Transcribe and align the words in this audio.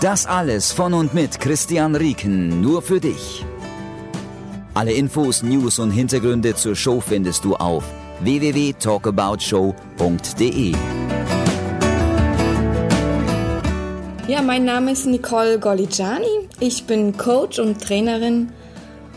Das 0.00 0.24
alles 0.24 0.72
von 0.72 0.94
und 0.94 1.12
mit 1.12 1.38
Christian 1.40 1.94
Rieken, 1.94 2.62
nur 2.62 2.80
für 2.80 3.00
dich. 3.00 3.44
Alle 4.72 4.94
Infos, 4.94 5.42
News 5.42 5.78
und 5.78 5.90
Hintergründe 5.90 6.54
zur 6.54 6.74
Show 6.74 7.02
findest 7.02 7.44
du 7.44 7.54
auf 7.54 7.84
www.talkaboutshow.de. 8.20 10.72
Ja, 14.26 14.40
mein 14.40 14.64
Name 14.64 14.92
ist 14.92 15.04
Nicole 15.04 15.58
Golligiani. 15.58 16.48
Ich 16.60 16.86
bin 16.86 17.18
Coach 17.18 17.58
und 17.58 17.82
Trainerin 17.82 18.50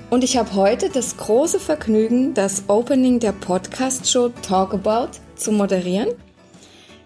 und 0.10 0.26
ich 0.26 0.36
habe 0.36 0.54
heute 0.54 0.90
das 0.90 1.16
große 1.16 1.62
Vergnügen, 1.62 2.34
das 2.34 2.66
Opening 2.68 3.22
der 3.22 3.32
Podcast-Show 3.32 4.34
Talk 4.46 4.74
About 4.74 5.12
zu 5.38 5.54
moderieren. 5.54 6.10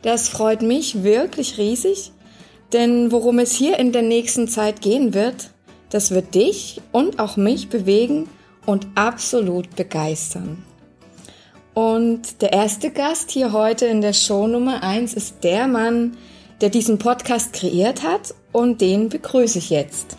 Das 0.02 0.30
freut 0.30 0.64
mich 0.64 1.04
wirklich 1.04 1.60
riesig 1.60 2.12
denn 2.74 3.12
worum 3.12 3.40
es 3.40 3.52
hier 3.52 3.80
in 3.80 3.92
der 3.92 4.02
nächsten 4.02 4.48
Zeit 4.48 4.82
gehen 4.82 5.14
wird, 5.14 5.52
das 5.90 6.12
wird 6.12 6.36
dich 6.36 6.82
und 6.92 7.20
auch 7.20 7.38
mich 7.38 7.70
bewegen 7.70 8.28
und 8.66 8.88
absolut 8.96 9.76
begeistern. 9.76 10.64
Und 11.74 12.42
der 12.42 12.54
erste 12.54 12.90
Gast 12.90 13.32
hier 13.32 13.54
heute 13.54 13.86
in 13.86 14.02
der 14.02 14.14
Show 14.14 14.48
Nummer 14.48 14.84
1 14.84 15.14
ist 15.14 15.44
der 15.44 15.68
Mann, 15.68 16.18
der 16.60 16.70
diesen 16.70 16.98
Podcast 16.98 17.54
kreiert 17.54 18.04
hat 18.04 18.34
und 18.52 18.82
den 18.82 19.10
begrüße 19.10 19.60
ich 19.60 19.70
jetzt. 19.70 20.18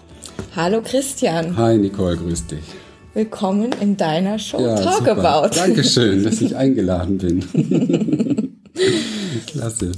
Hallo 0.55 0.80
Christian. 0.83 1.56
Hi 1.56 1.77
Nicole, 1.77 2.16
grüß 2.16 2.46
dich. 2.46 2.64
Willkommen 3.12 3.72
in 3.80 3.96
deiner 3.96 4.38
Show 4.38 4.60
ja, 4.60 4.77
Talk 4.77 4.98
super. 4.98 5.18
About. 5.18 5.56
Dankeschön, 5.56 6.22
dass 6.22 6.40
ich 6.40 6.55
eingeladen 6.56 7.18
bin. 7.18 8.60
Klasse. 9.46 9.92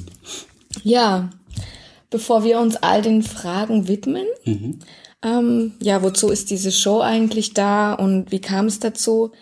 Ja, 0.83 1.29
bevor 2.11 2.45
wir 2.45 2.61
uns 2.61 2.77
all 2.77 3.03
den 3.03 3.23
Fragen 3.23 3.89
widmen. 3.89 4.27
Mhm. 4.45 4.81
Ähm, 5.23 5.73
ja, 5.81 6.03
wozu 6.03 6.29
ist 6.29 6.51
diese 6.51 6.73
Show 6.73 7.01
eigentlich 7.01 7.55
da 7.55 7.95
und 7.95 8.31
wie 8.33 8.41
kam 8.41 8.67
es 8.67 8.81
dazu? 8.81 9.33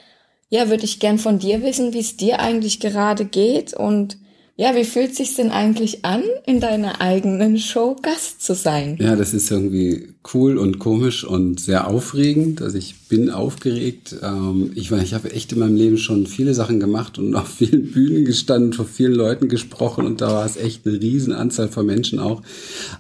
Ja, 0.51 0.69
würde 0.71 0.85
ich 0.85 1.01
gern 1.01 1.19
von 1.19 1.39
dir 1.39 1.63
wissen, 1.63 1.93
wie 1.93 2.01
es 2.01 2.17
dir 2.17 2.41
eigentlich 2.41 2.81
gerade 2.81 3.25
geht 3.25 3.75
und 3.75 4.19
ja, 4.61 4.75
wie 4.75 4.83
fühlt 4.83 5.15
sich 5.15 5.37
denn 5.37 5.53
eigentlich 5.53 6.05
an, 6.05 6.25
in 6.45 6.59
deiner 6.59 7.01
eigenen 7.01 7.59
Show 7.59 7.95
Gast 8.03 8.43
zu 8.43 8.57
sein? 8.57 8.99
Ja, 9.01 9.15
das 9.15 9.33
ist 9.33 9.53
irgendwie 9.53 10.09
cool 10.35 10.59
und 10.59 10.81
komisch 10.81 11.23
und 11.23 11.61
sehr 11.61 11.87
aufregend. 11.87 12.61
Also 12.61 12.77
ich 12.77 13.07
bin 13.07 13.31
aufgeregt. 13.31 14.17
Ähm, 14.21 14.73
ich 14.75 14.91
meine, 14.91 15.05
ich 15.05 15.15
habe 15.15 15.31
echt 15.31 15.53
in 15.53 15.61
meinem 15.61 15.77
Leben 15.77 15.97
schon 15.97 16.27
viele 16.27 16.55
Sachen 16.55 16.81
gemacht 16.81 17.21
und 17.21 17.37
auf 17.37 17.47
vielen 17.47 17.93
Bühnen 17.93 18.25
gestanden, 18.25 18.73
vor 18.73 18.87
vielen 18.87 19.15
Leuten 19.15 19.49
gesprochen 19.49 20.05
und 20.07 20.21
da 20.23 20.33
war 20.33 20.45
es 20.45 20.57
echt 20.57 20.85
eine 20.85 21.01
riesen 21.01 21.33
Anzahl 21.33 21.69
von 21.69 21.87
Menschen 21.87 22.19
auch. 22.19 22.43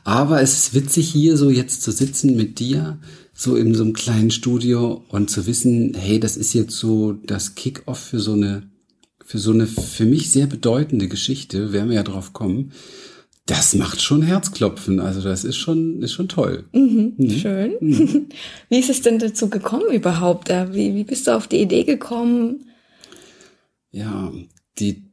Aber 0.04 0.40
es 0.40 0.52
ist 0.52 0.74
witzig 0.74 1.08
hier 1.08 1.36
so 1.36 1.50
jetzt 1.50 1.82
zu 1.82 1.90
sitzen 1.90 2.36
mit 2.36 2.60
dir 2.60 3.00
so 3.34 3.56
in 3.56 3.74
so 3.74 3.82
einem 3.82 3.94
kleinen 3.94 4.30
Studio 4.30 5.02
und 5.08 5.28
zu 5.28 5.48
wissen, 5.48 5.94
hey, 5.94 6.20
das 6.20 6.36
ist 6.36 6.54
jetzt 6.54 6.76
so 6.76 7.14
das 7.14 7.56
Kick-off 7.56 7.98
für 7.98 8.20
so 8.20 8.34
eine 8.34 8.62
für 9.28 9.38
so 9.38 9.50
eine 9.50 9.66
für 9.66 10.06
mich 10.06 10.30
sehr 10.30 10.46
bedeutende 10.46 11.06
Geschichte, 11.06 11.70
werden 11.70 11.90
wir 11.90 11.96
ja 11.96 12.02
drauf 12.02 12.32
kommen. 12.32 12.72
Das 13.44 13.74
macht 13.74 14.00
schon 14.00 14.22
Herzklopfen. 14.22 15.00
Also 15.00 15.20
das 15.20 15.44
ist 15.44 15.58
schon, 15.58 16.00
ist 16.00 16.12
schon 16.12 16.30
toll. 16.30 16.64
Mhm, 16.72 17.12
mhm. 17.18 17.30
Schön. 17.30 17.72
Mhm. 17.78 18.26
Wie 18.70 18.78
ist 18.78 18.88
es 18.88 19.02
denn 19.02 19.18
dazu 19.18 19.50
gekommen 19.50 19.92
überhaupt? 19.92 20.48
Wie, 20.48 20.94
wie 20.94 21.04
bist 21.04 21.26
du 21.26 21.36
auf 21.36 21.46
die 21.46 21.60
Idee 21.60 21.84
gekommen? 21.84 22.70
Ja, 23.90 24.32
die, 24.78 25.12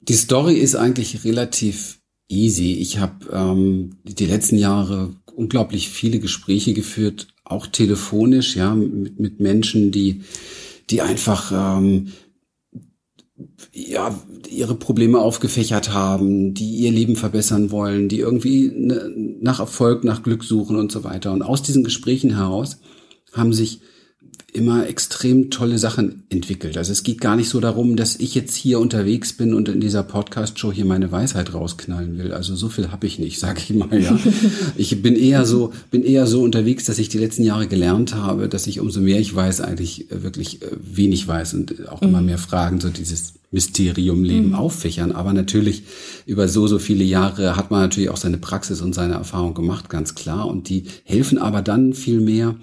die 0.00 0.14
Story 0.14 0.56
ist 0.56 0.74
eigentlich 0.74 1.24
relativ 1.24 2.00
easy. 2.28 2.72
Ich 2.80 2.98
habe 2.98 3.26
ähm, 3.32 3.98
die 4.02 4.26
letzten 4.26 4.58
Jahre 4.58 5.14
unglaublich 5.36 5.88
viele 5.88 6.18
Gespräche 6.18 6.74
geführt, 6.74 7.28
auch 7.44 7.68
telefonisch, 7.68 8.56
ja, 8.56 8.74
mit, 8.74 9.20
mit 9.20 9.38
Menschen, 9.38 9.92
die, 9.92 10.22
die 10.90 11.00
einfach 11.00 11.52
ähm, 11.78 12.08
ja, 13.72 14.14
ihre 14.48 14.74
Probleme 14.74 15.18
aufgefächert 15.20 15.92
haben, 15.92 16.54
die 16.54 16.70
ihr 16.76 16.90
Leben 16.90 17.16
verbessern 17.16 17.70
wollen, 17.70 18.08
die 18.08 18.18
irgendwie 18.18 18.70
ne, 18.74 19.12
nach 19.40 19.60
Erfolg, 19.60 20.04
nach 20.04 20.22
Glück 20.22 20.44
suchen 20.44 20.76
und 20.76 20.90
so 20.92 21.04
weiter. 21.04 21.32
Und 21.32 21.42
aus 21.42 21.62
diesen 21.62 21.84
Gesprächen 21.84 22.36
heraus 22.36 22.78
haben 23.32 23.52
sich 23.52 23.80
immer 24.54 24.86
extrem 24.86 25.50
tolle 25.50 25.78
Sachen 25.78 26.24
entwickelt. 26.28 26.76
Also 26.76 26.92
es 26.92 27.02
geht 27.02 27.20
gar 27.20 27.36
nicht 27.36 27.48
so 27.48 27.60
darum, 27.60 27.96
dass 27.96 28.16
ich 28.16 28.34
jetzt 28.34 28.54
hier 28.54 28.80
unterwegs 28.80 29.32
bin 29.32 29.54
und 29.54 29.68
in 29.68 29.80
dieser 29.80 30.02
Podcast-Show 30.02 30.72
hier 30.72 30.84
meine 30.84 31.12
Weisheit 31.12 31.54
rausknallen 31.54 32.18
will. 32.18 32.32
Also 32.32 32.54
so 32.56 32.68
viel 32.68 32.90
habe 32.90 33.06
ich 33.06 33.18
nicht, 33.18 33.38
sage 33.38 33.60
ich 33.60 33.74
mal. 33.74 34.00
Ja, 34.00 34.18
ich 34.76 35.02
bin 35.02 35.16
eher 35.16 35.44
so, 35.44 35.72
bin 35.90 36.02
eher 36.02 36.26
so 36.26 36.42
unterwegs, 36.42 36.84
dass 36.84 36.98
ich 36.98 37.08
die 37.08 37.18
letzten 37.18 37.44
Jahre 37.44 37.66
gelernt 37.66 38.14
habe, 38.14 38.48
dass 38.48 38.66
ich 38.66 38.80
umso 38.80 39.00
mehr 39.00 39.20
ich 39.20 39.34
weiß, 39.34 39.60
eigentlich 39.60 40.06
wirklich 40.10 40.62
äh, 40.62 40.66
wenig 40.80 41.26
weiß 41.26 41.54
und 41.54 41.88
auch 41.88 42.02
immer 42.02 42.20
mhm. 42.20 42.26
mehr 42.26 42.38
Fragen 42.38 42.80
so 42.80 42.88
dieses 42.88 43.34
Mysterium 43.50 44.22
Leben 44.24 44.48
mhm. 44.48 44.54
auffächern. 44.54 45.12
Aber 45.12 45.32
natürlich 45.32 45.84
über 46.26 46.48
so, 46.48 46.66
so 46.66 46.78
viele 46.78 47.04
Jahre 47.04 47.56
hat 47.56 47.70
man 47.70 47.80
natürlich 47.80 48.10
auch 48.10 48.16
seine 48.16 48.38
Praxis 48.38 48.80
und 48.80 48.94
seine 48.94 49.14
Erfahrung 49.14 49.54
gemacht, 49.54 49.88
ganz 49.88 50.14
klar. 50.14 50.46
Und 50.46 50.68
die 50.68 50.84
helfen 51.04 51.38
aber 51.38 51.62
dann 51.62 51.94
viel 51.94 52.20
mehr, 52.20 52.56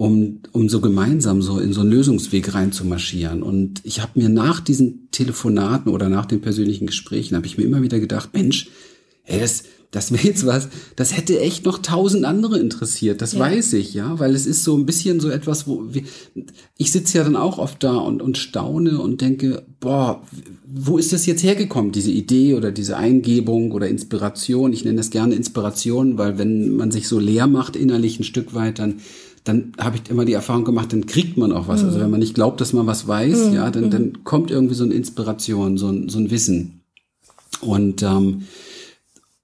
um, 0.00 0.40
um 0.52 0.70
so 0.70 0.80
gemeinsam 0.80 1.42
so 1.42 1.58
in 1.58 1.74
so 1.74 1.82
einen 1.82 1.90
Lösungsweg 1.90 2.54
reinzumarschieren. 2.54 3.42
Und 3.42 3.82
ich 3.84 4.00
habe 4.00 4.18
mir 4.18 4.30
nach 4.30 4.60
diesen 4.60 5.10
Telefonaten 5.10 5.92
oder 5.92 6.08
nach 6.08 6.24
den 6.24 6.40
persönlichen 6.40 6.86
Gesprächen, 6.86 7.36
habe 7.36 7.46
ich 7.46 7.58
mir 7.58 7.64
immer 7.64 7.82
wieder 7.82 8.00
gedacht, 8.00 8.30
Mensch, 8.32 8.70
ey, 9.26 9.38
das, 9.38 9.64
das 9.90 10.10
wäre 10.10 10.26
jetzt 10.26 10.46
was, 10.46 10.68
das 10.96 11.14
hätte 11.14 11.38
echt 11.38 11.66
noch 11.66 11.76
tausend 11.76 12.24
andere 12.24 12.58
interessiert, 12.58 13.20
das 13.20 13.34
ja. 13.34 13.40
weiß 13.40 13.74
ich, 13.74 13.92
ja, 13.92 14.18
weil 14.18 14.34
es 14.34 14.46
ist 14.46 14.64
so 14.64 14.74
ein 14.74 14.86
bisschen 14.86 15.20
so 15.20 15.28
etwas, 15.28 15.66
wo 15.66 15.84
wir, 15.90 16.04
ich 16.78 16.92
sitze 16.92 17.18
ja 17.18 17.24
dann 17.24 17.36
auch 17.36 17.58
oft 17.58 17.84
da 17.84 17.98
und, 17.98 18.22
und 18.22 18.38
staune 18.38 19.02
und 19.02 19.20
denke, 19.20 19.66
boah, 19.80 20.22
wo 20.64 20.96
ist 20.96 21.12
das 21.12 21.26
jetzt 21.26 21.42
hergekommen, 21.42 21.92
diese 21.92 22.10
Idee 22.10 22.54
oder 22.54 22.72
diese 22.72 22.96
Eingebung 22.96 23.72
oder 23.72 23.88
Inspiration? 23.88 24.72
Ich 24.72 24.82
nenne 24.82 24.96
das 24.96 25.10
gerne 25.10 25.34
Inspiration, 25.34 26.16
weil 26.16 26.38
wenn 26.38 26.74
man 26.74 26.90
sich 26.90 27.06
so 27.06 27.18
leer 27.18 27.48
macht 27.48 27.76
innerlich 27.76 28.18
ein 28.18 28.24
Stück 28.24 28.54
weit, 28.54 28.78
dann 28.78 29.00
dann 29.44 29.72
habe 29.78 29.96
ich 29.96 30.10
immer 30.10 30.24
die 30.24 30.32
Erfahrung 30.32 30.64
gemacht, 30.64 30.92
dann 30.92 31.06
kriegt 31.06 31.36
man 31.36 31.52
auch 31.52 31.68
was. 31.68 31.82
Mhm. 31.82 31.88
Also 31.88 32.00
wenn 32.00 32.10
man 32.10 32.20
nicht 32.20 32.34
glaubt, 32.34 32.60
dass 32.60 32.72
man 32.72 32.86
was 32.86 33.08
weiß, 33.08 33.48
mhm. 33.48 33.54
ja, 33.54 33.70
dann, 33.70 33.90
dann 33.90 34.02
mhm. 34.02 34.24
kommt 34.24 34.50
irgendwie 34.50 34.74
so 34.74 34.84
eine 34.84 34.94
Inspiration, 34.94 35.78
so 35.78 35.88
ein, 35.88 36.08
so 36.08 36.18
ein 36.18 36.30
Wissen. 36.30 36.82
Und 37.60 38.02
ähm, 38.02 38.42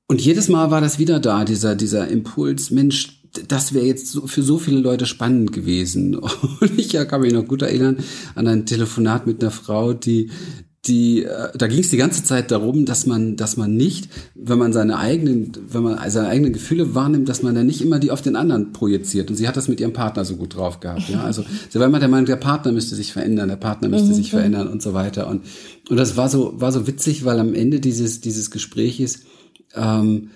und 0.08 0.20
jedes 0.20 0.48
Mal 0.48 0.70
war 0.70 0.80
das 0.80 0.98
wieder 0.98 1.18
da, 1.18 1.44
dieser, 1.44 1.74
dieser 1.74 2.06
Impuls, 2.08 2.70
Mensch, 2.70 3.20
das 3.48 3.74
wäre 3.74 3.86
jetzt 3.86 4.08
so, 4.08 4.26
für 4.26 4.42
so 4.42 4.58
viele 4.58 4.78
Leute 4.78 5.04
spannend 5.06 5.52
gewesen. 5.52 6.14
Und 6.60 6.78
ich 6.78 6.92
ja, 6.92 7.04
kann 7.04 7.22
mich 7.22 7.32
noch 7.32 7.46
gut 7.46 7.62
erinnern 7.62 7.98
an 8.34 8.46
ein 8.46 8.66
Telefonat 8.66 9.26
mit 9.26 9.42
einer 9.42 9.50
Frau, 9.50 9.92
die, 9.92 10.30
die, 10.86 11.24
äh, 11.24 11.48
da 11.56 11.66
ging 11.66 11.81
es 11.81 11.90
die 11.90 11.96
ganze 11.96 12.25
Zeit 12.25 12.50
darum, 12.50 12.84
dass 12.84 13.06
man, 13.06 13.37
dass 13.37 13.56
man 13.56 13.75
nicht, 13.76 14.08
wenn 14.34 14.58
man 14.58 14.72
seine 14.72 14.99
eigenen, 14.99 15.52
wenn 15.69 15.82
man 15.82 16.11
seine 16.11 16.28
eigenen 16.28 16.52
Gefühle 16.52 16.94
wahrnimmt, 16.94 17.28
dass 17.28 17.43
man 17.43 17.55
dann 17.55 17.66
nicht 17.66 17.81
immer 17.81 17.99
die 17.99 18.11
auf 18.11 18.22
den 18.22 18.37
anderen 18.37 18.72
projiziert. 18.72 19.31
Und 19.31 19.37
sie 19.37 19.49
hat 19.49 19.56
das 19.56 19.69
mit 19.69 19.81
ihrem 19.81 19.93
Partner 19.93 20.25
so 20.25 20.37
gut 20.37 20.56
drauf 20.56 20.81
gehabt. 20.81 21.08
Ja, 21.08 21.22
also 21.25 21.44
sie 21.69 21.78
war 21.78 21.87
immer 21.87 22.00
der 22.00 22.08
Meinung, 22.08 22.26
der 22.26 22.37
Partner 22.37 22.72
müsste 22.72 22.94
sich 22.94 23.12
verändern, 23.12 23.49
der 23.49 23.56
Partner 23.56 23.88
müsste 23.88 24.08
mhm. 24.08 24.14
sich 24.14 24.31
verändern 24.31 24.69
und 24.69 24.82
so 24.82 24.94
weiter. 24.94 25.28
Und 25.28 25.43
und 25.88 25.96
das 25.96 26.16
war 26.16 26.28
so 26.28 26.55
war 26.56 26.72
so 26.72 26.87
witzig, 26.87 27.25
weil 27.25 27.38
am 27.38 27.55
Ende 27.55 27.81
dieses 27.81 28.20
dieses 28.20 28.50
Gespräches 28.50 29.20
ähm, 29.75 30.31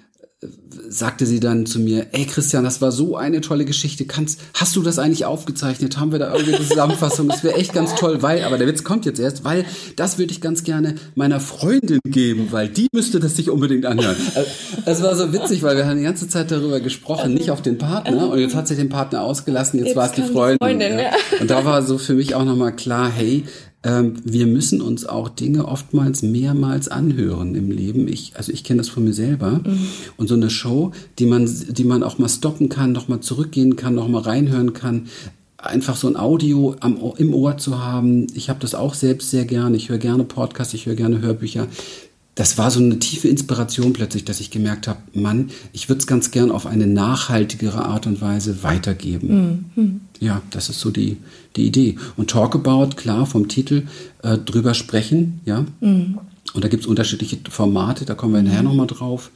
sagte 0.89 1.27
sie 1.27 1.39
dann 1.39 1.67
zu 1.67 1.79
mir, 1.79 2.07
ey 2.13 2.25
Christian, 2.25 2.65
das 2.65 2.81
war 2.81 2.93
so 2.93 3.17
eine 3.17 3.43
tolle 3.43 3.67
Geschichte. 3.67 4.07
Kannst, 4.07 4.41
hast 4.55 4.75
du 4.75 4.83
das 4.83 4.99
eigentlich 4.99 5.27
aufgezeichnet? 5.27 5.99
Haben 5.99 6.13
wir 6.13 6.19
da 6.19 6.33
irgendwie 6.33 6.55
eine 6.55 6.67
Zusammenfassung? 6.67 7.29
Das 7.29 7.45
wäre 7.45 7.57
echt 7.57 7.75
ganz 7.75 7.95
toll, 7.95 8.23
weil, 8.23 8.45
aber 8.45 8.57
der 8.57 8.67
Witz 8.67 8.83
kommt 8.83 9.05
jetzt 9.05 9.21
erst, 9.21 9.45
weil 9.45 9.67
das 9.97 10.19
würde 10.19 10.33
ich 10.33 10.41
ganz 10.41 10.65
gerne 10.65 10.95
meiner 11.15 11.41
Freundin 11.41 12.01
geben, 12.07 12.49
weil 12.53 12.69
die 12.69 12.89
müsste 12.93 13.21
das 13.21 13.37
sich 13.37 13.51
unbedingt 13.51 13.85
anhören. 13.85 14.17
Es 14.87 15.03
war 15.03 15.15
so 15.15 15.33
witzig, 15.35 15.63
weil 15.63 15.77
wir 15.77 15.87
haben 15.87 15.99
die 15.99 16.05
ganze 16.05 16.27
Zeit 16.27 16.51
darüber 16.51 16.81
gesprochen, 16.81 17.35
nicht 17.35 17.51
auf 17.51 17.61
den 17.61 17.77
Partner. 17.77 18.31
Und 18.31 18.39
jetzt 18.39 18.55
hat 18.55 18.67
sich 18.67 18.79
den 18.79 18.89
Partner 18.89 19.23
ausgelassen, 19.23 19.79
jetzt, 19.79 19.89
jetzt 19.89 19.97
war 19.97 20.07
es 20.07 20.13
die 20.13 20.23
Freundin. 20.23 20.59
Freundin 20.59 20.99
ja. 20.99 21.11
Und 21.41 21.51
da 21.51 21.67
war 21.67 21.83
so 21.83 21.99
für 21.99 22.15
mich 22.15 22.35
auch 22.35 22.45
nochmal 22.45 22.75
klar, 22.75 23.11
hey, 23.11 23.45
ähm, 23.83 24.15
wir 24.25 24.47
müssen 24.47 24.83
uns 24.83 25.07
auch 25.07 25.29
Dinge 25.29 25.67
oftmals 25.67 26.23
mehrmals 26.23 26.89
anhören 26.89 27.55
im 27.55 27.71
Leben. 27.71 28.09
Ich, 28.09 28.33
also 28.37 28.53
ich 28.53 28.63
kenne 28.63 28.79
das 28.79 28.89
von 28.89 29.05
mir 29.05 29.15
selber. 29.15 29.61
Mhm. 29.65 29.87
Und 30.17 30.29
so 30.29 30.35
eine 30.35 30.51
Show, 30.51 30.93
die 31.19 31.27
man, 31.27 31.51
die 31.69 31.85
man 31.85 32.03
auch 32.03 32.19
mal 32.19 32.29
stoppen 32.29 32.69
kann, 32.69 32.93
noch 32.93 33.09
mal 33.09 33.21
zurückgehen 33.21 33.77
kann, 33.77 33.95
noch 33.95 34.09
mal 34.09 34.23
reinhören 34.23 34.75
kann, 34.75 35.07
einfach 35.57 35.97
so 35.97 36.09
ein 36.09 36.17
Audio 36.17 36.77
am, 36.81 36.99
im 37.17 37.33
Ohr 37.33 37.57
zu 37.57 37.83
haben. 37.83 38.27
Ich 38.35 38.51
habe 38.51 38.61
das 38.61 38.75
auch 38.75 38.95
selbst 38.95 39.31
sehr 39.31 39.47
gerne. 39.47 39.77
Ich 39.77 39.89
höre 39.89 39.99
gerne 39.99 40.25
Podcasts, 40.25 40.75
ich 40.75 40.87
höre 40.87 40.95
gerne 40.95 41.21
Hörbücher 41.21 41.67
das 42.41 42.57
war 42.57 42.71
so 42.71 42.81
eine 42.81 42.99
tiefe 42.99 43.29
Inspiration 43.29 43.93
plötzlich, 43.93 44.25
dass 44.25 44.41
ich 44.41 44.51
gemerkt 44.51 44.89
habe, 44.89 45.01
Mann, 45.13 45.51
ich 45.75 45.91
würde 45.91 46.01
es 46.01 46.07
ganz 46.07 46.31
gern 46.31 46.51
auf 46.51 46.65
eine 46.65 46.87
nachhaltigere 46.87 47.85
Art 47.85 48.07
und 48.07 48.23
Weise 48.23 48.63
weitergeben. 48.63 49.71
Mhm. 49.75 50.01
Ja, 50.21 50.41
das 50.51 50.71
ist 50.71 50.81
so 50.81 50.91
die, 50.91 51.19
die 51.57 51.67
Idee. 51.67 51.97
Und 52.17 52.31
Talk 52.31 52.55
About, 52.55 52.97
klar, 52.97 53.27
vom 53.27 53.49
Titel 53.49 53.87
äh, 54.23 54.39
drüber 54.39 54.75
sprechen, 54.75 55.41
ja. 55.45 55.67
Mhm. 55.81 56.19
Und 56.53 56.65
da 56.65 56.69
gibt 56.69 56.83
es 56.83 56.89
unterschiedliche 56.89 57.39
Formate, 57.49 58.05
da 58.05 58.15
kommen 58.15 58.35
wir 58.35 58.43
nachher 58.43 58.63
nochmal 58.63 58.87
drauf. 58.87 59.31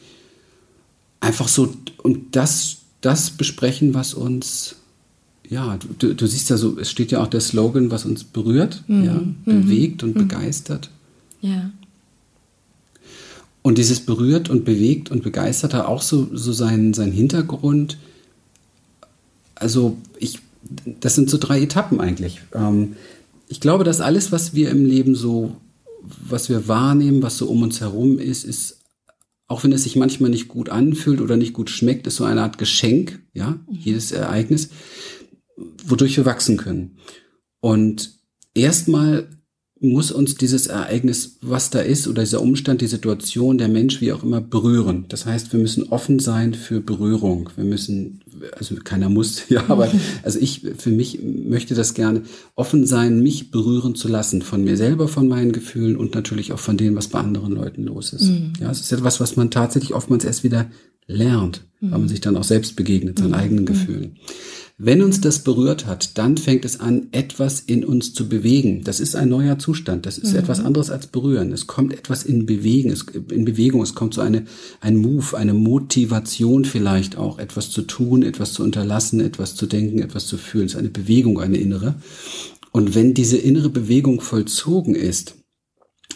Einfach 1.20 1.48
so, 1.48 1.72
und 2.02 2.36
das, 2.36 2.78
das 3.00 3.30
besprechen, 3.30 3.94
was 3.94 4.14
uns, 4.14 4.76
ja, 5.48 5.78
du, 5.98 6.14
du 6.14 6.26
siehst 6.26 6.50
ja 6.50 6.56
so, 6.56 6.78
es 6.78 6.90
steht 6.90 7.12
ja 7.12 7.22
auch 7.22 7.28
der 7.28 7.40
Slogan, 7.40 7.90
was 7.90 8.04
uns 8.04 8.24
berührt, 8.24 8.82
mhm. 8.88 9.04
ja, 9.04 9.20
bewegt 9.44 10.02
und 10.02 10.16
mhm. 10.16 10.26
begeistert. 10.26 10.90
Ja. 11.40 11.70
Und 13.62 13.78
dieses 13.78 14.00
berührt 14.00 14.50
und 14.50 14.64
bewegt 14.64 15.10
und 15.10 15.22
begeistert 15.22 15.72
hat 15.72 15.86
auch 15.86 16.02
so, 16.02 16.28
so 16.32 16.52
seinen, 16.52 16.92
seinen 16.92 17.12
Hintergrund. 17.12 17.96
Also 19.54 19.96
ich, 20.18 20.40
das 21.00 21.14
sind 21.14 21.30
so 21.30 21.38
drei 21.38 21.62
Etappen 21.62 22.00
eigentlich. 22.00 22.40
Ähm, 22.54 22.96
ich 23.48 23.60
glaube, 23.60 23.84
dass 23.84 24.00
alles, 24.00 24.32
was 24.32 24.54
wir 24.54 24.70
im 24.70 24.84
Leben 24.86 25.14
so, 25.14 25.56
was 26.02 26.48
wir 26.48 26.68
wahrnehmen, 26.68 27.22
was 27.22 27.38
so 27.38 27.48
um 27.48 27.62
uns 27.62 27.80
herum 27.80 28.18
ist, 28.18 28.44
ist, 28.44 28.80
auch 29.46 29.64
wenn 29.64 29.72
es 29.72 29.84
sich 29.84 29.96
manchmal 29.96 30.30
nicht 30.30 30.48
gut 30.48 30.70
anfühlt 30.70 31.20
oder 31.20 31.36
nicht 31.36 31.52
gut 31.52 31.70
schmeckt, 31.70 32.06
ist 32.06 32.16
so 32.16 32.24
eine 32.24 32.42
Art 32.42 32.58
Geschenk, 32.58 33.22
ja, 33.32 33.50
mhm. 33.50 33.78
jedes 33.78 34.12
Ereignis, 34.12 34.70
wodurch 35.86 36.16
wir 36.16 36.24
wachsen 36.24 36.56
können. 36.56 36.98
Und 37.60 38.18
erstmal 38.54 39.28
muss 39.84 40.10
uns 40.10 40.34
dieses 40.34 40.66
Ereignis, 40.66 41.38
was 41.40 41.70
da 41.70 41.80
ist, 41.80 42.08
oder 42.08 42.22
dieser 42.22 42.42
Umstand, 42.42 42.80
die 42.80 42.86
Situation, 42.86 43.58
der 43.58 43.68
Mensch, 43.68 44.00
wie 44.00 44.12
auch 44.12 44.22
immer, 44.22 44.40
berühren. 44.40 45.04
Das 45.08 45.26
heißt, 45.26 45.52
wir 45.52 45.60
müssen 45.60 45.84
offen 45.90 46.18
sein 46.18 46.54
für 46.54 46.80
Berührung. 46.80 47.50
Wir 47.56 47.64
müssen, 47.64 48.20
also 48.56 48.74
keiner 48.82 49.08
muss, 49.08 49.44
ja, 49.48 49.64
aber 49.68 49.90
also 50.22 50.38
ich 50.38 50.62
für 50.78 50.90
mich 50.90 51.20
möchte 51.22 51.74
das 51.74 51.94
gerne 51.94 52.22
offen 52.54 52.86
sein, 52.86 53.22
mich 53.22 53.50
berühren 53.50 53.94
zu 53.94 54.08
lassen, 54.08 54.42
von 54.42 54.64
mir 54.64 54.76
selber, 54.76 55.06
von 55.06 55.28
meinen 55.28 55.52
Gefühlen 55.52 55.96
und 55.96 56.14
natürlich 56.14 56.52
auch 56.52 56.58
von 56.58 56.76
dem, 56.76 56.96
was 56.96 57.08
bei 57.08 57.20
anderen 57.20 57.52
Leuten 57.52 57.84
los 57.84 58.12
ist. 58.12 58.24
Mhm. 58.30 58.54
Ja, 58.60 58.70
es 58.70 58.80
ist 58.80 58.92
etwas, 58.92 59.20
was 59.20 59.36
man 59.36 59.50
tatsächlich 59.50 59.94
oftmals 59.94 60.24
erst 60.24 60.44
wieder 60.44 60.70
lernt, 61.06 61.64
mhm. 61.80 61.90
weil 61.90 61.98
man 62.00 62.08
sich 62.08 62.20
dann 62.20 62.36
auch 62.36 62.44
selbst 62.44 62.76
begegnet, 62.76 63.18
seinen 63.18 63.28
mhm. 63.28 63.34
eigenen 63.34 63.64
mhm. 63.64 63.66
Gefühlen. 63.68 64.16
Wenn 64.76 65.02
uns 65.02 65.20
das 65.20 65.38
berührt 65.38 65.86
hat, 65.86 66.18
dann 66.18 66.36
fängt 66.36 66.64
es 66.64 66.80
an, 66.80 67.06
etwas 67.12 67.60
in 67.60 67.84
uns 67.84 68.12
zu 68.12 68.28
bewegen. 68.28 68.82
Das 68.82 68.98
ist 68.98 69.14
ein 69.14 69.28
neuer 69.28 69.56
Zustand. 69.56 70.04
Das 70.04 70.18
ist 70.18 70.32
mhm. 70.32 70.40
etwas 70.40 70.58
anderes 70.58 70.90
als 70.90 71.06
berühren. 71.06 71.52
Es 71.52 71.68
kommt 71.68 71.92
etwas 71.92 72.24
in 72.24 72.44
Bewegung. 72.44 72.90
Es, 72.90 73.02
in 73.30 73.44
Bewegung. 73.44 73.82
Es 73.82 73.94
kommt 73.94 74.14
so 74.14 74.20
eine, 74.20 74.46
ein 74.80 74.96
Move, 74.96 75.36
eine 75.36 75.54
Motivation 75.54 76.64
vielleicht 76.64 77.16
auch, 77.16 77.38
etwas 77.38 77.70
zu 77.70 77.82
tun, 77.82 78.24
etwas 78.24 78.52
zu 78.52 78.64
unterlassen, 78.64 79.20
etwas 79.20 79.54
zu 79.54 79.66
denken, 79.66 80.00
etwas 80.00 80.26
zu 80.26 80.36
fühlen. 80.36 80.66
Es 80.66 80.72
ist 80.72 80.78
eine 80.78 80.90
Bewegung, 80.90 81.38
eine 81.40 81.58
innere. 81.58 81.94
Und 82.72 82.96
wenn 82.96 83.14
diese 83.14 83.36
innere 83.36 83.68
Bewegung 83.68 84.20
vollzogen 84.20 84.96
ist, 84.96 85.36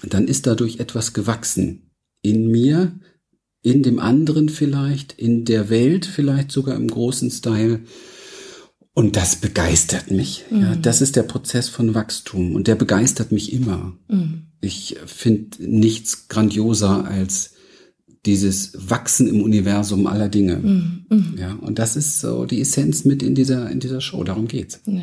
dann 0.03 0.27
ist 0.27 0.49
dadurch 0.49 0.81
etwas 0.81 1.13
gewachsen. 1.13 1.93
In 2.23 2.49
mir, 2.51 2.99
in 3.63 3.83
dem 3.83 3.99
anderen 3.99 4.49
vielleicht, 4.49 5.13
in 5.13 5.45
der 5.45 5.71
Welt 5.71 6.07
vielleicht 6.07 6.53
sogar 6.53 6.77
im 6.77 6.89
großen 6.89 7.31
Style. 7.31 7.81
Und 8.95 9.17
das 9.17 9.37
begeistert 9.37 10.11
mich. 10.11 10.45
Mhm. 10.51 10.61
Ja, 10.61 10.77
das 10.77 11.01
ist 11.01 11.17
der 11.17 11.23
Prozess 11.23 11.69
von 11.69 11.95
Wachstum 11.95 12.55
und 12.55 12.67
der 12.67 12.75
begeistert 12.75 13.33
mich 13.33 13.53
immer. 13.53 13.97
Mhm. 14.09 14.49
Ich 14.61 14.97
finde 15.07 15.65
nichts 15.65 16.29
grandioser 16.29 17.05
als 17.05 17.53
dieses 18.27 18.73
Wachsen 18.91 19.29
im 19.29 19.43
Universum 19.43 20.07
aller 20.07 20.29
Dinge. 20.29 20.57
Mhm. 20.57 21.07
mhm. 21.09 21.35
Ja, 21.39 21.55
und 21.55 21.79
das 21.79 21.97
ist 21.97 22.21
so 22.21 22.45
die 22.45 22.61
Essenz 22.61 23.05
mit 23.05 23.23
in 23.23 23.35
dieser 23.35 23.71
in 23.71 23.81
dieser 23.81 24.01
Show. 24.01 24.25
Darum 24.25 24.49
geht's. 24.49 24.81
Ja. 24.87 25.03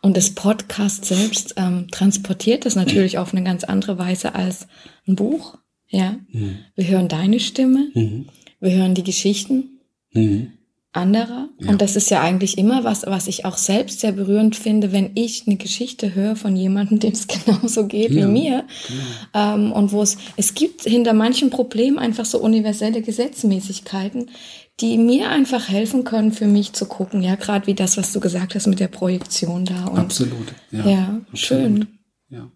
Und 0.00 0.16
das 0.16 0.30
Podcast 0.30 1.04
selbst 1.04 1.54
ähm, 1.56 1.86
transportiert 1.90 2.66
das 2.66 2.74
natürlich 2.74 3.18
auf 3.18 3.32
eine 3.32 3.44
ganz 3.44 3.64
andere 3.64 3.98
Weise 3.98 4.34
als 4.34 4.66
ein 5.06 5.14
Buch. 5.14 5.58
Ja, 5.90 6.16
mhm. 6.30 6.58
wir 6.74 6.88
hören 6.88 7.08
deine 7.08 7.40
Stimme, 7.40 7.90
mhm. 7.94 8.26
wir 8.60 8.72
hören 8.72 8.94
die 8.94 9.04
Geschichten 9.04 9.80
anderer. 10.92 11.48
Ja. 11.58 11.70
Und 11.70 11.80
das 11.80 11.94
ist 11.94 12.10
ja 12.10 12.20
eigentlich 12.20 12.58
immer 12.58 12.82
was, 12.82 13.06
was 13.06 13.28
ich 13.28 13.44
auch 13.44 13.56
selbst 13.56 14.00
sehr 14.00 14.12
berührend 14.12 14.56
finde, 14.56 14.92
wenn 14.92 15.10
ich 15.14 15.44
eine 15.46 15.56
Geschichte 15.56 16.14
höre 16.14 16.34
von 16.34 16.56
jemandem, 16.56 16.98
dem 16.98 17.12
es 17.12 17.26
genauso 17.44 17.86
geht 17.86 18.10
ja. 18.10 18.22
wie 18.22 18.30
mir. 18.30 18.64
Genau. 18.88 19.54
Ähm, 19.54 19.72
und 19.72 19.92
wo 19.92 20.02
es, 20.02 20.18
es 20.36 20.54
gibt 20.54 20.82
hinter 20.82 21.12
manchen 21.12 21.50
Problemen 21.50 21.98
einfach 21.98 22.24
so 22.24 22.38
universelle 22.38 23.02
Gesetzmäßigkeiten, 23.02 24.30
die 24.80 24.98
mir 24.98 25.28
einfach 25.28 25.68
helfen 25.68 26.04
können, 26.04 26.32
für 26.32 26.46
mich 26.46 26.72
zu 26.72 26.86
gucken. 26.86 27.22
Ja, 27.22 27.36
gerade 27.36 27.66
wie 27.66 27.74
das, 27.74 27.96
was 27.96 28.12
du 28.12 28.18
gesagt 28.18 28.54
hast 28.54 28.66
mit 28.66 28.80
der 28.80 28.88
Projektion 28.88 29.64
da. 29.64 29.86
Und, 29.86 29.98
Absolut. 29.98 30.54
Ja, 30.72 30.88
ja 30.88 31.20
Absolut. 31.32 31.38
schön. 31.38 31.86
Ja. 32.30 32.50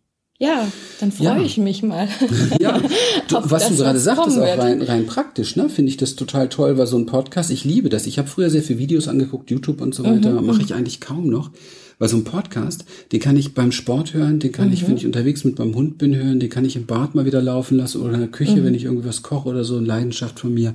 Ja, 0.44 0.68
dann 1.00 1.10
freue 1.10 1.26
ja. 1.26 1.42
ich 1.42 1.56
mich 1.56 1.82
mal. 1.82 2.06
ja, 2.60 2.78
du, 3.28 3.36
was 3.44 3.68
du 3.68 3.76
gerade 3.76 3.98
sagtest, 3.98 4.38
auch 4.38 4.58
rein, 4.58 4.82
rein 4.82 5.06
praktisch, 5.06 5.56
ne, 5.56 5.70
finde 5.70 5.88
ich 5.90 5.96
das 5.96 6.16
total 6.16 6.50
toll, 6.50 6.76
weil 6.76 6.86
so 6.86 6.98
ein 6.98 7.06
Podcast, 7.06 7.50
ich 7.50 7.64
liebe 7.64 7.88
das. 7.88 8.06
Ich 8.06 8.18
habe 8.18 8.28
früher 8.28 8.50
sehr 8.50 8.62
viele 8.62 8.78
Videos 8.78 9.08
angeguckt, 9.08 9.50
YouTube 9.50 9.80
und 9.80 9.94
so 9.94 10.04
weiter, 10.04 10.32
mhm. 10.32 10.46
mache 10.46 10.60
ich 10.60 10.74
eigentlich 10.74 11.00
kaum 11.00 11.30
noch. 11.30 11.50
Weil 11.98 12.08
so 12.08 12.16
ein 12.16 12.24
Podcast, 12.24 12.84
den 13.12 13.20
kann 13.20 13.36
ich 13.36 13.54
beim 13.54 13.72
Sport 13.72 14.14
hören, 14.14 14.40
den 14.40 14.52
kann 14.52 14.68
mhm. 14.68 14.74
ich, 14.74 14.86
wenn 14.86 14.96
ich 14.96 15.06
unterwegs 15.06 15.44
mit 15.44 15.58
meinem 15.58 15.74
Hund 15.74 15.98
bin, 15.98 16.14
hören, 16.14 16.40
den 16.40 16.50
kann 16.50 16.64
ich 16.64 16.76
im 16.76 16.86
Bad 16.86 17.14
mal 17.14 17.24
wieder 17.24 17.40
laufen 17.40 17.78
lassen 17.78 18.02
oder 18.02 18.14
in 18.14 18.20
der 18.20 18.30
Küche, 18.30 18.56
mhm. 18.56 18.64
wenn 18.64 18.74
ich 18.74 18.84
irgendwie 18.84 19.06
was 19.06 19.22
koche 19.22 19.48
oder 19.48 19.64
so, 19.64 19.76
eine 19.76 19.86
Leidenschaft 19.86 20.40
von 20.40 20.52
mir. 20.52 20.74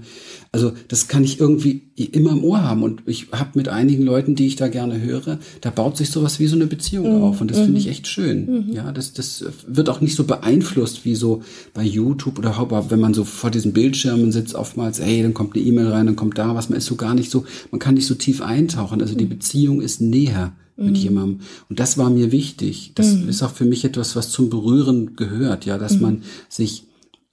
Also 0.52 0.72
das 0.88 1.08
kann 1.08 1.24
ich 1.24 1.40
irgendwie 1.40 1.84
immer 1.96 2.32
im 2.32 2.44
Ohr 2.44 2.64
haben. 2.64 2.84
Und 2.84 3.04
ich 3.06 3.28
habe 3.32 3.52
mit 3.56 3.68
einigen 3.68 4.04
Leuten, 4.04 4.36
die 4.36 4.48
ich 4.48 4.56
da 4.56 4.68
gerne 4.68 5.02
höre, 5.02 5.40
da 5.62 5.70
baut 5.70 5.98
sich 5.98 6.10
sowas 6.10 6.40
wie 6.40 6.48
so 6.48 6.56
eine 6.56 6.68
Beziehung 6.68 7.18
mhm. 7.18 7.24
auf. 7.24 7.42
Und 7.42 7.52
das 7.52 7.60
finde 7.60 7.80
ich 7.80 7.86
mhm. 7.86 7.92
echt 7.92 8.08
schön. 8.08 8.68
Mhm. 8.68 8.74
Ja, 8.74 8.92
das, 8.92 9.14
das 9.14 9.46
wird 9.68 9.90
auch 9.90 10.02
nicht 10.02 10.16
so 10.16 10.24
beeinflusst 10.24 11.06
wie 11.06 11.16
so 11.16 11.44
bei 11.74 11.84
YouTube 11.84 12.40
oder 12.40 12.56
wenn 12.90 13.00
man 13.00 13.14
so 13.14 13.24
vor 13.24 13.52
diesen 13.52 13.74
Bildschirmen 13.74 14.32
sitzt, 14.32 14.56
oftmals, 14.56 15.00
ey, 15.00 15.22
dann 15.22 15.34
kommt 15.34 15.56
eine 15.56 15.66
E-Mail 15.66 15.88
rein, 15.88 16.06
dann 16.06 16.16
kommt 16.16 16.38
da 16.38 16.56
was, 16.56 16.70
man 16.70 16.78
ist 16.78 16.86
so 16.86 16.96
gar 16.96 17.14
nicht 17.14 17.32
so, 17.32 17.46
man 17.72 17.80
kann 17.80 17.96
nicht 17.96 18.08
so 18.08 18.16
tief 18.16 18.42
eintauchen. 18.42 19.02
Also 19.02 19.16
die 19.16 19.26
mhm. 19.26 19.30
Beziehung 19.30 19.82
ist 19.82 20.02
näher 20.02 20.54
mit 20.80 20.96
mhm. 20.96 20.96
jemandem. 20.96 21.40
Und 21.70 21.80
das 21.80 21.98
war 21.98 22.10
mir 22.10 22.32
wichtig. 22.32 22.94
Das 22.96 23.14
mhm. 23.14 23.30
ist 23.30 23.44
auch 23.44 23.52
für 23.52 23.66
mich 23.66 23.86
etwas, 23.86 24.16
was 24.16 24.32
zum 24.32 24.50
Berühren 24.50 25.16
gehört, 25.16 25.66
ja, 25.66 25.78
dass 25.78 25.96
mhm. 25.96 26.02
man 26.02 26.24
sich, 26.48 26.84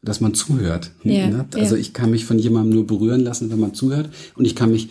dass 0.03 0.21
man 0.21 0.35
zuhört. 0.35 0.93
Ja, 1.03 1.29
ne? 1.29 1.47
Also 1.55 1.75
ja. 1.75 1.81
ich 1.81 1.93
kann 1.93 2.11
mich 2.11 2.25
von 2.25 2.39
jemandem 2.39 2.75
nur 2.75 2.87
berühren 2.87 3.21
lassen, 3.21 3.51
wenn 3.51 3.61
man 3.61 3.75
zuhört. 3.75 4.11
Und 4.35 4.45
ich 4.45 4.55
kann 4.55 4.71
mich 4.71 4.89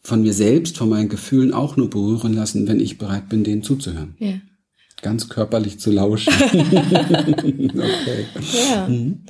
von 0.00 0.22
mir 0.22 0.32
selbst, 0.32 0.78
von 0.78 0.88
meinen 0.88 1.08
Gefühlen 1.08 1.52
auch 1.52 1.76
nur 1.76 1.90
berühren 1.90 2.32
lassen, 2.32 2.68
wenn 2.68 2.80
ich 2.80 2.98
bereit 2.98 3.28
bin, 3.28 3.44
denen 3.44 3.62
zuzuhören. 3.62 4.14
Ja. 4.18 4.34
Ganz 5.02 5.28
körperlich 5.28 5.78
zu 5.78 5.90
lauschen. 5.90 6.32
okay. 6.42 8.26
Ja. 8.70 8.88
Mhm. 8.88 9.24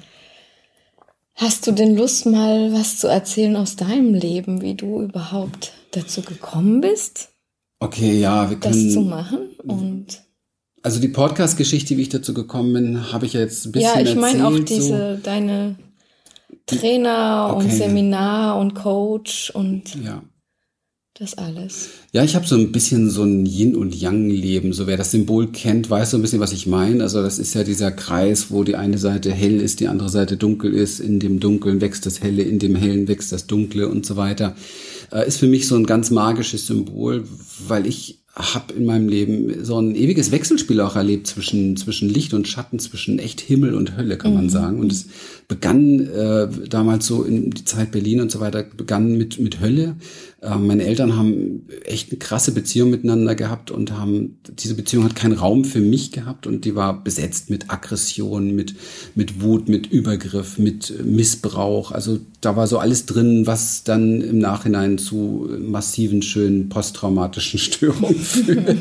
Hast 1.35 1.66
du 1.66 1.73
denn 1.73 1.96
Lust, 1.96 2.25
mal 2.25 2.73
was 2.73 2.99
zu 2.99 3.08
erzählen 3.08 3.56
aus 3.56 3.76
deinem 3.76 4.14
Leben, 4.14 4.62
wie 4.62 4.75
du 4.75 5.02
überhaupt 5.02 5.73
dazu 5.90 6.23
gekommen 6.23 6.80
bist? 6.80 7.28
Okay, 7.78 8.21
ja, 8.21 8.49
wir 8.49 8.59
können. 8.59 8.85
Das 8.87 8.92
zu 8.92 9.00
machen 9.00 9.50
und. 9.64 10.23
Also 10.83 11.00
die 11.00 11.09
Podcast-Geschichte, 11.09 11.97
wie 11.97 12.02
ich 12.02 12.11
dazu 12.11 12.33
gekommen 12.33 12.73
bin, 12.73 13.12
habe 13.12 13.26
ich 13.26 13.33
ja 13.33 13.40
jetzt 13.40 13.66
ein 13.66 13.73
bisschen 13.73 13.92
Ja, 13.92 14.00
ich 14.00 14.14
meine 14.14 14.47
auch 14.47 14.59
diese, 14.61 15.16
so. 15.16 15.23
deine 15.23 15.75
Trainer 16.66 17.50
okay. 17.54 17.64
und 17.64 17.73
Seminar 17.73 18.59
und 18.59 18.75
Coach 18.75 19.50
und. 19.50 19.97
Ja. 19.97 20.23
Das 21.18 21.38
alles. 21.38 21.88
Ja, 22.12 22.25
ich 22.25 22.37
habe 22.37 22.46
so 22.46 22.56
ein 22.56 22.73
bisschen 22.73 23.08
so 23.08 23.23
ein 23.23 23.46
Yin 23.46 23.75
und 23.75 23.94
Yang 23.94 24.28
Leben. 24.28 24.73
So 24.75 24.87
wer 24.87 24.99
das 24.99 25.12
Symbol 25.12 25.46
kennt, 25.46 25.88
weiß 25.88 26.11
so 26.11 26.18
ein 26.18 26.20
bisschen, 26.20 26.40
was 26.40 26.52
ich 26.52 26.66
meine. 26.66 27.02
Also 27.02 27.23
das 27.23 27.38
ist 27.38 27.54
ja 27.54 27.64
dieser 27.64 27.90
Kreis, 27.90 28.50
wo 28.50 28.64
die 28.64 28.76
eine 28.76 28.99
Seite 28.99 29.32
hell 29.32 29.62
ist, 29.62 29.80
die 29.80 29.88
andere 29.88 30.11
Seite 30.11 30.37
dunkel 30.37 30.75
ist. 30.75 31.00
In 31.00 31.18
dem 31.18 31.40
Dunkeln 31.40 31.80
wächst 31.80 32.04
das 32.04 32.20
Helle, 32.20 32.42
in 32.42 32.58
dem 32.58 32.75
Hellen 32.75 33.08
wächst 33.08 33.32
das 33.32 33.46
Dunkle 33.46 33.88
und 33.88 34.04
so 34.04 34.16
weiter. 34.16 34.56
Äh, 35.11 35.26
ist 35.26 35.38
für 35.38 35.46
mich 35.46 35.66
so 35.66 35.76
ein 35.76 35.87
ganz 35.87 36.11
magisches 36.11 36.66
Symbol, 36.66 37.25
weil 37.66 37.87
ich 37.87 38.18
habe 38.37 38.75
in 38.75 38.85
meinem 38.85 39.08
Leben 39.08 39.64
so 39.64 39.80
ein 39.80 39.94
ewiges 39.94 40.30
Wechselspiel 40.30 40.82
auch 40.82 40.94
erlebt 40.94 41.26
zwischen, 41.26 41.78
zwischen 41.78 42.11
Licht 42.11 42.35
und 42.35 42.46
Schatten, 42.46 42.78
zwischen 42.78 43.18
echt 43.18 43.40
Himmel 43.40 43.75
und 43.75 43.96
Hölle, 43.96 44.18
kann 44.18 44.35
man 44.35 44.44
mhm. 44.44 44.50
sagen. 44.50 44.80
Und 44.80 44.92
es 44.92 45.06
begann 45.49 46.00
äh, 46.00 46.46
damals 46.68 47.06
so 47.06 47.23
in 47.23 47.50
die 47.50 47.64
Zeit 47.64 47.92
Berlin 47.92 48.20
und 48.20 48.30
so 48.30 48.40
weiter, 48.40 48.62
begann 48.62 49.16
mit, 49.16 49.38
mit 49.38 49.61
Hölle. 49.61 49.96
Äh, 50.43 50.57
meine 50.57 50.85
Eltern 50.85 51.16
haben 51.16 51.66
echt 51.85 52.11
eine 52.11 52.19
krasse 52.19 52.52
Beziehung 52.52 52.90
miteinander 52.90 53.35
gehabt 53.35 53.71
und 53.71 53.93
haben, 53.93 54.38
diese 54.59 54.75
Beziehung 54.75 55.05
hat 55.05 55.16
keinen 55.16 55.33
Raum 55.33 55.64
für 55.64 55.81
mich 55.81 56.12
gehabt 56.12 56.47
und 56.47 56.64
die 56.64 56.75
war 56.75 57.02
besetzt 57.02 57.49
mit 57.49 57.71
Aggression, 57.71 58.55
mit, 58.55 58.75
mit 59.14 59.40
Wut, 59.40 59.69
mit 59.69 59.87
Übergriff, 59.87 60.59
mit 60.59 60.93
Missbrauch. 61.05 61.90
Also 61.90 62.19
da 62.43 62.55
war 62.55 62.66
so 62.66 62.78
alles 62.78 63.07
drin, 63.07 63.47
was 63.47 63.83
dann 63.85 64.21
im 64.21 64.38
Nachhinein 64.38 64.99
zu 64.99 65.49
massiven, 65.59 66.21
schönen 66.23 66.69
posttraumatischen 66.69 67.59
Störungen 67.59 68.14
führt, 68.14 68.76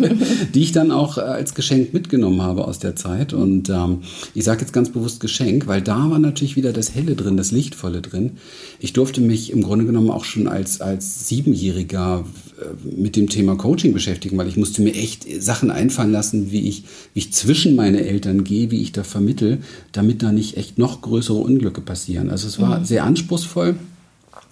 die 0.53 0.61
ich 0.61 0.73
dann 0.73 0.91
auch 0.91 1.17
als 1.17 1.55
Geschenk 1.55 1.93
mitgenommen 1.93 2.41
habe 2.41 2.65
aus 2.65 2.79
der 2.79 2.97
Zeit. 2.97 3.33
Und 3.33 3.69
ähm, 3.69 3.99
ich 4.33 4.43
sage 4.43 4.61
jetzt 4.61 4.73
ganz 4.73 4.89
bewusst 4.89 5.21
Geschenk, 5.21 5.67
weil 5.67 5.81
da 5.81 6.09
war 6.09 6.19
natürlich 6.19 6.57
wieder 6.57 6.73
das 6.73 6.93
Helle 6.93 7.15
drin, 7.15 7.37
das 7.37 7.51
Lichtvolle 7.51 8.01
drin. 8.01 8.33
Ich 8.79 8.91
durfte 8.91 9.21
mich 9.21 9.51
im 9.51 9.63
Grunde 9.63 9.85
genommen 9.85 10.11
auch 10.11 10.25
schon 10.25 10.47
als, 10.47 10.81
als 10.81 11.27
sieben 11.27 11.54
Siebenjähriger 11.55 12.25
äh, 12.59 12.95
mit 12.95 13.15
dem 13.15 13.29
Thema 13.29 13.55
Coaching 13.55 13.93
beschäftigen, 13.93 14.37
weil 14.37 14.47
ich 14.47 14.57
musste 14.57 14.81
mir 14.81 14.93
echt 14.93 15.25
Sachen 15.41 15.71
einfallen 15.71 16.11
lassen, 16.11 16.51
wie 16.51 16.67
ich, 16.67 16.83
wie 17.13 17.19
ich 17.19 17.33
zwischen 17.33 17.75
meine 17.75 18.05
Eltern 18.05 18.43
gehe, 18.43 18.71
wie 18.71 18.81
ich 18.81 18.91
da 18.91 19.03
vermittel, 19.03 19.59
damit 19.91 20.21
da 20.21 20.31
nicht 20.31 20.57
echt 20.57 20.77
noch 20.77 21.01
größere 21.01 21.37
Unglücke 21.37 21.81
passieren. 21.81 22.29
Also 22.29 22.47
es 22.47 22.59
war 22.59 22.79
mhm. 22.79 22.85
sehr 22.85 23.03
anspruchsvoll 23.03 23.75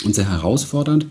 und 0.06 0.16
sehr 0.16 0.30
herausfordernd. 0.30 1.06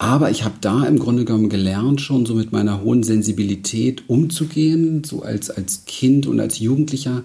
Aber 0.00 0.30
ich 0.30 0.44
habe 0.44 0.54
da 0.60 0.84
im 0.84 0.98
Grunde 0.98 1.24
genommen 1.24 1.48
gelernt, 1.48 2.00
schon 2.00 2.24
so 2.24 2.34
mit 2.34 2.52
meiner 2.52 2.82
hohen 2.82 3.02
Sensibilität 3.02 4.08
umzugehen, 4.08 5.02
so 5.02 5.22
als, 5.22 5.50
als 5.50 5.86
Kind 5.86 6.26
und 6.26 6.38
als 6.38 6.60
Jugendlicher 6.60 7.24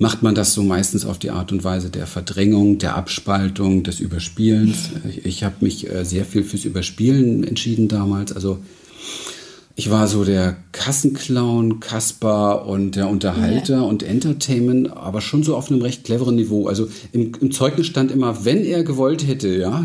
macht 0.00 0.22
man 0.22 0.34
das 0.34 0.54
so 0.54 0.62
meistens 0.62 1.04
auf 1.04 1.18
die 1.18 1.30
Art 1.30 1.52
und 1.52 1.62
Weise 1.62 1.90
der 1.90 2.06
Verdrängung, 2.06 2.78
der 2.78 2.96
Abspaltung, 2.96 3.82
des 3.82 4.00
Überspielens. 4.00 4.88
Ich, 5.08 5.26
ich 5.26 5.44
habe 5.44 5.56
mich 5.60 5.90
äh, 5.90 6.04
sehr 6.06 6.24
viel 6.24 6.42
fürs 6.42 6.64
Überspielen 6.64 7.44
entschieden 7.44 7.86
damals. 7.86 8.32
Also 8.32 8.58
ich 9.80 9.90
war 9.90 10.08
so 10.08 10.24
der 10.24 10.58
Kassenclown, 10.72 11.80
Kasper 11.80 12.66
und 12.66 12.96
der 12.96 13.08
Unterhalter 13.08 13.76
ja. 13.76 13.80
und 13.80 14.02
Entertainment, 14.02 14.94
aber 14.94 15.22
schon 15.22 15.42
so 15.42 15.56
auf 15.56 15.70
einem 15.70 15.80
recht 15.80 16.04
cleveren 16.04 16.36
Niveau. 16.36 16.66
Also 16.66 16.88
im, 17.12 17.32
im 17.40 17.50
Zeugnis 17.50 17.86
stand 17.86 18.10
immer, 18.10 18.44
wenn 18.44 18.62
er 18.62 18.84
gewollt 18.84 19.26
hätte, 19.26 19.48
ja. 19.48 19.82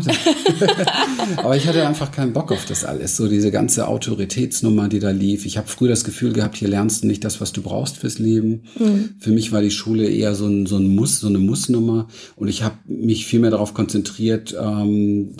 aber 1.38 1.56
ich 1.56 1.66
hatte 1.66 1.88
einfach 1.88 2.12
keinen 2.12 2.34
Bock 2.34 2.52
auf 2.52 2.66
das 2.66 2.84
alles. 2.84 3.16
So 3.16 3.26
diese 3.26 3.50
ganze 3.50 3.88
Autoritätsnummer, 3.88 4.90
die 4.90 4.98
da 4.98 5.12
lief. 5.12 5.46
Ich 5.46 5.56
habe 5.56 5.66
früher 5.66 5.88
das 5.88 6.04
Gefühl 6.04 6.34
gehabt, 6.34 6.58
hier 6.58 6.68
lernst 6.68 7.02
du 7.02 7.06
nicht 7.06 7.24
das, 7.24 7.40
was 7.40 7.52
du 7.52 7.62
brauchst 7.62 7.96
fürs 7.96 8.18
Leben. 8.18 8.64
Mhm. 8.78 9.14
Für 9.18 9.30
mich 9.30 9.50
war 9.50 9.62
die 9.62 9.70
Schule 9.70 10.06
eher 10.06 10.34
so 10.34 10.46
ein, 10.46 10.66
so 10.66 10.76
ein 10.76 10.94
Muss, 10.94 11.20
so 11.20 11.28
eine 11.28 11.38
Mussnummer. 11.38 12.08
Und 12.36 12.48
ich 12.48 12.62
habe 12.62 12.76
mich 12.86 13.24
viel 13.24 13.40
mehr 13.40 13.50
darauf 13.50 13.72
konzentriert, 13.72 14.54
ähm, 14.62 15.30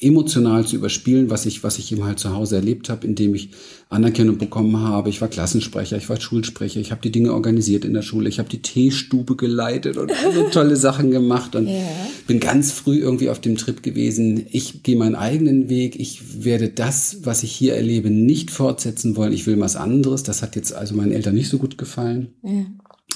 emotional 0.00 0.66
zu 0.66 0.76
überspielen, 0.76 1.30
was 1.30 1.46
ich, 1.46 1.62
was 1.62 1.78
ich 1.78 1.90
eben 1.92 2.04
halt 2.04 2.18
zu 2.18 2.34
Hause 2.34 2.56
erlebt 2.56 2.88
habe, 2.88 3.06
indem 3.06 3.34
ich 3.34 3.50
Anerkennung 3.88 4.38
bekommen 4.38 4.78
habe. 4.78 5.08
Ich 5.08 5.20
war 5.20 5.28
Klassensprecher, 5.28 5.96
ich 5.96 6.08
war 6.08 6.20
Schulsprecher, 6.20 6.80
ich 6.80 6.90
habe 6.90 7.00
die 7.02 7.10
Dinge 7.10 7.32
organisiert 7.32 7.84
in 7.84 7.94
der 7.94 8.02
Schule, 8.02 8.28
ich 8.28 8.38
habe 8.38 8.48
die 8.48 8.62
Teestube 8.62 9.36
geleitet 9.36 9.96
und 9.96 10.12
so 10.34 10.42
tolle 10.52 10.76
Sachen 10.76 11.10
gemacht 11.10 11.56
und 11.56 11.66
yeah. 11.66 11.88
bin 12.26 12.38
ganz 12.38 12.72
früh 12.72 12.98
irgendwie 12.98 13.30
auf 13.30 13.40
dem 13.40 13.56
Trip 13.56 13.82
gewesen. 13.82 14.46
Ich 14.50 14.82
gehe 14.82 14.96
meinen 14.96 15.14
eigenen 15.14 15.68
Weg, 15.68 15.98
ich 15.98 16.44
werde 16.44 16.68
das, 16.68 17.18
was 17.22 17.42
ich 17.42 17.52
hier 17.52 17.74
erlebe, 17.74 18.10
nicht 18.10 18.50
fortsetzen 18.50 19.16
wollen. 19.16 19.32
Ich 19.32 19.46
will 19.46 19.58
was 19.58 19.76
anderes. 19.76 20.22
Das 20.22 20.42
hat 20.42 20.56
jetzt 20.56 20.72
also 20.72 20.94
meinen 20.94 21.12
Eltern 21.12 21.34
nicht 21.34 21.48
so 21.48 21.58
gut 21.58 21.78
gefallen. 21.78 22.28
Yeah. 22.44 22.66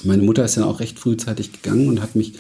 Meine 0.05 0.23
Mutter 0.23 0.45
ist 0.45 0.57
dann 0.57 0.65
auch 0.65 0.81
recht 0.81 0.99
frühzeitig 0.99 1.53
gegangen 1.53 1.89
und 1.89 2.01
hat 2.01 2.17
mich 2.17 2.33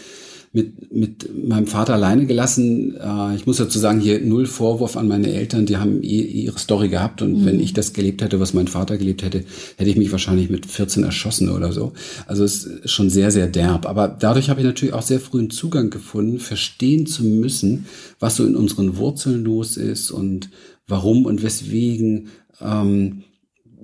mit, 0.54 0.92
mit 0.92 1.48
meinem 1.48 1.66
Vater 1.66 1.94
alleine 1.94 2.26
gelassen. 2.26 2.94
Äh, 2.96 3.36
ich 3.36 3.46
muss 3.46 3.56
dazu 3.56 3.78
sagen, 3.78 4.00
hier 4.00 4.20
null 4.20 4.46
Vorwurf 4.46 4.98
an 4.98 5.08
meine 5.08 5.32
Eltern, 5.32 5.64
die 5.64 5.78
haben 5.78 6.02
ihre 6.02 6.58
Story 6.58 6.88
gehabt 6.88 7.22
und 7.22 7.40
mhm. 7.40 7.46
wenn 7.46 7.60
ich 7.60 7.72
das 7.72 7.94
gelebt 7.94 8.20
hätte, 8.20 8.38
was 8.38 8.52
mein 8.52 8.68
Vater 8.68 8.98
gelebt 8.98 9.22
hätte, 9.22 9.44
hätte 9.76 9.90
ich 9.90 9.96
mich 9.96 10.12
wahrscheinlich 10.12 10.50
mit 10.50 10.66
14 10.66 11.04
erschossen 11.04 11.48
oder 11.48 11.72
so. 11.72 11.92
Also 12.26 12.44
es 12.44 12.64
ist 12.64 12.90
schon 12.90 13.08
sehr, 13.08 13.30
sehr 13.30 13.46
derb. 13.46 13.86
Aber 13.86 14.08
dadurch 14.08 14.50
habe 14.50 14.60
ich 14.60 14.66
natürlich 14.66 14.94
auch 14.94 15.02
sehr 15.02 15.20
früh 15.20 15.38
einen 15.38 15.50
Zugang 15.50 15.88
gefunden, 15.88 16.38
verstehen 16.38 17.06
zu 17.06 17.24
müssen, 17.24 17.86
was 18.20 18.36
so 18.36 18.44
in 18.44 18.56
unseren 18.56 18.98
Wurzeln 18.98 19.44
los 19.44 19.78
ist 19.78 20.10
und 20.10 20.50
warum 20.86 21.24
und 21.24 21.42
weswegen 21.42 22.28
ähm, 22.60 23.22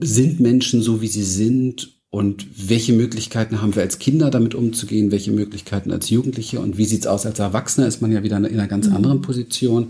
sind 0.01 0.39
Menschen 0.41 0.83
so, 0.83 1.01
wie 1.01 1.09
sie 1.09 1.25
sind 1.25 1.98
und 2.11 2.47
welche 2.69 2.95
Möglichkeiten 2.95 3.61
haben 3.61 3.75
wir 3.75 3.83
als 3.83 3.99
Kinder 3.99 4.31
damit 4.31 4.55
umzugehen, 4.55 5.11
welche 5.11 5.31
Möglichkeiten 5.31 5.93
als 5.93 6.09
Jugendliche 6.09 6.61
und 6.61 6.79
wie 6.79 6.87
sieht's 6.87 7.07
aus 7.07 7.27
als 7.27 7.39
Erwachsener, 7.39 7.87
ist 7.87 8.01
man 8.01 8.13
ja 8.13 8.23
wieder 8.23 8.39
in 8.39 8.47
einer 8.47 8.67
ganz 8.67 8.87
mhm. 8.89 8.97
anderen 8.97 9.21
Position. 9.21 9.89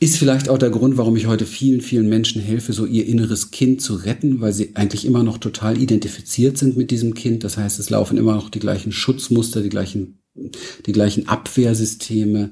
Ist 0.00 0.18
vielleicht 0.18 0.50
auch 0.50 0.58
der 0.58 0.70
Grund, 0.70 0.98
warum 0.98 1.16
ich 1.16 1.26
heute 1.26 1.46
vielen, 1.46 1.80
vielen 1.80 2.08
Menschen 2.10 2.42
helfe, 2.42 2.74
so 2.74 2.84
ihr 2.84 3.06
inneres 3.06 3.52
Kind 3.52 3.80
zu 3.80 3.94
retten, 3.94 4.40
weil 4.42 4.52
sie 4.52 4.72
eigentlich 4.74 5.06
immer 5.06 5.22
noch 5.22 5.38
total 5.38 5.80
identifiziert 5.80 6.58
sind 6.58 6.76
mit 6.76 6.90
diesem 6.90 7.14
Kind. 7.14 7.42
Das 7.42 7.56
heißt, 7.56 7.78
es 7.78 7.88
laufen 7.88 8.18
immer 8.18 8.34
noch 8.34 8.50
die 8.50 8.58
gleichen 8.58 8.92
Schutzmuster, 8.92 9.62
die 9.62 9.70
gleichen, 9.70 10.18
die 10.84 10.92
gleichen 10.92 11.28
Abwehrsysteme. 11.28 12.50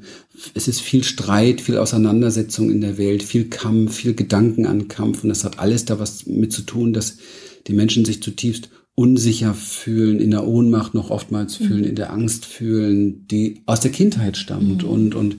Es 0.55 0.67
ist 0.67 0.81
viel 0.81 1.05
Streit, 1.05 1.61
viel 1.61 1.77
Auseinandersetzung 1.77 2.71
in 2.71 2.81
der 2.81 2.97
Welt, 2.97 3.23
viel 3.23 3.51
Kampf, 3.51 3.97
viel 3.97 4.15
Gedanken 4.15 4.65
an 4.65 4.89
Kampf. 4.89 5.23
Und 5.23 5.29
das 5.29 5.45
hat 5.45 5.59
alles 5.59 5.85
da 5.85 5.99
was 5.99 6.27
mit 6.27 6.53
zu 6.53 6.63
tun, 6.63 6.95
dass 6.95 7.19
die 7.67 7.75
Menschen 7.75 8.05
sich 8.05 8.23
zutiefst 8.23 8.71
unsicher 8.95 9.55
fühlen, 9.55 10.21
in 10.21 10.31
der 10.31 10.47
Ohnmacht 10.47 10.95
noch 10.95 11.11
oftmals 11.11 11.59
mhm. 11.59 11.65
fühlen, 11.65 11.85
in 11.85 11.95
der 11.95 12.13
Angst 12.13 12.45
fühlen, 12.45 13.27
die 13.27 13.63
aus 13.67 13.81
der 13.81 13.91
Kindheit 13.91 14.37
stammt. 14.37 14.83
Mhm. 14.83 14.89
Und, 14.89 15.15
und 15.15 15.37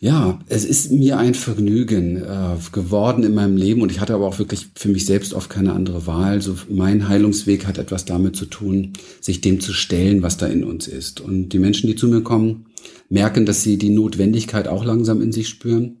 ja, 0.00 0.38
es 0.46 0.64
ist 0.64 0.92
mir 0.92 1.18
ein 1.18 1.34
Vergnügen 1.34 2.16
äh, 2.16 2.56
geworden 2.72 3.24
in 3.24 3.34
meinem 3.34 3.56
Leben 3.56 3.82
und 3.82 3.90
ich 3.90 4.00
hatte 4.00 4.14
aber 4.14 4.26
auch 4.26 4.38
wirklich 4.38 4.68
für 4.74 4.88
mich 4.88 5.06
selbst 5.06 5.34
oft 5.34 5.50
keine 5.50 5.72
andere 5.72 6.06
Wahl. 6.06 6.40
So 6.40 6.56
mein 6.68 7.08
Heilungsweg 7.08 7.66
hat 7.66 7.78
etwas 7.78 8.04
damit 8.04 8.36
zu 8.36 8.46
tun, 8.46 8.92
sich 9.20 9.40
dem 9.40 9.60
zu 9.60 9.72
stellen, 9.72 10.22
was 10.22 10.36
da 10.36 10.46
in 10.46 10.62
uns 10.62 10.86
ist. 10.86 11.20
Und 11.20 11.50
die 11.50 11.58
Menschen, 11.58 11.88
die 11.88 11.96
zu 11.96 12.06
mir 12.06 12.22
kommen, 12.22 12.66
merken, 13.08 13.44
dass 13.44 13.62
sie 13.62 13.76
die 13.76 13.90
Notwendigkeit 13.90 14.68
auch 14.68 14.84
langsam 14.84 15.20
in 15.20 15.32
sich 15.32 15.48
spüren, 15.48 15.96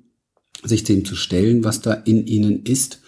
sich 0.62 0.84
dem 0.84 1.04
zu 1.04 1.16
stellen, 1.16 1.64
was 1.64 1.80
da 1.80 1.92
in 1.92 2.26
ihnen 2.26 2.62
ist, 2.64 3.00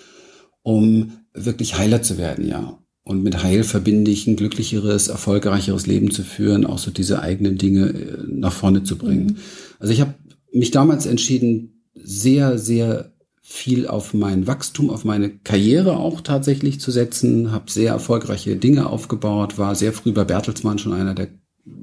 um 0.63 1.13
wirklich 1.35 1.79
Heiler 1.79 2.03
zu 2.03 2.19
werden, 2.19 2.47
ja. 2.47 2.79
Und 3.03 3.23
mit 3.23 3.43
Heil 3.43 3.65
verbinde 3.65 4.11
ich 4.11 4.27
ein 4.27 4.37
glücklicheres, 4.37 5.09
erfolgreicheres 5.09 5.87
Leben 5.87 6.11
zu 6.11 6.23
führen, 6.23 6.67
auch 6.67 6.79
so 6.79 6.91
diese 6.91 7.23
eigenen 7.23 7.57
Dinge 7.59 7.89
äh, 7.89 8.25
nach 8.29 8.53
vorne 8.53 8.85
zu 8.85 8.97
bringen. 8.97 9.27
Mhm. 9.27 9.37
Also 9.79 9.93
ich 9.93 10.01
habe 10.01 10.15
mich 10.53 10.71
damals 10.71 11.07
entschieden, 11.07 11.85
sehr, 11.95 12.59
sehr 12.59 13.13
viel 13.43 13.89
auf 13.89 14.15
mein 14.15 14.47
Wachstum, 14.47 14.91
auf 14.91 15.05
meine 15.05 15.31
Karriere 15.31 15.97
auch 15.97 16.21
tatsächlich 16.21 16.81
zu 16.81 16.93
setzen, 16.93 17.51
habe 17.51 17.71
sehr 17.71 17.93
erfolgreiche 17.93 18.55
Dinge 18.55 18.89
aufgebaut, 18.89 19.59
war 19.59 19.75
sehr 19.75 19.93
früh 19.93 20.13
bei 20.13 20.25
Bertelsmann 20.25 20.79
schon 20.79 20.93
einer 20.93 21.15
der 21.15 21.29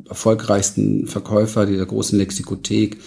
erfolgreichsten 0.07 1.07
Verkäufer 1.07 1.65
dieser 1.65 1.85
großen 1.85 2.17
Lexikothek, 2.17 2.97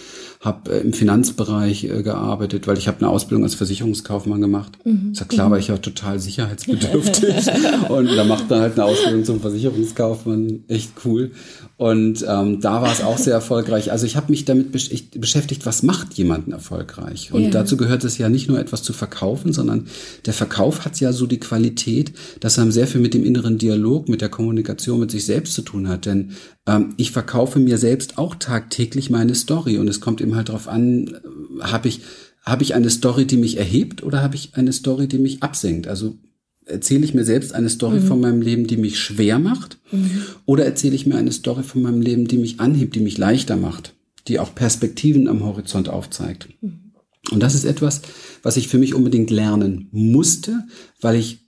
habe 0.41 0.71
äh, 0.71 0.81
im 0.81 0.91
Finanzbereich 0.91 1.83
äh, 1.83 2.01
gearbeitet, 2.01 2.67
weil 2.67 2.77
ich 2.77 2.87
habe 2.87 2.97
eine 2.99 3.09
Ausbildung 3.09 3.43
als 3.43 3.53
Versicherungskaufmann 3.53 4.41
gemacht. 4.41 4.77
Mhm. 4.83 5.11
Ist 5.11 5.19
ja 5.19 5.25
klar, 5.27 5.47
mhm. 5.47 5.53
weil 5.53 5.59
ich 5.59 5.67
ja 5.67 5.77
total 5.77 6.19
sicherheitsbedürftig 6.19 7.47
und 7.89 8.07
da 8.07 8.23
macht 8.23 8.49
man 8.49 8.61
halt 8.61 8.73
eine 8.73 8.85
Ausbildung 8.85 9.23
zum 9.23 9.39
Versicherungskaufmann, 9.39 10.63
echt 10.67 10.93
cool. 11.05 11.31
Und 11.77 12.23
ähm, 12.27 12.61
da 12.61 12.81
war 12.83 12.91
es 12.91 13.01
auch 13.01 13.17
sehr 13.17 13.33
erfolgreich. 13.33 13.91
Also 13.91 14.05
ich 14.05 14.15
habe 14.15 14.31
mich 14.31 14.45
damit 14.45 14.71
beschäftigt, 14.71 15.65
was 15.65 15.81
macht 15.81 16.13
jemanden 16.13 16.51
erfolgreich? 16.51 17.33
Und 17.33 17.45
ja. 17.45 17.49
dazu 17.49 17.75
gehört 17.75 18.03
es 18.03 18.19
ja 18.19 18.29
nicht 18.29 18.47
nur 18.47 18.59
etwas 18.59 18.83
zu 18.83 18.93
verkaufen, 18.93 19.51
sondern 19.51 19.87
der 20.27 20.33
Verkauf 20.33 20.85
hat 20.85 20.99
ja 20.99 21.11
so 21.11 21.25
die 21.25 21.39
Qualität, 21.39 22.13
dass 22.39 22.59
er 22.59 22.71
sehr 22.71 22.85
viel 22.85 23.01
mit 23.01 23.15
dem 23.15 23.23
inneren 23.23 23.57
Dialog, 23.57 24.09
mit 24.09 24.21
der 24.21 24.29
Kommunikation 24.29 24.99
mit 24.99 25.09
sich 25.09 25.25
selbst 25.25 25.55
zu 25.55 25.63
tun 25.63 25.89
hat. 25.89 26.05
Denn 26.05 26.33
ähm, 26.67 26.93
ich 26.97 27.11
verkaufe 27.11 27.59
mir 27.59 27.79
selbst 27.79 28.19
auch 28.19 28.35
tagtäglich 28.35 29.09
meine 29.09 29.33
Story 29.33 29.79
und 29.79 29.87
es 29.87 30.01
kommt 30.01 30.21
eben 30.31 30.35
halt 30.37 30.49
darauf 30.49 30.67
an, 30.67 31.17
habe 31.61 31.87
ich 31.87 32.01
habe 32.43 32.63
ich 32.63 32.73
eine 32.73 32.89
Story, 32.89 33.25
die 33.25 33.37
mich 33.37 33.57
erhebt 33.57 34.01
oder 34.01 34.21
habe 34.21 34.35
ich 34.35 34.55
eine 34.55 34.73
Story, 34.73 35.07
die 35.07 35.19
mich 35.19 35.43
absenkt? 35.43 35.87
Also 35.87 36.17
erzähle 36.65 37.05
ich 37.05 37.13
mir 37.13 37.23
selbst 37.23 37.53
eine 37.53 37.69
Story 37.69 37.99
mhm. 37.99 38.07
von 38.07 38.19
meinem 38.19 38.41
Leben, 38.41 38.65
die 38.65 38.77
mich 38.77 38.99
schwer 38.99 39.37
macht? 39.37 39.77
Mhm. 39.91 40.23
Oder 40.45 40.65
erzähle 40.65 40.95
ich 40.95 41.05
mir 41.05 41.17
eine 41.17 41.31
Story 41.31 41.61
von 41.61 41.83
meinem 41.83 42.01
Leben, 42.01 42.27
die 42.27 42.37
mich 42.37 42.59
anhebt, 42.59 42.95
die 42.95 42.99
mich 42.99 43.19
leichter 43.19 43.57
macht, 43.57 43.93
die 44.27 44.39
auch 44.39 44.55
Perspektiven 44.55 45.27
am 45.27 45.43
Horizont 45.43 45.87
aufzeigt? 45.87 46.49
Mhm. 46.61 46.93
Und 47.29 47.43
das 47.43 47.53
ist 47.53 47.65
etwas, 47.65 48.01
was 48.41 48.57
ich 48.57 48.67
für 48.67 48.79
mich 48.79 48.95
unbedingt 48.95 49.29
lernen 49.29 49.87
musste, 49.91 50.63
weil 50.99 51.17
ich, 51.17 51.45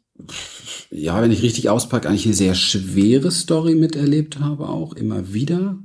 ja, 0.92 1.20
wenn 1.24 1.32
ich 1.32 1.42
richtig 1.42 1.70
auspacke, 1.70 2.08
eigentlich 2.08 2.28
eine 2.28 2.36
sehr 2.36 2.54
schwere 2.54 3.32
Story 3.32 3.74
miterlebt 3.74 4.40
habe, 4.40 4.70
auch 4.70 4.94
immer 4.94 5.34
wieder. 5.34 5.80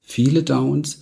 Viele 0.00 0.42
Downs. 0.42 0.98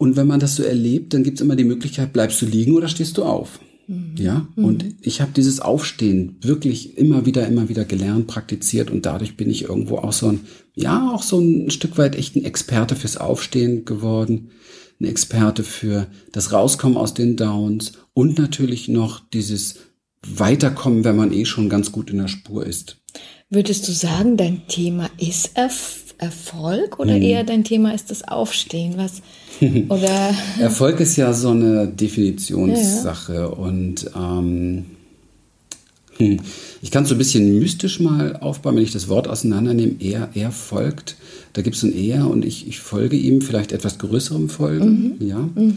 Und 0.00 0.16
wenn 0.16 0.26
man 0.26 0.40
das 0.40 0.56
so 0.56 0.62
erlebt, 0.62 1.12
dann 1.12 1.24
gibt 1.24 1.36
es 1.36 1.44
immer 1.44 1.56
die 1.56 1.64
Möglichkeit, 1.64 2.14
bleibst 2.14 2.40
du 2.40 2.46
liegen 2.46 2.74
oder 2.74 2.88
stehst 2.88 3.18
du 3.18 3.22
auf? 3.22 3.60
Mhm. 3.86 4.14
Ja, 4.16 4.48
und 4.56 4.82
ich 5.02 5.20
habe 5.20 5.32
dieses 5.36 5.60
Aufstehen 5.60 6.38
wirklich 6.40 6.96
immer 6.96 7.26
wieder, 7.26 7.46
immer 7.46 7.68
wieder 7.68 7.84
gelernt, 7.84 8.26
praktiziert 8.26 8.90
und 8.90 9.04
dadurch 9.04 9.36
bin 9.36 9.50
ich 9.50 9.64
irgendwo 9.64 9.98
auch 9.98 10.14
so 10.14 10.28
ein, 10.28 10.40
ja, 10.74 11.12
auch 11.12 11.22
so 11.22 11.38
ein 11.38 11.70
Stück 11.70 11.98
weit 11.98 12.16
echt 12.16 12.34
ein 12.34 12.46
Experte 12.46 12.96
fürs 12.96 13.18
Aufstehen 13.18 13.84
geworden, 13.84 14.52
ein 15.02 15.04
Experte 15.04 15.64
für 15.64 16.06
das 16.32 16.50
Rauskommen 16.50 16.96
aus 16.96 17.12
den 17.12 17.36
Downs 17.36 17.92
und 18.14 18.38
natürlich 18.38 18.88
noch 18.88 19.20
dieses 19.28 19.80
Weiterkommen, 20.26 21.04
wenn 21.04 21.16
man 21.16 21.30
eh 21.30 21.44
schon 21.44 21.68
ganz 21.68 21.92
gut 21.92 22.08
in 22.08 22.16
der 22.16 22.28
Spur 22.28 22.64
ist. 22.64 23.02
Würdest 23.50 23.86
du 23.86 23.92
sagen, 23.92 24.38
dein 24.38 24.66
Thema 24.66 25.10
ist 25.18 25.50
Erf 25.58 26.00
Erfolg 26.20 26.98
oder 26.98 27.14
hm. 27.14 27.22
eher 27.22 27.44
dein 27.44 27.64
Thema 27.64 27.94
ist 27.94 28.10
das 28.10 28.26
Aufstehen? 28.26 28.94
Was 28.96 29.22
oder 29.88 30.34
Erfolg 30.58 31.00
ist 31.00 31.16
ja 31.16 31.32
so 31.32 31.50
eine 31.50 31.86
Definitionssache 31.86 33.34
ja. 33.34 33.46
und 33.46 34.10
ähm, 34.16 34.86
hm, 36.16 36.40
ich 36.82 36.90
kann 36.90 37.04
es 37.04 37.08
so 37.08 37.14
ein 37.14 37.18
bisschen 37.18 37.58
mystisch 37.58 38.00
mal 38.00 38.36
aufbauen, 38.36 38.76
wenn 38.76 38.82
ich 38.82 38.92
das 38.92 39.08
Wort 39.08 39.28
auseinandernehme. 39.28 39.96
Er, 40.00 40.30
er 40.34 40.50
folgt. 40.50 41.16
Da 41.52 41.62
gibt 41.62 41.76
es 41.76 41.82
ein 41.82 41.96
Er 41.96 42.28
und 42.28 42.44
ich, 42.44 42.68
ich 42.68 42.78
folge 42.78 43.16
ihm, 43.16 43.40
vielleicht 43.40 43.72
etwas 43.72 43.98
größerem 43.98 44.48
Folgen, 44.48 45.16
mhm. 45.18 45.26
ja. 45.26 45.38
Mhm 45.38 45.76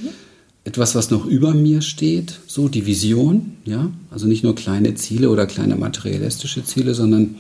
etwas, 0.66 0.96
was 0.96 1.12
noch 1.12 1.26
über 1.26 1.54
mir 1.54 1.82
steht, 1.82 2.40
so 2.48 2.70
die 2.70 2.86
Vision, 2.86 3.58
ja, 3.66 3.92
also 4.12 4.28
nicht 4.28 4.44
nur 4.44 4.56
kleine 4.56 4.96
Ziele 4.96 5.30
oder 5.30 5.46
kleine 5.46 5.76
materialistische 5.76 6.64
Ziele, 6.64 6.94
sondern 6.94 7.36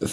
äh, 0.00 0.06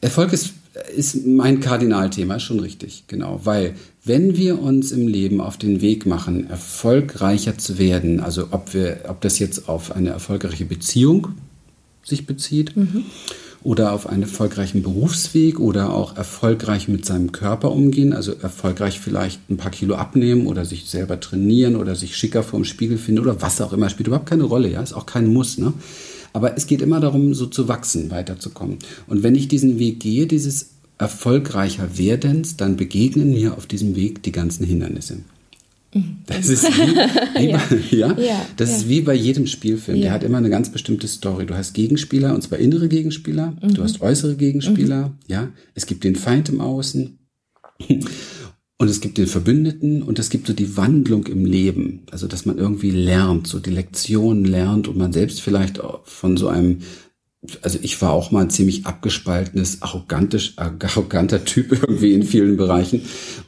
Erfolg 0.00 0.32
ist, 0.32 0.50
ist 0.94 1.26
mein 1.26 1.60
Kardinalthema, 1.60 2.36
ist 2.36 2.42
schon 2.42 2.60
richtig, 2.60 3.04
genau, 3.06 3.40
weil 3.44 3.74
wenn 4.04 4.36
wir 4.36 4.60
uns 4.60 4.92
im 4.92 5.08
Leben 5.08 5.40
auf 5.40 5.56
den 5.56 5.80
Weg 5.80 6.06
machen, 6.06 6.48
erfolgreicher 6.48 7.58
zu 7.58 7.78
werden, 7.78 8.20
also 8.20 8.48
ob 8.50 8.74
wir, 8.74 9.00
ob 9.08 9.20
das 9.20 9.38
jetzt 9.38 9.68
auf 9.68 9.94
eine 9.94 10.10
erfolgreiche 10.10 10.64
Beziehung 10.64 11.28
sich 12.02 12.26
bezieht, 12.26 12.76
mhm 12.76 13.04
oder 13.62 13.92
auf 13.92 14.06
einen 14.06 14.22
erfolgreichen 14.22 14.82
Berufsweg 14.82 15.60
oder 15.60 15.92
auch 15.92 16.16
erfolgreich 16.16 16.88
mit 16.88 17.04
seinem 17.04 17.32
Körper 17.32 17.72
umgehen, 17.72 18.12
also 18.12 18.32
erfolgreich 18.32 19.00
vielleicht 19.00 19.50
ein 19.50 19.58
paar 19.58 19.70
Kilo 19.70 19.96
abnehmen 19.96 20.46
oder 20.46 20.64
sich 20.64 20.86
selber 20.86 21.20
trainieren 21.20 21.76
oder 21.76 21.94
sich 21.94 22.16
schicker 22.16 22.42
vor 22.42 22.58
dem 22.58 22.64
Spiegel 22.64 22.96
finden 22.96 23.20
oder 23.20 23.42
was 23.42 23.60
auch 23.60 23.72
immer, 23.72 23.90
spielt 23.90 24.06
überhaupt 24.06 24.28
keine 24.28 24.44
Rolle, 24.44 24.70
ja, 24.70 24.82
ist 24.82 24.94
auch 24.94 25.06
kein 25.06 25.32
Muss, 25.32 25.58
ne? 25.58 25.72
Aber 26.32 26.56
es 26.56 26.68
geht 26.68 26.80
immer 26.80 27.00
darum, 27.00 27.34
so 27.34 27.46
zu 27.46 27.66
wachsen, 27.66 28.10
weiterzukommen. 28.12 28.78
Und 29.08 29.24
wenn 29.24 29.34
ich 29.34 29.48
diesen 29.48 29.80
Weg 29.80 29.98
gehe, 29.98 30.28
dieses 30.28 30.70
erfolgreicher 31.00 31.96
Werdens, 31.96 32.56
dann 32.56 32.76
begegnen 32.76 33.30
mir 33.30 33.56
auf 33.56 33.66
diesem 33.66 33.96
Weg 33.96 34.22
die 34.22 34.32
ganzen 34.32 34.66
Hindernisse. 34.66 35.18
Das 36.26 36.48
ist 36.48 36.64
wie, 36.78 36.94
wie 37.40 37.48
ja. 37.48 37.58
Bei, 37.68 37.76
ja, 37.90 38.18
ja, 38.18 38.46
das 38.56 38.70
ja. 38.70 38.76
ist 38.76 38.88
wie 38.88 39.00
bei 39.00 39.14
jedem 39.14 39.46
Spielfilm. 39.46 40.00
Der 40.00 40.12
hat 40.12 40.22
immer 40.22 40.38
eine 40.38 40.50
ganz 40.50 40.70
bestimmte 40.70 41.08
Story. 41.08 41.46
Du 41.46 41.56
hast 41.56 41.72
Gegenspieler, 41.72 42.34
und 42.34 42.42
zwar 42.42 42.58
innere 42.58 42.88
Gegenspieler. 42.88 43.56
Mhm. 43.60 43.74
Du 43.74 43.82
hast 43.82 44.00
äußere 44.00 44.36
Gegenspieler. 44.36 45.08
Mhm. 45.08 45.14
Ja, 45.26 45.48
es 45.74 45.86
gibt 45.86 46.04
den 46.04 46.16
Feind 46.16 46.48
im 46.48 46.60
Außen. 46.60 47.18
Und 48.78 48.88
es 48.88 49.00
gibt 49.00 49.18
den 49.18 49.26
Verbündeten 49.26 50.02
und 50.02 50.18
es 50.18 50.30
gibt 50.30 50.46
so 50.46 50.52
die 50.52 50.76
Wandlung 50.76 51.26
im 51.26 51.44
Leben. 51.44 52.02
Also, 52.10 52.26
dass 52.26 52.46
man 52.46 52.58
irgendwie 52.58 52.90
lernt, 52.90 53.46
so 53.46 53.58
die 53.58 53.70
Lektionen 53.70 54.44
lernt 54.44 54.86
und 54.86 54.96
man 54.96 55.12
selbst 55.12 55.40
vielleicht 55.40 55.80
von 56.04 56.36
so 56.36 56.48
einem 56.48 56.78
also 57.62 57.78
ich 57.80 58.00
war 58.02 58.12
auch 58.12 58.30
mal 58.30 58.42
ein 58.42 58.50
ziemlich 58.50 58.86
abgespaltenes, 58.86 59.82
arrogantisch, 59.82 60.54
arroganter 60.56 61.44
Typ 61.44 61.72
irgendwie 61.82 62.12
in 62.12 62.22
vielen 62.22 62.56
Bereichen 62.56 63.02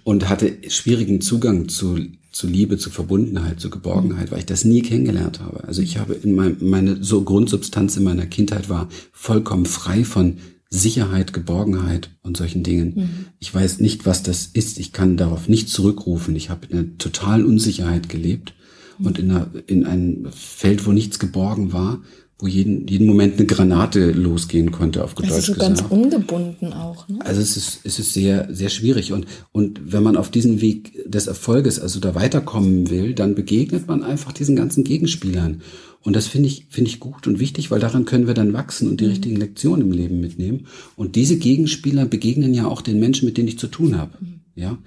und 0.05 0.29
hatte 0.29 0.57
schwierigen 0.69 1.21
Zugang 1.21 1.69
zu 1.69 1.99
zu 2.33 2.47
Liebe, 2.47 2.79
zu 2.79 2.89
Verbundenheit, 2.89 3.61
zu 3.61 3.69
Geborgenheit, 3.69 4.31
weil 4.31 4.39
ich 4.39 4.47
das 4.47 4.65
nie 4.65 4.81
kennengelernt 4.81 5.41
habe. 5.41 5.65
Also 5.65 5.83
ich 5.83 5.99
habe 5.99 6.15
in 6.15 6.35
meinem, 6.35 6.57
meine 6.61 7.05
so 7.05 7.23
Grundsubstanz 7.23 7.99
in 7.99 8.05
meiner 8.05 8.25
Kindheit 8.25 8.71
war 8.71 8.89
vollkommen 9.13 9.67
frei 9.67 10.03
von 10.03 10.39
Sicherheit, 10.71 11.35
Geborgenheit 11.35 12.09
und 12.23 12.39
solchen 12.39 12.63
Dingen. 12.63 12.95
Mhm. 12.97 13.09
Ich 13.39 13.55
weiß 13.55 13.81
nicht, 13.81 14.07
was 14.07 14.23
das 14.23 14.47
ist. 14.47 14.79
Ich 14.79 14.95
kann 14.95 15.19
darauf 15.19 15.47
nicht 15.47 15.69
zurückrufen. 15.69 16.35
Ich 16.35 16.49
habe 16.49 16.67
in 16.71 16.79
einer 16.79 16.97
totalen 16.97 17.45
Unsicherheit 17.45 18.09
gelebt 18.09 18.55
mhm. 18.99 19.07
und 19.07 19.19
in, 19.19 19.31
einer, 19.31 19.51
in 19.67 19.85
einem 19.85 20.33
Feld, 20.33 20.87
wo 20.87 20.93
nichts 20.93 21.19
geborgen 21.19 21.75
war 21.75 22.01
wo 22.43 22.49
jeden, 22.49 22.89
jeden 22.89 23.07
Moment 23.07 23.39
eine 23.39 23.47
Granate 23.47 24.11
losgehen 24.11 24.73
konnte, 24.73 25.05
auf 25.05 25.15
gut 25.15 25.27
also 25.27 25.37
Deutsch 25.37 25.47
so 25.47 25.55
gesagt. 25.55 25.79
ganz 25.79 25.91
ungebunden 25.91 26.73
auch. 26.73 27.09
Ne? 27.09 27.21
Also 27.25 27.41
es 27.41 27.57
ist, 27.57 27.81
es 27.85 28.01
ist 28.01 28.13
sehr, 28.13 28.49
sehr 28.53 28.69
schwierig. 28.69 29.13
Und, 29.13 29.27
und 29.53 29.93
wenn 29.93 30.03
man 30.03 30.17
auf 30.17 30.29
diesen 30.29 30.61
Weg 30.61 31.09
des 31.09 31.29
Erfolges, 31.29 31.79
also 31.79 32.01
da 32.01 32.17
weiterkommen 32.17 32.91
will, 32.91 33.15
dann 33.15 33.37
begegnet 33.37 33.87
man 33.87 34.03
einfach 34.03 34.33
diesen 34.33 34.57
ganzen 34.57 34.83
Gegenspielern. 34.83 35.63
Und 36.01 36.17
das 36.17 36.27
finde 36.27 36.49
ich, 36.49 36.67
finde 36.69 36.91
ich 36.91 36.99
gut 36.99 37.29
und 37.29 37.39
wichtig, 37.39 37.71
weil 37.71 37.79
daran 37.79 38.07
können 38.07 38.27
wir 38.27 38.35
dann 38.35 38.53
wachsen 38.53 38.91
und 38.91 39.01
die 39.01 39.05
mhm. 39.05 39.11
richtigen 39.11 39.37
Lektionen 39.37 39.83
im 39.83 39.93
Leben 39.93 40.21
mitnehmen. 40.21 40.67
Und 40.97 41.15
diese 41.15 41.37
Gegenspieler 41.37 42.07
begegnen 42.07 42.55
ja 42.55 42.67
auch 42.67 42.83
den 42.83 42.99
Menschen, 42.99 43.27
mit 43.27 43.39
denen 43.39 43.49
ich 43.49 43.59
zu 43.61 43.69
tun 43.69 43.97
habe. 43.97 44.19
Mhm. 44.21 44.41
Ja. 44.57 44.79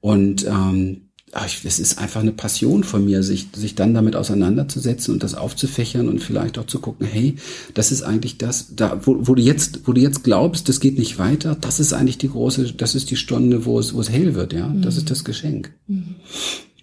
Und 0.00 0.44
ähm, 0.48 1.02
es 1.34 1.78
ist 1.78 1.98
einfach 1.98 2.20
eine 2.20 2.32
Passion 2.32 2.84
von 2.84 3.04
mir, 3.04 3.22
sich, 3.22 3.48
sich 3.54 3.74
dann 3.74 3.94
damit 3.94 4.14
auseinanderzusetzen 4.14 5.14
und 5.14 5.22
das 5.22 5.34
aufzufächern 5.34 6.08
und 6.08 6.20
vielleicht 6.20 6.58
auch 6.58 6.66
zu 6.66 6.78
gucken, 6.78 7.06
hey, 7.06 7.36
das 7.74 7.90
ist 7.90 8.02
eigentlich 8.02 8.38
das, 8.38 8.74
da, 8.76 9.00
wo, 9.04 9.16
wo 9.20 9.34
du 9.34 9.42
jetzt, 9.42 9.86
wo 9.86 9.92
du 9.92 10.00
jetzt 10.00 10.22
glaubst, 10.22 10.68
das 10.68 10.80
geht 10.80 10.98
nicht 10.98 11.18
weiter, 11.18 11.56
das 11.60 11.80
ist 11.80 11.92
eigentlich 11.92 12.18
die 12.18 12.28
große, 12.28 12.74
das 12.74 12.94
ist 12.94 13.10
die 13.10 13.16
Stunde, 13.16 13.64
wo 13.64 13.78
es, 13.78 13.94
wo 13.94 14.00
es 14.00 14.10
hell 14.10 14.34
wird, 14.34 14.52
ja. 14.52 14.68
Mhm. 14.68 14.82
Das 14.82 14.96
ist 14.96 15.10
das 15.10 15.24
Geschenk. 15.24 15.72
Mhm. 15.88 16.14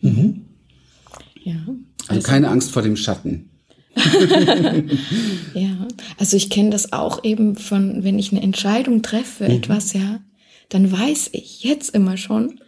Mhm. 0.02 0.42
Ja. 1.44 1.56
Also, 1.56 1.80
also 2.08 2.22
keine 2.28 2.50
Angst 2.50 2.72
vor 2.72 2.82
dem 2.82 2.98
Schatten. 2.98 3.50
ja, 5.54 5.88
also 6.18 6.38
ich 6.38 6.50
kenne 6.50 6.70
das 6.70 6.94
auch 6.94 7.24
eben 7.24 7.56
von, 7.56 8.04
wenn 8.04 8.20
ich 8.20 8.32
eine 8.32 8.42
Entscheidung 8.42 9.02
treffe, 9.02 9.46
mhm. 9.46 9.52
etwas, 9.52 9.94
ja, 9.94 10.20
dann 10.70 10.92
weiß 10.92 11.30
ich 11.34 11.64
jetzt 11.64 11.94
immer 11.94 12.18
schon, 12.18 12.60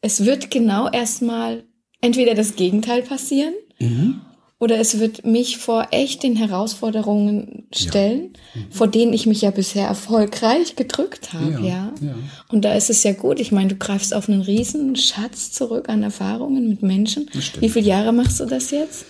es 0.00 0.24
wird 0.24 0.50
genau 0.50 0.88
erstmal 0.88 1.64
entweder 2.00 2.34
das 2.34 2.56
Gegenteil 2.56 3.02
passieren 3.02 3.54
mhm. 3.78 4.20
oder 4.58 4.78
es 4.78 5.00
wird 5.00 5.24
mich 5.24 5.58
vor 5.58 5.88
echt 5.90 6.22
den 6.22 6.36
Herausforderungen 6.36 7.66
stellen, 7.72 8.34
ja. 8.54 8.60
mhm. 8.60 8.72
vor 8.72 8.88
denen 8.88 9.12
ich 9.12 9.26
mich 9.26 9.42
ja 9.42 9.50
bisher 9.50 9.86
erfolgreich 9.86 10.76
gedrückt 10.76 11.32
habe, 11.32 11.52
ja, 11.52 11.58
ja. 11.58 11.92
ja. 12.00 12.14
Und 12.48 12.64
da 12.64 12.74
ist 12.74 12.90
es 12.90 13.02
ja 13.02 13.12
gut. 13.12 13.40
Ich 13.40 13.52
meine, 13.52 13.68
du 13.68 13.76
greifst 13.76 14.14
auf 14.14 14.28
einen 14.28 14.42
riesen 14.42 14.96
Schatz 14.96 15.50
zurück 15.52 15.88
an 15.88 16.02
Erfahrungen 16.02 16.68
mit 16.68 16.82
Menschen. 16.82 17.28
Wie 17.60 17.68
viele 17.68 17.86
Jahre 17.86 18.12
machst 18.12 18.40
du 18.40 18.46
das 18.46 18.70
jetzt? 18.70 19.06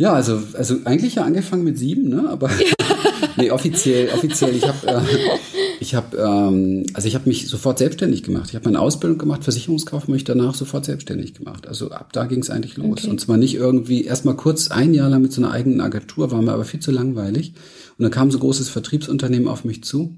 Ja, 0.00 0.12
also, 0.12 0.40
also 0.54 0.76
eigentlich 0.84 1.16
ja 1.16 1.24
angefangen 1.24 1.64
mit 1.64 1.76
sieben, 1.76 2.08
ne? 2.08 2.28
Aber 2.30 2.48
ja. 2.48 2.86
nee, 3.36 3.50
offiziell, 3.50 4.08
offiziell. 4.14 4.54
Ich 4.54 4.66
habe, 4.66 4.86
äh, 4.86 5.00
ich 5.80 5.96
habe, 5.96 6.16
ähm, 6.16 6.86
also 6.94 7.08
ich 7.08 7.16
habe 7.16 7.28
mich 7.28 7.48
sofort 7.48 7.78
selbstständig 7.78 8.22
gemacht. 8.22 8.50
Ich 8.50 8.54
habe 8.54 8.66
meine 8.66 8.80
Ausbildung 8.80 9.18
gemacht, 9.18 9.42
Versicherungskaufmann, 9.42 10.14
mich 10.14 10.22
danach 10.22 10.54
sofort 10.54 10.84
selbstständig 10.84 11.34
gemacht. 11.34 11.66
Also 11.66 11.90
ab 11.90 12.12
da 12.12 12.26
ging 12.26 12.40
es 12.40 12.48
eigentlich 12.48 12.76
los. 12.76 13.00
Okay. 13.00 13.10
Und 13.10 13.20
zwar 13.20 13.38
nicht 13.38 13.56
irgendwie 13.56 14.04
erstmal 14.04 14.36
kurz 14.36 14.70
ein 14.70 14.94
Jahr 14.94 15.10
lang 15.10 15.20
mit 15.20 15.32
so 15.32 15.42
einer 15.42 15.50
eigenen 15.50 15.80
Agentur, 15.80 16.30
war 16.30 16.42
mir 16.42 16.52
aber 16.52 16.64
viel 16.64 16.80
zu 16.80 16.92
langweilig. 16.92 17.54
Und 17.98 18.04
dann 18.04 18.12
kam 18.12 18.30
so 18.30 18.38
ein 18.38 18.42
großes 18.42 18.68
Vertriebsunternehmen 18.68 19.48
auf 19.48 19.64
mich 19.64 19.82
zu 19.82 20.16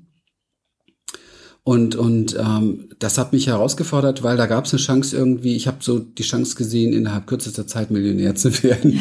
und, 1.71 1.95
und 1.95 2.37
ähm, 2.37 2.89
das 2.99 3.17
hat 3.17 3.33
mich 3.33 3.47
herausgefordert, 3.47 4.25
weil 4.25 4.37
da 4.37 4.47
gab 4.47 4.65
es 4.65 4.73
eine 4.73 4.83
Chance 4.83 5.17
irgendwie, 5.17 5.55
ich 5.55 5.69
habe 5.69 5.77
so 5.79 6.01
die 6.01 6.25
Chance 6.25 6.57
gesehen, 6.57 6.93
innerhalb 6.93 7.29
kürzester 7.29 7.65
Zeit 7.65 7.93
Millionär 7.93 8.35
zu 8.35 8.51
werden. 8.65 9.01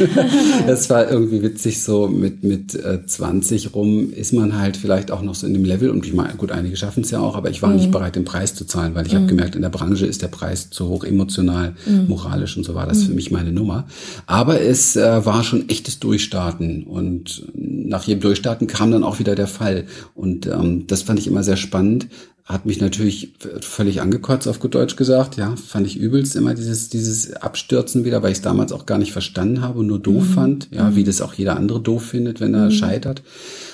das 0.67 0.87
war 0.91 1.09
irgendwie 1.09 1.41
witzig, 1.41 1.81
so 1.81 2.07
mit, 2.07 2.43
mit 2.43 2.75
äh, 2.75 3.03
20 3.03 3.73
rum 3.73 4.13
ist 4.13 4.33
man 4.33 4.55
halt 4.59 4.77
vielleicht 4.77 5.09
auch 5.09 5.23
noch 5.23 5.33
so 5.33 5.47
in 5.47 5.53
dem 5.55 5.65
Level 5.65 5.89
und 5.89 6.05
ich 6.05 6.13
meine, 6.13 6.35
gut, 6.35 6.51
einige 6.51 6.77
schaffen 6.77 7.01
es 7.01 7.09
ja 7.09 7.19
auch, 7.19 7.35
aber 7.35 7.49
ich 7.49 7.63
war 7.63 7.71
mhm. 7.71 7.77
nicht 7.77 7.89
bereit, 7.89 8.15
den 8.15 8.23
Preis 8.23 8.53
zu 8.53 8.65
zahlen, 8.65 8.93
weil 8.93 9.07
ich 9.07 9.13
mhm. 9.13 9.17
habe 9.17 9.25
gemerkt, 9.25 9.55
in 9.55 9.63
der 9.63 9.69
Branche 9.69 10.05
ist 10.05 10.21
der 10.21 10.27
Preis 10.27 10.69
zu 10.69 10.89
hoch 10.89 11.05
emotional, 11.05 11.73
mhm. 11.87 12.05
moralisch 12.07 12.55
und 12.55 12.65
so 12.65 12.75
war 12.75 12.85
das 12.85 13.01
für 13.01 13.09
mhm. 13.09 13.15
mich 13.15 13.31
meine 13.31 13.51
Nummer. 13.51 13.87
Aber 14.27 14.61
es 14.61 14.95
äh, 14.95 15.25
war 15.25 15.43
schon 15.43 15.69
echtes 15.69 15.97
Durchstarten 15.97 16.83
und 16.83 17.47
nach 17.55 18.03
jedem 18.03 18.21
Durchstarten 18.21 18.67
kam 18.67 18.91
dann 18.91 19.03
auch 19.03 19.17
wieder 19.17 19.33
der 19.33 19.47
Fall 19.47 19.85
und 20.13 20.45
ähm, 20.45 20.85
das 20.85 21.01
fand 21.01 21.17
ich 21.17 21.25
immer 21.25 21.41
sehr 21.41 21.57
spannend, 21.57 22.09
hat 22.49 22.65
mich 22.65 22.81
natürlich 22.81 23.33
völlig 23.61 24.01
angekotzt, 24.01 24.47
auf 24.47 24.59
gut 24.59 24.73
Deutsch 24.73 24.95
gesagt. 24.95 25.37
Ja, 25.37 25.55
fand 25.55 25.85
ich 25.85 25.97
übelst 25.97 26.35
immer 26.35 26.55
dieses, 26.55 26.89
dieses 26.89 27.33
Abstürzen 27.33 28.05
wieder, 28.05 28.23
weil 28.23 28.31
ich 28.31 28.39
es 28.39 28.41
damals 28.41 28.71
auch 28.71 28.87
gar 28.87 28.97
nicht 28.97 29.11
verstanden 29.11 29.61
habe 29.61 29.79
und 29.79 29.87
nur 29.87 29.99
doof 29.99 30.23
mhm. 30.23 30.33
fand. 30.33 30.67
Ja, 30.71 30.95
wie 30.95 31.01
mhm. 31.01 31.05
das 31.05 31.21
auch 31.21 31.35
jeder 31.35 31.55
andere 31.57 31.79
doof 31.79 32.03
findet, 32.03 32.39
wenn 32.39 32.55
er 32.55 32.65
mhm. 32.65 32.71
scheitert. 32.71 33.21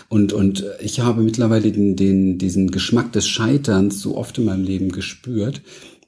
Und, 0.09 0.33
und 0.33 0.65
ich 0.83 0.99
habe 0.99 1.23
mittlerweile 1.23 1.71
den, 1.71 1.95
den, 1.95 2.37
diesen 2.37 2.69
Geschmack 2.69 3.13
des 3.13 3.25
Scheiterns 3.29 4.01
so 4.01 4.17
oft 4.17 4.37
in 4.37 4.45
meinem 4.45 4.65
Leben 4.65 4.91
gespürt, 4.91 5.61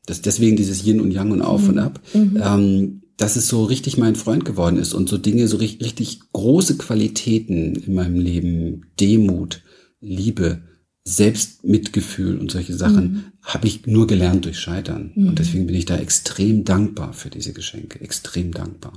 dass 0.05 0.21
deswegen 0.21 0.57
dieses 0.57 0.85
Yin 0.85 0.99
und 0.99 1.11
Yang 1.11 1.31
und 1.31 1.41
Auf 1.43 1.63
mhm. 1.63 1.69
und 1.69 1.79
Ab, 1.79 2.01
mhm. 2.13 2.41
ähm, 2.43 3.01
dass 3.15 3.37
es 3.37 3.47
so 3.47 3.63
richtig 3.63 3.97
mein 3.97 4.15
Freund 4.15 4.43
geworden 4.43 4.77
ist 4.77 4.93
und 4.93 5.07
so 5.07 5.17
Dinge, 5.17 5.47
so 5.47 5.55
richtig, 5.55 5.87
richtig 5.87 6.19
große 6.33 6.75
Qualitäten 6.75 7.75
in 7.75 7.93
meinem 7.93 8.19
Leben, 8.19 8.87
Demut, 8.99 9.61
Liebe, 10.01 10.66
Selbstmitgefühl 11.07 12.37
und 12.37 12.51
solche 12.51 12.73
Sachen 12.73 13.03
mhm. 13.03 13.23
habe 13.41 13.65
ich 13.65 13.87
nur 13.87 14.07
gelernt 14.07 14.43
durch 14.43 14.59
Scheitern. 14.59 15.13
Mhm. 15.15 15.29
Und 15.29 15.39
deswegen 15.39 15.65
bin 15.65 15.75
ich 15.75 15.85
da 15.85 15.97
extrem 15.97 16.65
dankbar 16.65 17.13
für 17.13 17.29
diese 17.29 17.53
Geschenke, 17.53 18.01
extrem 18.01 18.51
dankbar. 18.51 18.93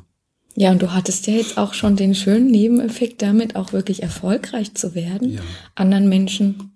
Ja, 0.56 0.72
und 0.72 0.82
du 0.82 0.92
hattest 0.92 1.28
ja 1.28 1.34
jetzt 1.34 1.56
auch 1.56 1.72
schon 1.72 1.94
den 1.94 2.16
schönen 2.16 2.48
Nebeneffekt 2.50 3.22
damit, 3.22 3.54
auch 3.54 3.72
wirklich 3.72 4.02
erfolgreich 4.02 4.74
zu 4.74 4.96
werden, 4.96 5.34
Ja. 5.34 5.40
anderen 5.76 6.08
Menschen 6.08 6.72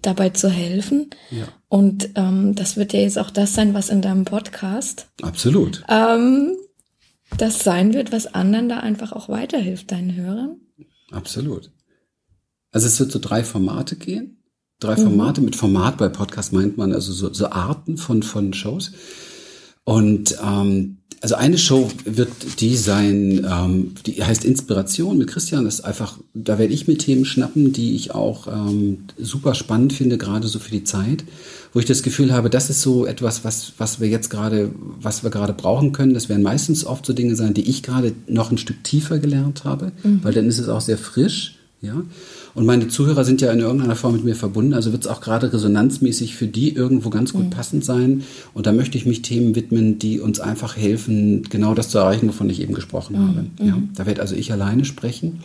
dabei 0.00 0.30
zu 0.30 0.48
helfen. 0.48 1.10
Ja. 1.30 1.48
Und 1.68 2.10
ähm, 2.14 2.54
das 2.54 2.78
wird 2.78 2.94
ja 2.94 3.00
jetzt 3.00 3.18
auch 3.18 3.30
das 3.30 3.52
sein, 3.54 3.74
was 3.74 3.90
in 3.90 4.00
deinem 4.00 4.24
Podcast 4.24 5.08
Absolut. 5.20 5.84
ähm, 5.90 6.56
das 7.36 7.62
sein 7.62 7.92
wird, 7.92 8.10
was 8.10 8.26
anderen 8.26 8.70
da 8.70 8.78
einfach 8.78 9.12
auch 9.12 9.28
weiterhilft, 9.28 9.92
deinen 9.92 10.16
Hörern. 10.16 10.56
Absolut. 11.10 11.70
Also 12.70 12.86
es 12.86 12.98
wird 12.98 13.12
so 13.12 13.18
drei 13.18 13.44
Formate 13.44 13.96
gehen. 13.96 14.37
Drei 14.80 14.96
Formate. 14.96 15.40
Mit 15.40 15.56
Format 15.56 15.96
bei 15.96 16.08
Podcast 16.08 16.52
meint 16.52 16.76
man 16.76 16.92
also 16.92 17.12
so, 17.12 17.32
so 17.32 17.50
Arten 17.50 17.96
von, 17.96 18.22
von 18.22 18.52
Shows. 18.52 18.92
Und 19.82 20.36
ähm, 20.40 20.98
also 21.20 21.34
eine 21.34 21.58
Show 21.58 21.90
wird 22.04 22.60
die 22.60 22.76
sein, 22.76 23.44
ähm, 23.50 23.94
die 24.06 24.22
heißt 24.22 24.44
Inspiration 24.44 25.18
mit 25.18 25.28
Christian. 25.28 25.64
Das 25.64 25.80
ist 25.80 25.84
einfach, 25.84 26.18
da 26.32 26.60
werde 26.60 26.72
ich 26.72 26.86
mir 26.86 26.96
Themen 26.96 27.24
schnappen, 27.24 27.72
die 27.72 27.96
ich 27.96 28.12
auch 28.14 28.46
ähm, 28.46 28.98
super 29.18 29.56
spannend 29.56 29.94
finde, 29.94 30.16
gerade 30.16 30.46
so 30.46 30.60
für 30.60 30.70
die 30.70 30.84
Zeit, 30.84 31.24
wo 31.72 31.80
ich 31.80 31.86
das 31.86 32.04
Gefühl 32.04 32.32
habe, 32.32 32.48
das 32.48 32.70
ist 32.70 32.80
so 32.80 33.04
etwas, 33.04 33.42
was, 33.42 33.72
was 33.78 33.98
wir 33.98 34.06
jetzt 34.08 34.30
gerade, 34.30 34.70
was 35.00 35.24
wir 35.24 35.30
gerade 35.30 35.54
brauchen 35.54 35.90
können. 35.90 36.14
Das 36.14 36.28
werden 36.28 36.44
meistens 36.44 36.84
oft 36.84 37.04
so 37.04 37.12
Dinge 37.12 37.34
sein, 37.34 37.52
die 37.52 37.68
ich 37.68 37.82
gerade 37.82 38.12
noch 38.28 38.52
ein 38.52 38.58
Stück 38.58 38.84
tiefer 38.84 39.18
gelernt 39.18 39.64
habe, 39.64 39.90
weil 40.22 40.34
dann 40.34 40.46
ist 40.46 40.60
es 40.60 40.68
auch 40.68 40.82
sehr 40.82 40.98
frisch. 40.98 41.56
Ja, 41.80 42.02
und 42.58 42.66
meine 42.66 42.88
Zuhörer 42.88 43.24
sind 43.24 43.40
ja 43.40 43.52
in 43.52 43.60
irgendeiner 43.60 43.94
Form 43.94 44.14
mit 44.14 44.24
mir 44.24 44.34
verbunden, 44.34 44.74
also 44.74 44.90
wird 44.90 45.04
es 45.04 45.08
auch 45.08 45.20
gerade 45.20 45.52
resonanzmäßig 45.52 46.34
für 46.34 46.48
die 46.48 46.74
irgendwo 46.74 47.08
ganz 47.08 47.32
gut 47.32 47.50
passend 47.50 47.84
sein. 47.84 48.24
Und 48.52 48.66
da 48.66 48.72
möchte 48.72 48.98
ich 48.98 49.06
mich 49.06 49.22
Themen 49.22 49.54
widmen, 49.54 50.00
die 50.00 50.18
uns 50.18 50.40
einfach 50.40 50.76
helfen, 50.76 51.44
genau 51.50 51.74
das 51.74 51.88
zu 51.88 51.98
erreichen, 51.98 52.26
wovon 52.26 52.50
ich 52.50 52.60
eben 52.60 52.74
gesprochen 52.74 53.16
habe. 53.16 53.46
Ja, 53.64 53.80
da 53.94 54.06
werde 54.06 54.22
also 54.22 54.34
ich 54.34 54.50
alleine 54.50 54.84
sprechen. 54.84 55.38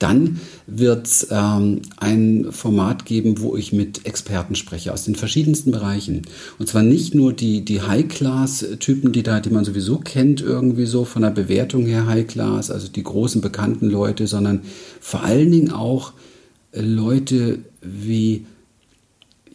Dann 0.00 0.40
wird 0.66 1.06
es 1.06 1.28
ähm, 1.30 1.82
ein 1.98 2.48
Format 2.50 3.06
geben, 3.06 3.40
wo 3.40 3.56
ich 3.56 3.72
mit 3.72 4.04
Experten 4.04 4.56
spreche 4.56 4.92
aus 4.92 5.04
den 5.04 5.14
verschiedensten 5.14 5.70
Bereichen. 5.70 6.22
Und 6.58 6.68
zwar 6.68 6.82
nicht 6.82 7.14
nur 7.14 7.32
die, 7.32 7.64
die 7.64 7.80
High-Class-Typen, 7.80 9.12
die 9.12 9.22
da, 9.22 9.38
die 9.38 9.50
man 9.50 9.64
sowieso 9.64 9.98
kennt, 9.98 10.40
irgendwie 10.40 10.86
so 10.86 11.04
von 11.04 11.22
der 11.22 11.30
Bewertung 11.30 11.86
her 11.86 12.06
High-Class, 12.08 12.72
also 12.72 12.88
die 12.88 13.04
großen 13.04 13.40
bekannten 13.40 13.88
Leute, 13.88 14.26
sondern 14.26 14.62
vor 15.00 15.22
allen 15.22 15.52
Dingen 15.52 15.70
auch 15.70 16.12
Leute 16.80 17.60
wie 17.80 18.46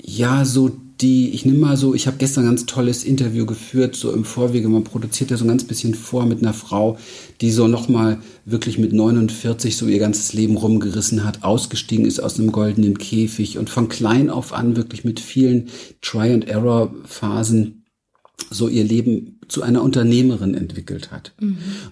ja, 0.03 0.45
so 0.45 0.71
die, 1.01 1.29
ich 1.29 1.45
nehme 1.45 1.59
mal 1.59 1.77
so, 1.77 1.95
ich 1.95 2.05
habe 2.05 2.17
gestern 2.17 2.43
ein 2.43 2.49
ganz 2.49 2.65
tolles 2.65 3.03
Interview 3.03 3.45
geführt, 3.45 3.95
so 3.95 4.11
im 4.11 4.23
Vorwege, 4.23 4.69
man 4.69 4.83
produziert 4.83 5.31
ja 5.31 5.37
so 5.37 5.45
ein 5.45 5.47
ganz 5.47 5.63
bisschen 5.63 5.95
vor 5.95 6.25
mit 6.25 6.41
einer 6.41 6.53
Frau, 6.53 6.97
die 7.41 7.51
so 7.51 7.67
nochmal 7.67 8.19
wirklich 8.45 8.77
mit 8.77 8.93
49 8.93 9.75
so 9.77 9.87
ihr 9.87 9.99
ganzes 9.99 10.33
Leben 10.33 10.57
rumgerissen 10.57 11.23
hat, 11.23 11.43
ausgestiegen 11.43 12.05
ist 12.05 12.19
aus 12.19 12.39
einem 12.39 12.51
goldenen 12.51 12.97
Käfig 12.97 13.57
und 13.57 13.69
von 13.69 13.89
klein 13.89 14.29
auf 14.29 14.53
an 14.53 14.75
wirklich 14.75 15.03
mit 15.03 15.19
vielen 15.19 15.69
Try-and-Error-Phasen 16.01 17.83
so 18.49 18.67
ihr 18.67 18.83
Leben 18.83 19.39
zu 19.47 19.61
einer 19.61 19.83
Unternehmerin 19.83 20.55
entwickelt 20.55 21.11
hat. 21.11 21.33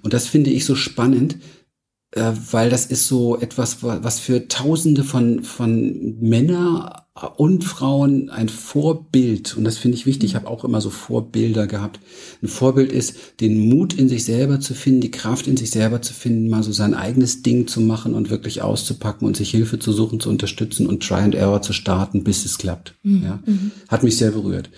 Und 0.02 0.14
das 0.14 0.28
finde 0.28 0.50
ich 0.50 0.66
so 0.66 0.76
spannend, 0.76 1.38
weil 2.52 2.70
das 2.70 2.86
ist 2.86 3.08
so 3.08 3.38
etwas, 3.40 3.84
wa- 3.84 4.00
was 4.02 4.20
für 4.20 4.48
Tausende 4.48 5.04
von, 5.04 5.44
von 5.44 6.18
Männer 6.20 7.08
und 7.28 7.64
Frauen 7.64 8.30
ein 8.30 8.50
Vorbild, 8.50 9.58
und 9.58 9.64
das 9.64 9.78
finde 9.78 9.98
ich 9.98 10.06
wichtig, 10.06 10.32
ich 10.32 10.36
habe 10.36 10.48
auch 10.48 10.64
immer 10.64 10.82
so 10.82 10.90
Vorbilder 10.90 11.68
gehabt. 11.68 12.00
Ein 12.42 12.48
Vorbild 12.48 12.92
ist, 12.92 13.16
den 13.40 13.70
Mut 13.70 13.94
in 13.94 14.10
sich 14.10 14.24
selber 14.26 14.60
zu 14.60 14.74
finden, 14.74 15.02
die 15.02 15.12
Kraft 15.12 15.48
in 15.48 15.58
sich 15.58 15.72
selber 15.72 16.02
zu 16.02 16.14
finden, 16.14 16.50
mal 16.50 16.64
so 16.64 16.72
sein 16.72 16.94
eigenes 16.94 17.42
Ding 17.42 17.68
zu 17.68 17.82
machen 17.82 18.14
und 18.14 18.30
wirklich 18.30 18.62
auszupacken 18.62 19.28
und 19.28 19.38
sich 19.38 19.52
Hilfe 19.52 19.80
zu 19.80 19.92
suchen, 19.92 20.20
zu 20.20 20.30
unterstützen 20.30 20.88
und 20.88 21.06
Try 21.06 21.16
and 21.16 21.36
Error 21.36 21.62
zu 21.62 21.74
starten, 21.74 22.24
bis 22.24 22.46
es 22.46 22.58
klappt. 22.58 22.96
Ja, 23.04 23.40
hat 23.88 24.04
mich 24.04 24.18
sehr 24.18 24.32
berührt. 24.32 24.70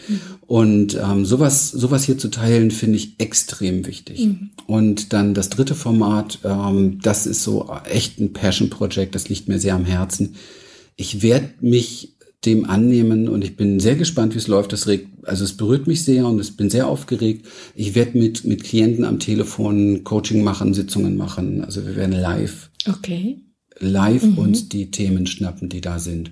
Und 0.47 0.97
ähm, 1.01 1.25
sowas, 1.25 1.71
sowas 1.71 2.04
hier 2.04 2.17
zu 2.17 2.30
teilen, 2.30 2.71
finde 2.71 2.97
ich 2.97 3.19
extrem 3.19 3.86
wichtig. 3.86 4.27
Und 4.67 5.13
dann 5.13 5.34
das 5.34 5.49
dritte 5.49 5.75
Format, 5.75 6.39
ähm, 6.43 6.99
das 7.01 7.25
ist 7.25 7.43
so 7.43 7.69
echt 7.89 8.19
ein 8.19 8.34
Passion 8.34 8.69
Project, 8.69 9.15
das 9.15 9.30
liegt 9.30 9.47
mir 9.47 9.60
sehr 9.60 9.75
am 9.75 9.86
Herzen. 9.86 10.36
Ich 10.95 11.21
werde 11.21 11.49
mich 11.62 12.15
dem 12.45 12.67
annehmen 12.67 13.27
und 13.27 13.43
ich 13.43 13.56
bin 13.56 13.80
sehr 13.80 13.95
gespannt, 13.95 14.34
wie 14.34 14.39
es 14.39 14.47
läuft. 14.47 14.73
Das 14.73 14.88
regt, 14.88 15.08
also 15.23 15.43
es 15.43 15.56
berührt 15.56 15.86
mich 15.86 16.04
sehr 16.04 16.25
und 16.25 16.39
ich 16.41 16.58
bin 16.58 16.69
sehr 16.69 16.88
aufgeregt. 16.88 17.45
Ich 17.75 17.93
werde 17.93 18.17
mit, 18.17 18.45
mit 18.45 18.63
Klienten 18.63 19.06
am 19.06 19.19
Telefon 19.19 20.04
Coaching 20.04 20.43
machen, 20.43 20.73
Sitzungen 20.73 21.17
machen. 21.17 21.63
Also 21.63 21.86
wir 21.86 21.95
werden 21.95 22.13
live 22.19 22.71
Okay. 22.88 23.39
live 23.80 24.38
uns 24.38 24.69
die 24.69 24.89
Themen 24.89 25.27
schnappen, 25.27 25.69
die 25.69 25.82
da 25.82 25.99
sind. 25.99 26.32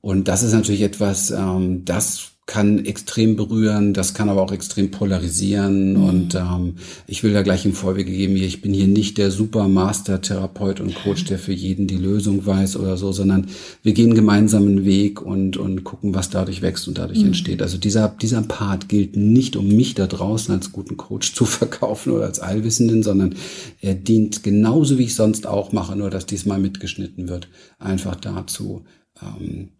Und 0.00 0.28
das 0.28 0.42
ist 0.42 0.52
natürlich 0.52 0.82
etwas, 0.82 1.30
ähm, 1.30 1.84
das 1.84 2.33
kann 2.46 2.84
extrem 2.84 3.36
berühren, 3.36 3.94
das 3.94 4.12
kann 4.12 4.28
aber 4.28 4.42
auch 4.42 4.52
extrem 4.52 4.90
polarisieren. 4.90 5.96
Und 5.96 6.34
ähm, 6.34 6.74
ich 7.06 7.22
will 7.22 7.32
da 7.32 7.40
gleich 7.40 7.64
im 7.64 7.72
Vorwege 7.72 8.12
geben, 8.12 8.36
hier, 8.36 8.46
ich 8.46 8.60
bin 8.60 8.74
hier 8.74 8.86
nicht 8.86 9.16
der 9.16 9.30
Supermaster-Therapeut 9.30 10.80
und 10.80 10.94
Coach, 10.94 11.24
der 11.24 11.38
für 11.38 11.54
jeden 11.54 11.86
die 11.86 11.96
Lösung 11.96 12.44
weiß 12.44 12.76
oder 12.76 12.98
so, 12.98 13.12
sondern 13.12 13.46
wir 13.82 13.94
gehen 13.94 14.14
gemeinsam 14.14 14.64
einen 14.64 14.84
Weg 14.84 15.22
und, 15.22 15.56
und 15.56 15.84
gucken, 15.84 16.14
was 16.14 16.28
dadurch 16.28 16.60
wächst 16.60 16.86
und 16.86 16.98
dadurch 16.98 17.22
entsteht. 17.22 17.62
Also 17.62 17.78
dieser, 17.78 18.08
dieser 18.08 18.42
Part 18.42 18.90
gilt 18.90 19.16
nicht, 19.16 19.56
um 19.56 19.66
mich 19.68 19.94
da 19.94 20.06
draußen 20.06 20.54
als 20.54 20.70
guten 20.70 20.98
Coach 20.98 21.32
zu 21.32 21.44
verkaufen 21.46 22.12
oder 22.12 22.26
als 22.26 22.40
Allwissenden, 22.40 23.02
sondern 23.02 23.36
er 23.80 23.94
dient 23.94 24.42
genauso, 24.42 24.98
wie 24.98 25.04
ich 25.04 25.14
sonst 25.14 25.46
auch 25.46 25.72
mache, 25.72 25.96
nur 25.96 26.10
dass 26.10 26.26
diesmal 26.26 26.58
mitgeschnitten 26.58 27.28
wird, 27.28 27.48
einfach 27.78 28.16
dazu, 28.16 28.84
ähm, 29.22 29.70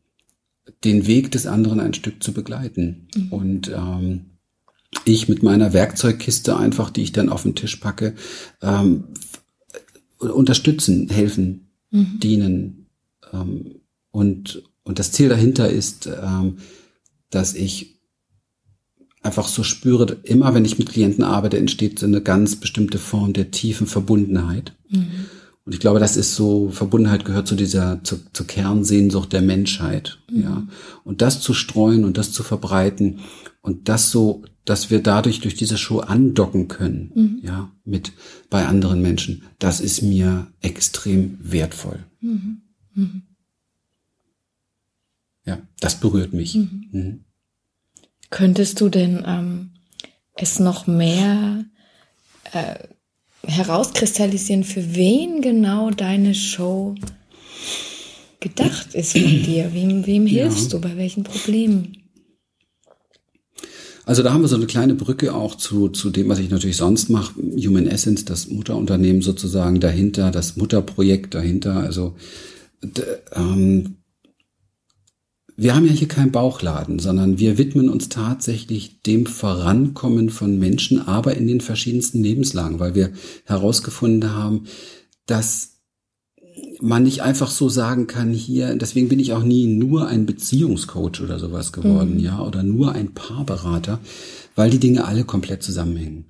den 0.84 1.06
Weg 1.06 1.30
des 1.32 1.46
anderen 1.46 1.80
ein 1.80 1.94
Stück 1.94 2.22
zu 2.22 2.32
begleiten. 2.32 3.08
Und 3.30 3.68
ähm, 3.68 4.26
ich 5.04 5.28
mit 5.28 5.42
meiner 5.42 5.72
Werkzeugkiste 5.72 6.56
einfach, 6.56 6.90
die 6.90 7.02
ich 7.02 7.12
dann 7.12 7.28
auf 7.28 7.42
den 7.42 7.54
Tisch 7.54 7.76
packe, 7.76 8.14
ähm, 8.62 9.04
unterstützen, 10.18 11.08
helfen, 11.08 11.68
dienen. 12.22 12.86
Ähm, 13.32 13.80
und, 14.10 14.62
und 14.84 14.98
das 14.98 15.12
Ziel 15.12 15.28
dahinter 15.28 15.68
ist, 15.68 16.06
ähm, 16.06 16.58
dass 17.30 17.54
ich 17.54 18.00
einfach 19.22 19.48
so 19.48 19.62
spüre, 19.62 20.18
immer 20.22 20.54
wenn 20.54 20.64
ich 20.64 20.78
mit 20.78 20.90
Klienten 20.90 21.24
arbeite, 21.24 21.58
entsteht 21.58 21.98
so 21.98 22.06
eine 22.06 22.20
ganz 22.20 22.56
bestimmte 22.56 22.98
Form 22.98 23.32
der 23.32 23.50
tiefen 23.50 23.86
Verbundenheit. 23.86 24.74
Und 25.64 25.72
ich 25.72 25.80
glaube, 25.80 25.98
das 25.98 26.16
ist 26.16 26.34
so, 26.34 26.68
Verbundenheit 26.70 27.24
gehört 27.24 27.48
zu 27.48 27.54
dieser, 27.54 28.04
zu, 28.04 28.20
zur 28.32 28.46
Kernsehnsucht 28.46 29.32
der 29.32 29.40
Menschheit, 29.40 30.18
ja. 30.30 30.66
Und 31.04 31.22
das 31.22 31.40
zu 31.40 31.54
streuen 31.54 32.04
und 32.04 32.18
das 32.18 32.32
zu 32.32 32.42
verbreiten 32.42 33.20
und 33.62 33.88
das 33.88 34.10
so, 34.10 34.42
dass 34.66 34.90
wir 34.90 35.02
dadurch 35.02 35.40
durch 35.40 35.54
diese 35.54 35.78
Show 35.78 36.00
andocken 36.00 36.68
können, 36.68 37.40
ja, 37.42 37.70
mit, 37.84 38.12
bei 38.50 38.66
anderen 38.66 39.00
Menschen, 39.00 39.44
das 39.58 39.80
ist 39.80 40.02
mir 40.02 40.48
extrem 40.60 41.38
wertvoll. 41.40 42.04
Ja, 45.46 45.58
das 45.80 46.00
berührt 46.00 46.32
mich. 46.32 46.54
Mhm. 46.54 47.24
Könntest 48.30 48.80
du 48.80 48.88
denn 48.88 49.22
ähm, 49.26 49.70
es 50.34 50.58
noch 50.58 50.86
mehr 50.86 51.64
äh, 52.52 52.76
herauskristallisieren, 53.46 54.64
für 54.64 54.94
wen 54.94 55.40
genau 55.40 55.90
deine 55.90 56.34
Show 56.34 56.94
gedacht 58.40 58.94
ist 58.94 59.12
von 59.12 59.42
dir? 59.42 59.72
Wem, 59.72 60.06
wem 60.06 60.26
hilfst 60.26 60.72
du? 60.72 60.80
Bei 60.80 60.96
welchen 60.96 61.24
Problemen? 61.24 61.96
Also 64.06 64.22
da 64.22 64.32
haben 64.32 64.42
wir 64.42 64.48
so 64.48 64.56
eine 64.56 64.66
kleine 64.66 64.94
Brücke 64.94 65.34
auch 65.34 65.54
zu, 65.54 65.88
zu 65.88 66.10
dem, 66.10 66.28
was 66.28 66.38
ich 66.38 66.50
natürlich 66.50 66.76
sonst 66.76 67.08
mache. 67.08 67.34
Human 67.40 67.86
Essence, 67.86 68.26
das 68.26 68.48
Mutterunternehmen 68.48 69.22
sozusagen 69.22 69.80
dahinter, 69.80 70.30
das 70.30 70.56
Mutterprojekt 70.56 71.34
dahinter. 71.34 71.76
Also 71.76 72.14
ähm, 73.34 73.96
wir 75.56 75.74
haben 75.74 75.86
ja 75.86 75.92
hier 75.92 76.08
keinen 76.08 76.32
Bauchladen, 76.32 76.98
sondern 76.98 77.38
wir 77.38 77.58
widmen 77.58 77.88
uns 77.88 78.08
tatsächlich 78.08 79.02
dem 79.02 79.26
Vorankommen 79.26 80.30
von 80.30 80.58
Menschen, 80.58 81.06
aber 81.06 81.36
in 81.36 81.46
den 81.46 81.60
verschiedensten 81.60 82.22
Lebenslagen, 82.22 82.80
weil 82.80 82.94
wir 82.94 83.12
herausgefunden 83.44 84.34
haben, 84.34 84.64
dass 85.26 85.74
man 86.80 87.04
nicht 87.04 87.22
einfach 87.22 87.50
so 87.50 87.68
sagen 87.68 88.06
kann, 88.06 88.32
hier, 88.32 88.76
deswegen 88.76 89.08
bin 89.08 89.20
ich 89.20 89.32
auch 89.32 89.42
nie 89.42 89.66
nur 89.66 90.08
ein 90.08 90.26
Beziehungscoach 90.26 91.20
oder 91.22 91.38
sowas 91.38 91.72
geworden, 91.72 92.18
ja, 92.18 92.40
oder 92.40 92.62
nur 92.62 92.92
ein 92.92 93.14
Paarberater, 93.14 94.00
weil 94.54 94.70
die 94.70 94.78
Dinge 94.78 95.04
alle 95.04 95.24
komplett 95.24 95.62
zusammenhängen. 95.62 96.26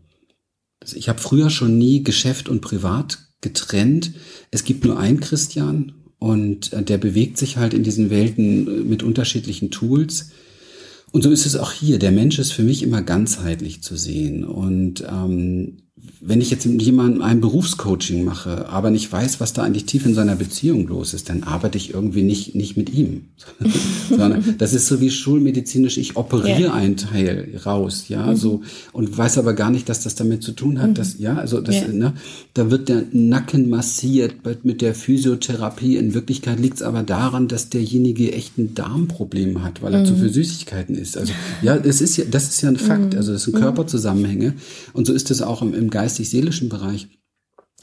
Also 0.80 0.96
ich 0.96 1.08
habe 1.08 1.18
früher 1.18 1.50
schon 1.50 1.78
nie 1.78 2.02
Geschäft 2.02 2.48
und 2.48 2.60
Privat 2.60 3.18
getrennt. 3.40 4.12
Es 4.50 4.64
gibt 4.64 4.84
nur 4.84 4.98
einen 4.98 5.20
Christian 5.20 5.92
und 6.24 6.72
äh, 6.72 6.82
der 6.82 6.96
bewegt 6.96 7.36
sich 7.36 7.58
halt 7.58 7.74
in 7.74 7.82
diesen 7.82 8.08
Welten 8.08 8.66
äh, 8.66 8.80
mit 8.82 9.02
unterschiedlichen 9.02 9.70
Tools. 9.70 10.30
Und 11.12 11.20
so 11.20 11.30
ist 11.30 11.44
es 11.44 11.54
auch 11.54 11.70
hier. 11.70 11.98
Der 11.98 12.12
Mensch 12.12 12.38
ist 12.38 12.52
für 12.52 12.62
mich 12.62 12.82
immer 12.82 13.02
ganzheitlich 13.02 13.82
zu 13.82 13.94
sehen. 13.94 14.42
Und 14.42 15.04
ähm, 15.06 15.82
wenn 16.20 16.40
ich 16.40 16.50
jetzt 16.50 16.64
mit 16.66 16.80
jemandem 16.80 17.22
ein 17.22 17.40
Berufscoaching 17.40 18.24
mache, 18.24 18.68
aber 18.68 18.90
nicht 18.90 19.12
weiß, 19.12 19.40
was 19.40 19.52
da 19.52 19.62
eigentlich 19.62 19.84
tief 19.84 20.06
in 20.06 20.14
seiner 20.14 20.36
Beziehung 20.36 20.86
los 20.88 21.12
ist, 21.12 21.28
dann 21.28 21.42
arbeite 21.42 21.76
ich 21.76 21.92
irgendwie 21.92 22.22
nicht, 22.22 22.54
nicht 22.54 22.76
mit 22.76 22.92
ihm. 22.92 23.26
Sondern 24.08 24.54
das 24.58 24.72
ist 24.72 24.86
so 24.86 25.00
wie 25.00 25.10
schulmedizinisch, 25.10 25.98
ich 25.98 26.16
operiere 26.16 26.60
ja. 26.62 26.74
einen 26.74 26.96
Teil 26.96 27.60
raus, 27.66 28.06
ja, 28.08 28.26
mhm. 28.26 28.36
so, 28.36 28.62
und 28.92 29.16
weiß 29.16 29.38
aber 29.38 29.52
gar 29.52 29.70
nicht, 29.70 29.88
dass 29.88 30.02
das 30.02 30.14
damit 30.14 30.42
zu 30.42 30.52
tun 30.52 30.80
hat, 30.80 30.90
mhm. 30.90 30.94
dass, 30.94 31.18
ja, 31.18 31.36
also, 31.36 31.60
das, 31.60 31.76
ja. 31.76 31.88
Ne, 31.88 32.14
da 32.54 32.70
wird 32.70 32.88
der 32.88 33.04
Nacken 33.12 33.68
massiert 33.68 34.36
mit 34.62 34.80
der 34.80 34.94
Physiotherapie. 34.94 35.96
In 35.96 36.14
Wirklichkeit 36.14 36.58
liegt 36.58 36.76
es 36.76 36.82
aber 36.82 37.02
daran, 37.02 37.48
dass 37.48 37.68
derjenige 37.68 38.32
echt 38.32 38.56
ein 38.58 38.74
Darmproblem 38.74 39.62
hat, 39.62 39.82
weil 39.82 39.92
er 39.92 40.00
mhm. 40.00 40.06
zu 40.06 40.16
viel 40.16 40.32
Süßigkeiten 40.32 40.94
isst. 40.94 41.18
Also, 41.18 41.32
ja, 41.62 41.76
das 41.76 42.00
ist 42.00 42.16
ja, 42.16 42.24
das 42.30 42.48
ist 42.48 42.62
ja 42.62 42.70
ein 42.70 42.76
Fakt. 42.76 43.12
Mhm. 43.12 43.18
Also, 43.18 43.32
das 43.32 43.44
sind 43.44 43.56
mhm. 43.56 43.60
Körperzusammenhänge. 43.60 44.54
Und 44.92 45.06
so 45.06 45.12
ist 45.12 45.30
es 45.30 45.42
auch 45.42 45.60
im, 45.60 45.74
im 45.74 45.90
geistig-seelischen 45.94 46.68
Bereich. 46.68 47.08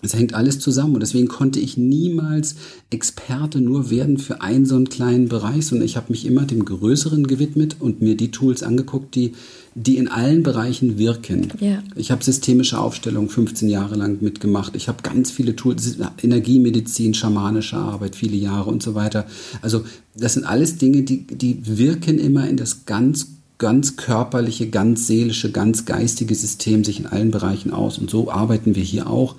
Es 0.04 0.16
hängt 0.16 0.34
alles 0.34 0.60
zusammen 0.60 0.96
und 0.96 1.02
deswegen 1.02 1.28
konnte 1.28 1.60
ich 1.60 1.78
niemals 1.78 2.56
Experte 2.90 3.62
nur 3.62 3.92
werden 3.92 4.18
für 4.18 4.42
einen 4.42 4.66
so 4.66 4.76
einen 4.76 4.90
kleinen 4.90 5.28
Bereich, 5.28 5.68
sondern 5.68 5.86
ich 5.86 5.96
habe 5.96 6.08
mich 6.10 6.26
immer 6.26 6.46
dem 6.46 6.66
Größeren 6.66 7.28
gewidmet 7.28 7.78
und 7.80 8.02
mir 8.02 8.18
die 8.18 8.32
Tools 8.32 8.64
angeguckt, 8.64 9.14
die, 9.14 9.34
die 9.76 9.98
in 9.98 10.08
allen 10.08 10.42
Bereichen 10.42 10.98
wirken. 10.98 11.50
Ja. 11.60 11.84
Ich 11.96 12.10
habe 12.10 12.24
systemische 12.24 12.80
Aufstellung 12.80 13.30
15 13.30 13.70
Jahre 13.70 13.96
lang 13.96 14.22
mitgemacht. 14.22 14.76
Ich 14.76 14.88
habe 14.88 15.04
ganz 15.04 15.30
viele 15.30 15.56
Tools, 15.56 15.98
Energiemedizin, 16.22 17.14
schamanische 17.14 17.78
Arbeit, 17.78 18.16
viele 18.16 18.38
Jahre 18.38 18.72
und 18.72 18.82
so 18.82 18.96
weiter. 18.96 19.28
Also 19.62 19.84
das 20.18 20.34
sind 20.34 20.46
alles 20.46 20.78
Dinge, 20.78 21.04
die, 21.04 21.28
die 21.28 21.78
wirken 21.78 22.18
immer 22.18 22.50
in 22.50 22.58
das 22.58 22.86
ganz 22.86 23.28
ganz 23.62 23.96
körperliche, 23.96 24.70
ganz 24.70 25.06
seelische, 25.06 25.52
ganz 25.52 25.86
geistige 25.86 26.34
System 26.34 26.84
sich 26.84 27.00
in 27.00 27.06
allen 27.06 27.30
Bereichen 27.30 27.72
aus. 27.72 28.00
Und 28.00 28.10
so 28.10 28.32
arbeiten 28.32 28.76
wir 28.76 28.82
hier 28.82 29.08
auch 29.08 29.36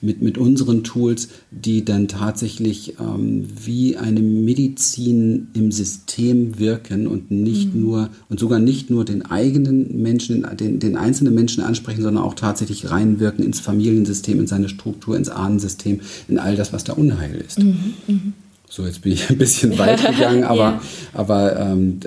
mit, 0.00 0.22
mit 0.22 0.38
unseren 0.38 0.82
Tools, 0.82 1.28
die 1.50 1.84
dann 1.84 2.08
tatsächlich 2.08 2.94
ähm, 2.98 3.44
wie 3.64 3.98
eine 3.98 4.20
Medizin 4.20 5.48
im 5.52 5.72
System 5.72 6.58
wirken 6.58 7.06
und 7.06 7.30
nicht 7.30 7.74
mhm. 7.74 7.82
nur 7.82 8.10
und 8.30 8.40
sogar 8.40 8.60
nicht 8.60 8.88
nur 8.88 9.04
den 9.04 9.26
eigenen 9.26 10.00
Menschen, 10.00 10.46
den, 10.58 10.80
den 10.80 10.96
einzelnen 10.96 11.34
Menschen 11.34 11.62
ansprechen, 11.62 12.00
sondern 12.00 12.24
auch 12.24 12.34
tatsächlich 12.34 12.90
reinwirken 12.90 13.44
ins 13.44 13.60
Familiensystem, 13.60 14.40
in 14.40 14.46
seine 14.46 14.70
Struktur, 14.70 15.18
ins 15.18 15.28
Ahnensystem, 15.28 16.00
in 16.28 16.38
all 16.38 16.56
das, 16.56 16.72
was 16.72 16.84
da 16.84 16.94
Unheil 16.94 17.34
ist. 17.46 17.58
Mhm. 17.58 17.92
Mhm. 18.06 18.32
So, 18.70 18.86
jetzt 18.86 19.02
bin 19.02 19.12
ich 19.12 19.28
ein 19.30 19.36
bisschen 19.36 19.78
weit 19.78 20.00
gegangen, 20.00 20.44
aber, 20.44 20.56
ja. 20.64 20.80
aber 21.12 21.60
ähm, 21.60 22.00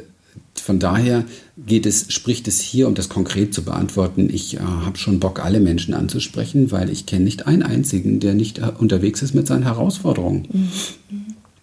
von 0.59 0.79
daher 0.79 1.25
geht 1.57 1.85
es, 1.85 2.11
spricht 2.13 2.47
es 2.47 2.59
hier, 2.59 2.87
um 2.87 2.95
das 2.95 3.09
konkret 3.09 3.53
zu 3.53 3.63
beantworten, 3.63 4.29
ich 4.31 4.55
äh, 4.55 4.59
habe 4.59 4.97
schon 4.97 5.19
Bock, 5.19 5.43
alle 5.43 5.59
Menschen 5.59 5.93
anzusprechen, 5.93 6.71
weil 6.71 6.89
ich 6.89 7.05
kenne 7.05 7.25
nicht 7.25 7.47
einen 7.47 7.63
einzigen, 7.63 8.19
der 8.19 8.33
nicht 8.33 8.59
äh, 8.59 8.71
unterwegs 8.77 9.21
ist 9.21 9.33
mit 9.33 9.47
seinen 9.47 9.63
Herausforderungen. 9.63 10.47
Mhm. 10.51 10.69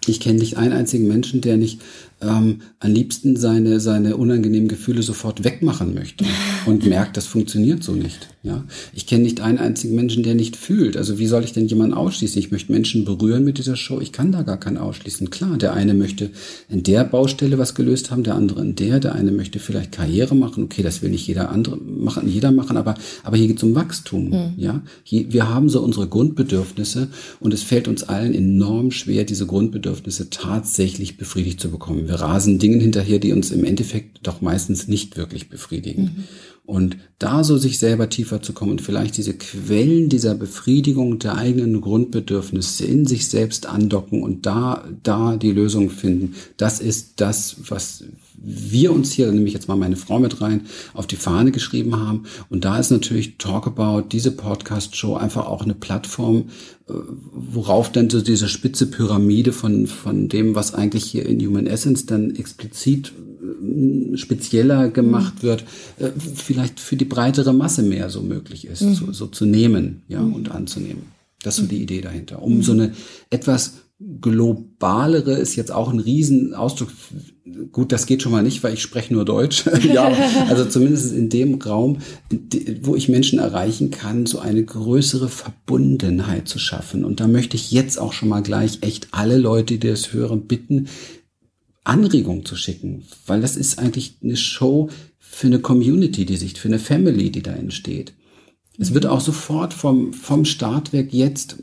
Ich 0.09 0.21
kenne 0.21 0.39
nicht 0.39 0.57
einen 0.57 0.73
einzigen 0.73 1.09
Menschen, 1.09 1.41
der 1.41 1.57
nicht 1.57 1.81
ähm, 2.21 2.61
am 2.79 2.93
liebsten 2.93 3.37
seine, 3.37 3.81
seine 3.81 4.17
unangenehmen 4.17 4.69
Gefühle 4.69 5.03
sofort 5.03 5.45
wegmachen 5.45 5.95
möchte 5.95 6.25
und 6.67 6.87
merkt, 6.87 7.17
das 7.17 7.27
funktioniert 7.27 7.83
so 7.83 7.93
nicht. 7.93 8.29
Ja? 8.47 8.65
Ich 8.95 9.07
kenne 9.07 9.25
nicht 9.25 9.41
einen 9.41 9.59
einzigen 9.59 9.95
Menschen, 9.95 10.23
der 10.23 10.35
nicht 10.35 10.57
fühlt. 10.57 10.97
Also 10.97 11.19
wie 11.19 11.27
soll 11.27 11.43
ich 11.43 11.53
denn 11.53 11.67
jemanden 11.67 11.95
ausschließen? 11.95 12.39
Ich 12.39 12.53
möchte 12.53 12.73
Menschen 12.73 13.05
berühren 13.05 13.45
mit 13.45 13.59
dieser 13.59 13.77
Show. 13.77 14.01
Ich 14.01 14.13
kann 14.13 14.31
da 14.31 14.43
gar 14.43 14.59
keinen 14.59 14.79
ausschließen. 14.79 15.31
Klar, 15.31 15.57
der 15.59 15.73
eine 15.73 15.95
möchte 15.95 16.31
in 16.69 16.85
der 16.85 17.05
Baustelle 17.05 17.59
was 17.59 17.75
gelöst 17.75 18.11
haben, 18.11 18.23
der 18.23 18.37
andere 18.37 18.63
in 18.63 18.77
der. 18.77 19.01
Der 19.01 19.15
eine 19.15 19.33
möchte 19.33 19.59
vielleicht 19.59 19.93
Karriere 19.93 20.37
machen. 20.37 20.65
Okay, 20.65 20.83
das 20.83 21.03
will 21.03 21.11
nicht 21.11 21.27
jeder 21.27 21.51
andere 21.51 21.77
machen, 21.77 22.29
jeder 22.29 22.53
machen, 22.53 22.77
aber, 22.77 22.95
aber 23.25 23.37
hier 23.37 23.49
geht 23.49 23.59
es 23.59 23.63
um 23.65 23.75
Wachstum. 23.75 24.31
Mhm. 24.31 24.55
Ja? 24.57 24.83
Hier, 25.03 25.33
wir 25.33 25.49
haben 25.49 25.69
so 25.69 25.83
unsere 25.83 26.07
Grundbedürfnisse 26.07 27.09
und 27.41 27.53
es 27.53 27.65
fällt 27.65 27.89
uns 27.89 28.05
allen 28.05 28.33
enorm 28.33 28.93
schwer, 28.93 29.25
diese 29.25 29.47
Grundbedürfnisse 29.47 30.31
tatsächlich 30.31 31.17
befriedigt 31.17 31.61
zu 31.61 31.71
bekommen. 31.71 32.07
Wir 32.07 32.17
rasen 32.17 32.59
Dingen 32.59 32.81
hinterher, 32.81 33.19
die 33.19 33.33
uns 33.33 33.51
im 33.51 33.65
Endeffekt 33.65 34.21
doch 34.23 34.41
meistens 34.41 34.87
nicht 34.89 35.17
wirklich 35.17 35.49
befriedigen. 35.49 36.03
Mhm. 36.03 36.25
Und 36.67 36.97
da 37.19 37.45
so 37.45 37.57
sich 37.57 37.79
selber 37.79 38.09
tiefer 38.09 38.43
zu 38.43 38.53
kommen 38.53 38.73
und 38.73 38.83
vielleicht 38.83 39.17
diese 39.17 39.35
Quellen 39.35 40.09
dieser 40.09 40.35
Befriedigung 40.35 41.19
der 41.21 41.37
eigenen 41.37 41.81
Grundbedürfnisse 41.81 42.85
in 42.85 43.07
sich 43.07 43.29
selbst 43.29 43.67
andocken 43.67 44.23
und 44.23 44.47
da, 44.47 44.85
da 45.05 45.37
die 45.37 45.53
Lösung 45.53 45.91
finden, 45.91 46.35
das 46.57 46.81
ist 46.81 47.21
das, 47.21 47.57
was 47.69 48.05
wir 48.39 48.93
uns 48.93 49.13
hier, 49.13 49.31
nehme 49.33 49.47
ich 49.47 49.55
jetzt 49.55 49.69
mal 49.69 49.77
meine 49.77 49.97
Frau 49.97 50.19
mit 50.19 50.41
rein, 50.41 50.67
auf 50.93 51.07
die 51.07 51.17
Fahne 51.17 51.53
geschrieben 51.53 51.97
haben. 51.97 52.25
Und 52.51 52.65
da 52.65 52.79
ist 52.79 52.91
natürlich 52.91 53.39
Talk 53.39 53.67
About, 53.67 54.09
diese 54.09 54.31
Podcast-Show 54.31 55.15
einfach 55.15 55.47
auch 55.47 55.63
eine 55.63 55.75
Plattform, 55.75 56.51
äh, 56.89 56.93
worauf 57.33 57.91
dann 57.91 58.11
so 58.11 58.21
diese 58.21 58.49
spitze 58.49 58.91
Pyramide 58.91 59.53
von, 59.53 59.87
von 59.87 60.29
dem, 60.29 60.55
was 60.55 60.75
eigentlich 60.75 61.05
hier 61.05 61.27
in 61.27 61.45
Human 61.45 61.67
Essence 61.67 62.07
dann 62.07 62.35
explizit 62.35 63.13
spezieller 64.15 64.89
gemacht 64.89 65.43
mhm. 65.43 65.47
wird, 65.47 65.65
äh, 65.99 66.11
vielleicht 66.35 66.81
für 66.81 66.97
die 66.97 67.05
breitere 67.05 67.53
Masse 67.53 67.83
mehr 67.83 68.11
so 68.11 68.23
möglich 68.23 68.67
ist, 68.67 68.83
mhm. 68.83 68.95
so, 68.95 69.13
so, 69.13 69.27
zu 69.27 69.45
nehmen, 69.45 70.03
ja, 70.09 70.21
mhm. 70.21 70.35
und 70.35 70.51
anzunehmen. 70.51 71.03
Das 71.43 71.59
ist 71.59 71.65
so 71.65 71.69
die 71.69 71.83
Idee 71.83 72.01
dahinter. 72.01 72.43
Um 72.43 72.63
so 72.63 72.73
eine 72.73 72.93
etwas 73.31 73.75
globalere 73.99 75.33
ist 75.33 75.57
jetzt 75.57 75.73
auch 75.73 75.91
ein 75.91 76.01
Riesenausdruck. 76.01 76.91
Gut, 77.73 77.93
das 77.93 78.05
geht 78.05 78.21
schon 78.21 78.33
mal 78.33 78.43
nicht, 78.43 78.63
weil 78.63 78.75
ich 78.75 78.83
spreche 78.83 79.15
nur 79.15 79.25
Deutsch. 79.25 79.65
ja, 79.93 80.13
also 80.49 80.67
zumindest 80.67 81.15
in 81.15 81.31
dem 81.31 81.55
Raum, 81.55 81.99
wo 82.83 82.95
ich 82.95 83.09
Menschen 83.09 83.39
erreichen 83.39 83.91
kann, 83.91 84.27
so 84.27 84.39
eine 84.39 84.63
größere 84.63 85.29
Verbundenheit 85.29 86.47
zu 86.47 86.59
schaffen. 86.59 87.05
Und 87.05 87.21
da 87.21 87.29
möchte 87.29 87.57
ich 87.57 87.71
jetzt 87.71 87.99
auch 87.99 88.13
schon 88.13 88.29
mal 88.29 88.43
gleich 88.43 88.79
echt 88.83 89.09
alle 89.13 89.39
Leute, 89.39 89.79
die 89.79 89.89
das 89.89 90.13
hören, 90.13 90.43
bitten, 90.43 90.89
Anregungen 91.87 92.45
zu 92.45 92.57
schicken, 92.57 93.05
weil 93.27 93.41
das 93.41 93.57
ist 93.57 93.79
eigentlich 93.79 94.17
eine 94.23 94.37
Show 94.37 94.91
für 95.19 95.47
eine 95.47 95.61
Community, 95.61 96.25
die 96.25 96.37
sich, 96.37 96.59
für 96.59 96.69
eine 96.69 96.79
Family, 96.79 97.31
die 97.31 97.43
da 97.43 97.53
entsteht. 97.53 98.13
Es 98.79 98.93
wird 98.93 99.07
auch 99.07 99.21
sofort 99.21 99.73
vom, 99.73 100.13
vom 100.13 100.45
Startwerk 100.45 101.13
jetzt 101.13 101.57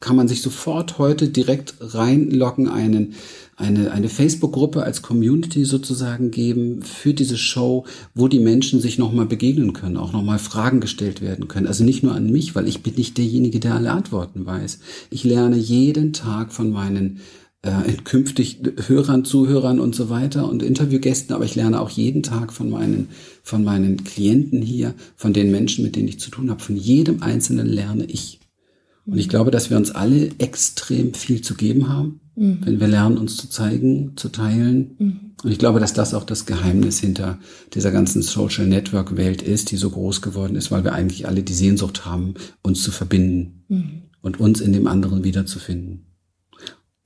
kann 0.00 0.16
man 0.16 0.28
sich 0.28 0.42
sofort 0.42 0.98
heute 0.98 1.28
direkt 1.28 1.74
reinloggen, 1.80 2.68
einen, 2.68 3.14
eine, 3.56 3.92
eine 3.92 4.08
Facebook-Gruppe 4.08 4.82
als 4.82 5.02
Community 5.02 5.64
sozusagen 5.64 6.30
geben 6.30 6.82
für 6.82 7.12
diese 7.12 7.36
Show, 7.36 7.84
wo 8.14 8.26
die 8.26 8.40
Menschen 8.40 8.80
sich 8.80 8.98
nochmal 8.98 9.26
begegnen 9.26 9.74
können, 9.74 9.98
auch 9.98 10.12
nochmal 10.12 10.38
Fragen 10.38 10.80
gestellt 10.80 11.20
werden 11.20 11.48
können. 11.48 11.66
Also 11.66 11.84
nicht 11.84 12.02
nur 12.02 12.14
an 12.14 12.30
mich, 12.30 12.54
weil 12.54 12.66
ich 12.66 12.82
bin 12.82 12.94
nicht 12.94 13.18
derjenige, 13.18 13.60
der 13.60 13.74
alle 13.74 13.92
Antworten 13.92 14.46
weiß. 14.46 14.80
Ich 15.10 15.24
lerne 15.24 15.56
jeden 15.56 16.14
Tag 16.14 16.52
von 16.52 16.70
meinen 16.70 17.20
äh, 17.62 17.92
künftig 18.04 18.60
Hörern, 18.86 19.24
Zuhörern 19.24 19.80
und 19.80 19.94
so 19.94 20.08
weiter 20.08 20.48
und 20.48 20.62
Interviewgästen, 20.62 21.34
aber 21.34 21.44
ich 21.44 21.54
lerne 21.54 21.80
auch 21.80 21.90
jeden 21.90 22.22
Tag 22.22 22.52
von 22.52 22.70
meinen, 22.70 23.08
von 23.42 23.64
meinen 23.64 24.02
Klienten 24.04 24.62
hier, 24.62 24.94
von 25.16 25.32
den 25.32 25.50
Menschen, 25.50 25.84
mit 25.84 25.96
denen 25.96 26.08
ich 26.08 26.20
zu 26.20 26.30
tun 26.30 26.50
habe. 26.50 26.62
Von 26.62 26.76
jedem 26.76 27.22
Einzelnen 27.22 27.66
lerne 27.66 28.04
ich. 28.04 28.40
Und 29.06 29.18
ich 29.18 29.28
glaube, 29.28 29.50
dass 29.50 29.70
wir 29.70 29.76
uns 29.76 29.90
alle 29.90 30.30
extrem 30.38 31.14
viel 31.14 31.42
zu 31.42 31.54
geben 31.54 31.88
haben, 31.88 32.20
mhm. 32.36 32.60
wenn 32.64 32.80
wir 32.80 32.88
lernen, 32.88 33.18
uns 33.18 33.36
zu 33.36 33.48
zeigen, 33.48 34.12
zu 34.16 34.28
teilen. 34.28 34.94
Mhm. 34.98 35.20
Und 35.42 35.50
ich 35.50 35.58
glaube, 35.58 35.80
dass 35.80 35.92
das 35.92 36.14
auch 36.14 36.24
das 36.24 36.46
Geheimnis 36.46 37.00
hinter 37.00 37.38
dieser 37.74 37.90
ganzen 37.90 38.22
Social 38.22 38.66
Network 38.66 39.16
Welt 39.16 39.42
ist, 39.42 39.70
die 39.70 39.76
so 39.76 39.90
groß 39.90 40.22
geworden 40.22 40.54
ist, 40.54 40.70
weil 40.70 40.84
wir 40.84 40.92
eigentlich 40.92 41.26
alle 41.26 41.42
die 41.42 41.54
Sehnsucht 41.54 42.04
haben, 42.04 42.34
uns 42.62 42.82
zu 42.82 42.90
verbinden 42.90 43.64
mhm. 43.68 44.02
und 44.22 44.38
uns 44.38 44.60
in 44.60 44.72
dem 44.72 44.86
anderen 44.86 45.24
wiederzufinden. 45.24 46.09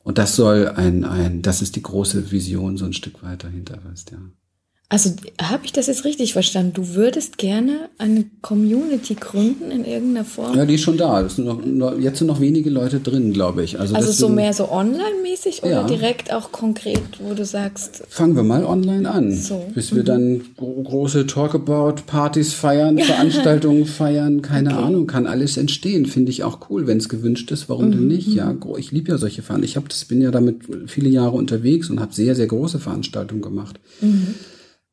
Und 0.04 0.18
das 0.18 0.36
soll 0.36 0.68
ein, 0.68 1.04
ein, 1.04 1.42
das 1.42 1.62
ist 1.62 1.76
die 1.76 1.82
große 1.82 2.30
Vision 2.30 2.76
so 2.76 2.84
ein 2.84 2.92
Stück 2.92 3.22
weiter 3.22 3.48
hinter 3.48 3.78
was, 3.84 4.04
ja. 4.12 4.18
Also 4.90 5.10
habe 5.40 5.64
ich 5.64 5.72
das 5.72 5.86
jetzt 5.86 6.04
richtig 6.04 6.34
verstanden? 6.34 6.74
Du 6.74 6.94
würdest 6.94 7.38
gerne 7.38 7.88
eine 7.96 8.26
Community 8.42 9.14
gründen 9.14 9.70
in 9.70 9.84
irgendeiner 9.84 10.26
Form? 10.26 10.56
Ja, 10.56 10.66
die 10.66 10.74
ist 10.74 10.82
schon 10.82 10.98
da. 10.98 11.22
Es 11.22 11.36
sind 11.36 11.46
noch, 11.46 11.64
noch, 11.64 11.98
jetzt 11.98 12.18
sind 12.18 12.26
noch 12.26 12.38
wenige 12.38 12.68
Leute 12.68 13.00
drin, 13.00 13.32
glaube 13.32 13.64
ich. 13.64 13.80
Also, 13.80 13.94
also 13.94 14.12
so 14.12 14.28
mehr 14.28 14.52
so 14.52 14.70
online-mäßig 14.70 15.62
oder 15.62 15.70
ja. 15.70 15.82
direkt 15.84 16.32
auch 16.32 16.52
konkret, 16.52 17.00
wo 17.18 17.32
du 17.32 17.46
sagst? 17.46 18.04
Fangen 18.08 18.36
wir 18.36 18.42
mal 18.42 18.64
online 18.64 19.10
an, 19.10 19.32
so. 19.32 19.64
bis 19.74 19.90
mhm. 19.90 19.96
wir 19.96 20.04
dann 20.04 20.42
große 20.58 21.26
Talkabout-Partys 21.26 22.52
feiern, 22.52 22.98
Veranstaltungen 23.00 23.86
feiern, 23.86 24.42
keine 24.42 24.74
okay. 24.74 24.84
Ahnung, 24.84 25.06
kann 25.06 25.26
alles 25.26 25.56
entstehen. 25.56 26.04
Finde 26.04 26.30
ich 26.30 26.44
auch 26.44 26.68
cool, 26.68 26.86
wenn 26.86 26.98
es 26.98 27.08
gewünscht 27.08 27.50
ist. 27.50 27.70
Warum 27.70 27.86
mhm. 27.86 27.92
denn 27.92 28.06
nicht? 28.08 28.28
Ja, 28.28 28.54
ich 28.78 28.92
liebe 28.92 29.10
ja 29.10 29.18
solche 29.18 29.42
Veranstaltungen. 29.42 29.64
Ich 29.64 29.76
habe 29.76 29.88
das 29.88 30.04
bin 30.04 30.20
ja 30.20 30.30
damit 30.30 30.62
viele 30.86 31.08
Jahre 31.08 31.32
unterwegs 31.36 31.88
und 31.88 32.00
habe 32.00 32.14
sehr 32.14 32.34
sehr 32.34 32.46
große 32.46 32.78
Veranstaltungen 32.78 33.40
gemacht. 33.42 33.80
Mhm. 34.00 34.34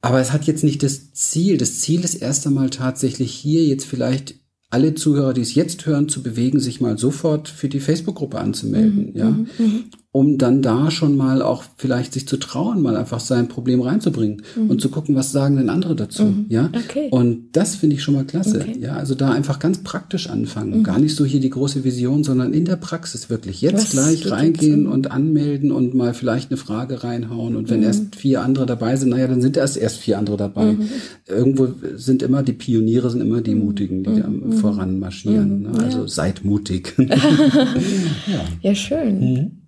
Aber 0.02 0.20
es 0.20 0.32
hat 0.32 0.46
jetzt 0.46 0.64
nicht 0.64 0.84
das 0.84 1.14
Ziel. 1.14 1.58
Das 1.58 1.80
Ziel 1.80 2.04
ist 2.04 2.16
erst 2.16 2.48
einmal 2.48 2.70
tatsächlich 2.70 3.32
hier 3.32 3.66
jetzt 3.66 3.86
vielleicht 3.86 4.36
alle 4.70 4.96
Zuhörer, 4.96 5.34
die 5.34 5.42
es 5.42 5.54
jetzt 5.54 5.86
hören, 5.86 6.10
zu 6.10 6.24
bewegen, 6.24 6.60
sich 6.60 6.82
mal 6.82 6.98
sofort 6.98 7.50
für 7.50 7.70
die 7.70 7.82
Facebook-Gruppe 7.82 8.40
anzumelden. 8.40 9.12
Mhm, 9.12 9.18
ja. 9.18 9.30
Mhm, 9.30 9.48
mhm. 9.58 9.84
Um 10.14 10.38
dann 10.38 10.62
da 10.62 10.92
schon 10.92 11.16
mal 11.16 11.42
auch 11.42 11.64
vielleicht 11.78 12.14
sich 12.14 12.28
zu 12.28 12.36
trauen, 12.36 12.82
mal 12.82 12.98
einfach 12.98 13.22
sein 13.22 13.48
Problem 13.48 13.80
reinzubringen 13.80 14.42
mhm. 14.58 14.70
und 14.70 14.82
zu 14.82 14.90
gucken, 14.90 15.16
was 15.16 15.32
sagen 15.32 15.56
denn 15.56 15.70
andere 15.70 15.96
dazu, 15.96 16.24
mhm. 16.24 16.46
ja? 16.50 16.70
Okay. 16.76 17.08
Und 17.12 17.54
das 17.54 17.76
finde 17.76 17.96
ich 17.96 18.04
schon 18.04 18.16
mal 18.16 18.26
klasse, 18.26 18.60
okay. 18.60 18.76
ja? 18.78 18.98
Also 18.98 19.16
da 19.16 19.32
einfach 19.32 19.60
ganz 19.60 19.78
praktisch 19.84 20.30
anfangen, 20.30 20.80
mhm. 20.80 20.84
gar 20.84 21.00
nicht 21.00 21.16
so 21.16 21.24
hier 21.24 21.40
die 21.40 21.50
große 21.50 21.86
Vision, 21.86 22.26
sondern 22.26 22.52
in 22.52 22.66
der 22.66 22.76
Praxis 22.76 23.30
wirklich 23.30 23.62
jetzt 23.62 23.76
was 23.76 23.90
gleich 23.92 24.30
reingehen 24.30 24.86
und 24.86 25.12
anmelden 25.12 25.72
und 25.72 25.94
mal 25.94 26.14
vielleicht 26.14 26.52
eine 26.52 26.58
Frage 26.58 27.06
reinhauen 27.06 27.56
und 27.56 27.70
wenn 27.70 27.80
mhm. 27.80 27.86
erst 27.86 28.16
vier 28.18 28.42
andere 28.42 28.66
dabei 28.66 28.98
sind, 28.98 29.12
naja, 29.12 29.28
dann 29.28 29.42
sind 29.42 29.56
erst 29.56 29.78
erst 29.78 30.00
vier 30.00 30.20
andere 30.20 30.36
dabei. 30.36 30.74
Mhm. 30.74 30.90
Irgendwo 31.26 31.70
sind 31.96 32.22
immer 32.22 32.44
die 32.44 32.52
Pioniere, 32.52 33.10
sind 33.10 33.22
immer 33.22 33.40
die 33.40 33.56
mhm. 33.56 33.64
Mutigen, 33.64 34.04
die 34.04 34.20
da 34.20 34.30
voran 34.58 35.00
marschieren. 35.00 35.62
Ne? 35.62 35.72
Also 35.82 36.00
ja. 36.00 36.08
seid 36.10 36.44
mutig. 36.44 36.96
ja. 36.98 38.42
ja, 38.62 38.76
schön. 38.76 39.61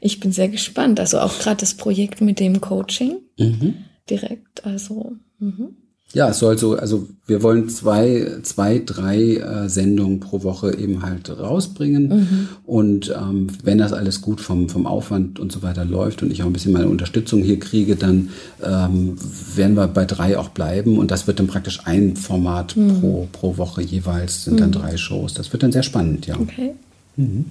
Ich 0.00 0.20
bin 0.20 0.32
sehr 0.32 0.48
gespannt. 0.48 1.00
Also 1.00 1.18
auch 1.18 1.38
gerade 1.38 1.60
das 1.60 1.74
Projekt 1.74 2.20
mit 2.20 2.40
dem 2.40 2.60
Coaching 2.60 3.16
mhm. 3.38 3.74
direkt. 4.08 4.64
Also 4.64 5.12
mhm. 5.38 5.76
ja, 6.12 6.28
es 6.28 6.38
soll 6.38 6.56
so. 6.58 6.76
Also 6.76 7.08
wir 7.26 7.42
wollen 7.42 7.68
zwei, 7.68 8.38
zwei, 8.42 8.80
drei 8.84 9.36
äh, 9.36 9.68
Sendungen 9.68 10.20
pro 10.20 10.42
Woche 10.42 10.74
eben 10.76 11.02
halt 11.02 11.28
rausbringen. 11.28 12.08
Mhm. 12.08 12.48
Und 12.64 13.14
ähm, 13.16 13.48
wenn 13.64 13.78
das 13.78 13.92
alles 13.92 14.20
gut 14.20 14.40
vom 14.40 14.68
vom 14.68 14.86
Aufwand 14.86 15.40
und 15.40 15.50
so 15.50 15.62
weiter 15.62 15.84
läuft 15.84 16.22
und 16.22 16.30
ich 16.30 16.42
auch 16.42 16.46
ein 16.46 16.52
bisschen 16.52 16.72
meine 16.72 16.88
Unterstützung 16.88 17.42
hier 17.42 17.58
kriege, 17.58 17.96
dann 17.96 18.30
ähm, 18.62 19.16
werden 19.54 19.76
wir 19.76 19.88
bei 19.88 20.04
drei 20.04 20.38
auch 20.38 20.50
bleiben. 20.50 20.98
Und 20.98 21.10
das 21.10 21.26
wird 21.26 21.38
dann 21.38 21.48
praktisch 21.48 21.80
ein 21.84 22.16
Format 22.16 22.76
mhm. 22.76 23.00
pro 23.00 23.28
pro 23.32 23.56
Woche 23.56 23.82
jeweils. 23.82 24.44
Sind 24.44 24.60
dann 24.60 24.68
mhm. 24.68 24.74
drei 24.74 24.96
Shows. 24.96 25.34
Das 25.34 25.52
wird 25.52 25.62
dann 25.62 25.72
sehr 25.72 25.82
spannend, 25.82 26.26
ja. 26.26 26.38
Okay. 26.38 26.74
Mhm. 27.16 27.46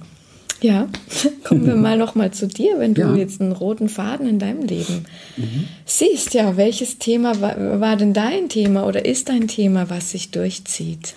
Ja, 0.60 0.88
kommen 1.44 1.66
wir 1.66 1.76
mal 1.76 1.98
noch 1.98 2.14
mal 2.14 2.32
zu 2.32 2.46
dir, 2.46 2.78
wenn 2.78 2.94
du 2.94 3.02
ja. 3.02 3.14
jetzt 3.14 3.40
einen 3.40 3.52
roten 3.52 3.88
Faden 3.88 4.26
in 4.26 4.38
deinem 4.38 4.62
Leben 4.62 5.04
mhm. 5.36 5.64
siehst. 5.84 6.34
Ja, 6.34 6.56
welches 6.56 6.98
Thema 6.98 7.40
war, 7.40 7.80
war 7.80 7.96
denn 7.96 8.14
dein 8.14 8.48
Thema 8.48 8.86
oder 8.86 9.04
ist 9.04 9.28
dein 9.28 9.48
Thema, 9.48 9.90
was 9.90 10.10
sich 10.10 10.30
durchzieht? 10.30 11.14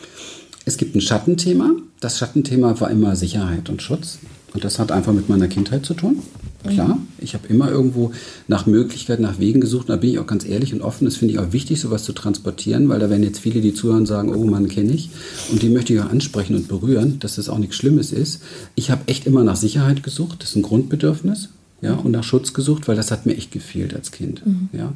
Es 0.66 0.78
gibt 0.78 0.96
ein 0.96 1.02
Schattenthema. 1.02 1.72
Das 2.00 2.20
Schattenthema 2.20 2.80
war 2.80 2.92
immer 2.92 3.16
Sicherheit 3.16 3.70
und 3.70 3.82
Schutz. 3.82 4.20
Und 4.54 4.64
das 4.64 4.80
hat 4.80 4.92
einfach 4.92 5.14
mit 5.14 5.30
meiner 5.30 5.48
Kindheit 5.48 5.86
zu 5.86 5.94
tun. 5.94 6.22
Klar, 6.68 6.96
mhm. 6.96 7.08
ich 7.20 7.34
habe 7.36 7.48
immer 7.48 7.72
irgendwo 7.72 8.12
nach 8.48 8.66
Möglichkeiten, 8.66 9.24
nach 9.24 9.40
Wegen 9.40 9.62
gesucht. 9.62 9.88
Und 9.88 9.96
da 9.96 9.96
bin 9.96 10.10
ich 10.10 10.20
auch 10.20 10.28
ganz 10.28 10.46
ehrlich 10.46 10.74
und 10.74 10.82
offen. 10.82 11.06
Das 11.06 11.16
finde 11.16 11.34
ich 11.34 11.40
auch 11.40 11.54
wichtig, 11.54 11.80
sowas 11.80 12.04
zu 12.04 12.12
transportieren, 12.12 12.90
weil 12.90 13.00
da 13.00 13.10
werden 13.10 13.24
jetzt 13.24 13.40
viele, 13.40 13.62
die 13.62 13.74
zuhören, 13.74 14.06
sagen, 14.06 14.34
oh 14.36 14.44
Mann, 14.44 14.68
kenne 14.68 14.92
ich. 14.92 15.10
Und 15.52 15.62
die 15.62 15.70
möchte 15.70 15.94
ich 15.94 16.02
auch 16.02 16.10
ansprechen 16.10 16.56
und 16.56 16.68
berühren, 16.68 17.20
dass 17.20 17.36
das 17.36 17.48
auch 17.48 17.60
nichts 17.60 17.78
Schlimmes 17.78 18.12
ist. 18.12 18.42
Ich 18.76 18.92
habe 18.92 19.04
echt 19.08 19.26
immer 19.26 19.44
nach 19.44 19.56
Sicherheit 19.56 20.04
gesucht. 20.04 20.42
Das 20.42 20.50
ist 20.50 20.56
ein 20.58 20.64
Grundbedürfnis. 20.64 21.50
Ja, 21.82 21.94
und 21.94 22.12
nach 22.12 22.26
Schutz 22.26 22.54
gesucht, 22.54 22.90
weil 22.90 22.98
das 22.98 23.10
hat 23.10 23.26
mir 23.26 23.38
echt 23.38 23.52
gefehlt 23.52 23.94
als 23.94 24.12
Kind. 24.12 24.46
Mhm. 24.46 24.68
Ja. 24.74 24.94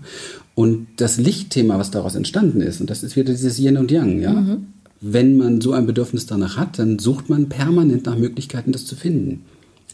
Und 0.54 0.88
das 0.97 1.17
Lichtthema, 1.17 1.80
was 1.80 1.91
daraus 1.91 2.15
entstanden 2.15 2.60
ist, 2.60 2.82
und 2.82 2.89
das 2.89 3.04
ist 3.04 3.15
wieder 3.15 3.32
dieses 3.32 3.58
Yin 3.58 3.78
und 3.78 3.89
Yang, 3.89 4.19
ja. 4.19 4.34
Mhm. 4.34 4.67
Wenn 4.99 5.38
man 5.38 5.62
so 5.62 5.71
ein 5.71 5.86
Bedürfnis 5.86 6.26
danach 6.26 6.58
hat, 6.58 6.80
dann 6.80 6.99
sucht 6.99 7.30
man 7.30 7.47
permanent 7.47 8.06
nach 8.06 8.17
Möglichkeiten, 8.17 8.73
das 8.73 8.86
zu 8.86 8.95
finden. 8.97 9.43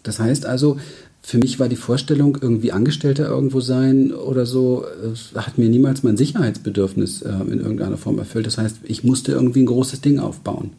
Das 0.03 0.19
heißt 0.19 0.45
also, 0.45 0.77
für 1.21 1.38
mich 1.38 1.60
war 1.60 1.69
die 1.69 1.75
Vorstellung, 1.75 2.38
irgendwie 2.41 2.71
Angestellter 2.71 3.27
irgendwo 3.27 3.60
sein 3.60 4.13
oder 4.13 4.45
so, 4.45 4.86
hat 5.36 5.58
mir 5.58 5.69
niemals 5.69 6.03
mein 6.03 6.17
Sicherheitsbedürfnis 6.17 7.21
äh, 7.21 7.29
in 7.29 7.60
irgendeiner 7.60 7.97
Form 7.97 8.17
erfüllt. 8.17 8.47
Das 8.47 8.58
heißt, 8.58 8.77
ich 8.84 9.03
musste 9.03 9.34
irgendwie 9.34 9.62
ein 9.62 9.67
großes 9.67 10.01
Ding 10.01 10.19
aufbauen. 10.19 10.71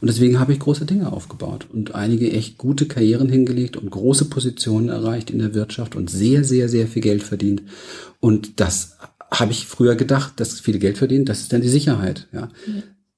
Und 0.00 0.08
deswegen 0.08 0.38
habe 0.38 0.52
ich 0.52 0.58
große 0.58 0.84
Dinge 0.84 1.12
aufgebaut 1.12 1.66
und 1.72 1.94
einige 1.94 2.30
echt 2.30 2.58
gute 2.58 2.86
Karrieren 2.86 3.28
hingelegt 3.28 3.76
und 3.76 3.90
große 3.90 4.26
Positionen 4.26 4.88
erreicht 4.88 5.30
in 5.30 5.38
der 5.38 5.54
Wirtschaft 5.54 5.96
und 5.96 6.10
sehr, 6.10 6.44
sehr, 6.44 6.68
sehr 6.68 6.86
viel 6.86 7.02
Geld 7.02 7.22
verdient. 7.22 7.62
Und 8.20 8.60
das 8.60 8.96
habe 9.30 9.52
ich 9.52 9.66
früher 9.66 9.94
gedacht, 9.94 10.34
dass 10.36 10.60
viele 10.60 10.78
Geld 10.78 10.98
verdienen, 10.98 11.24
das 11.24 11.40
ist 11.40 11.52
dann 11.52 11.62
die 11.62 11.68
Sicherheit. 11.68 12.28
Ja. 12.32 12.48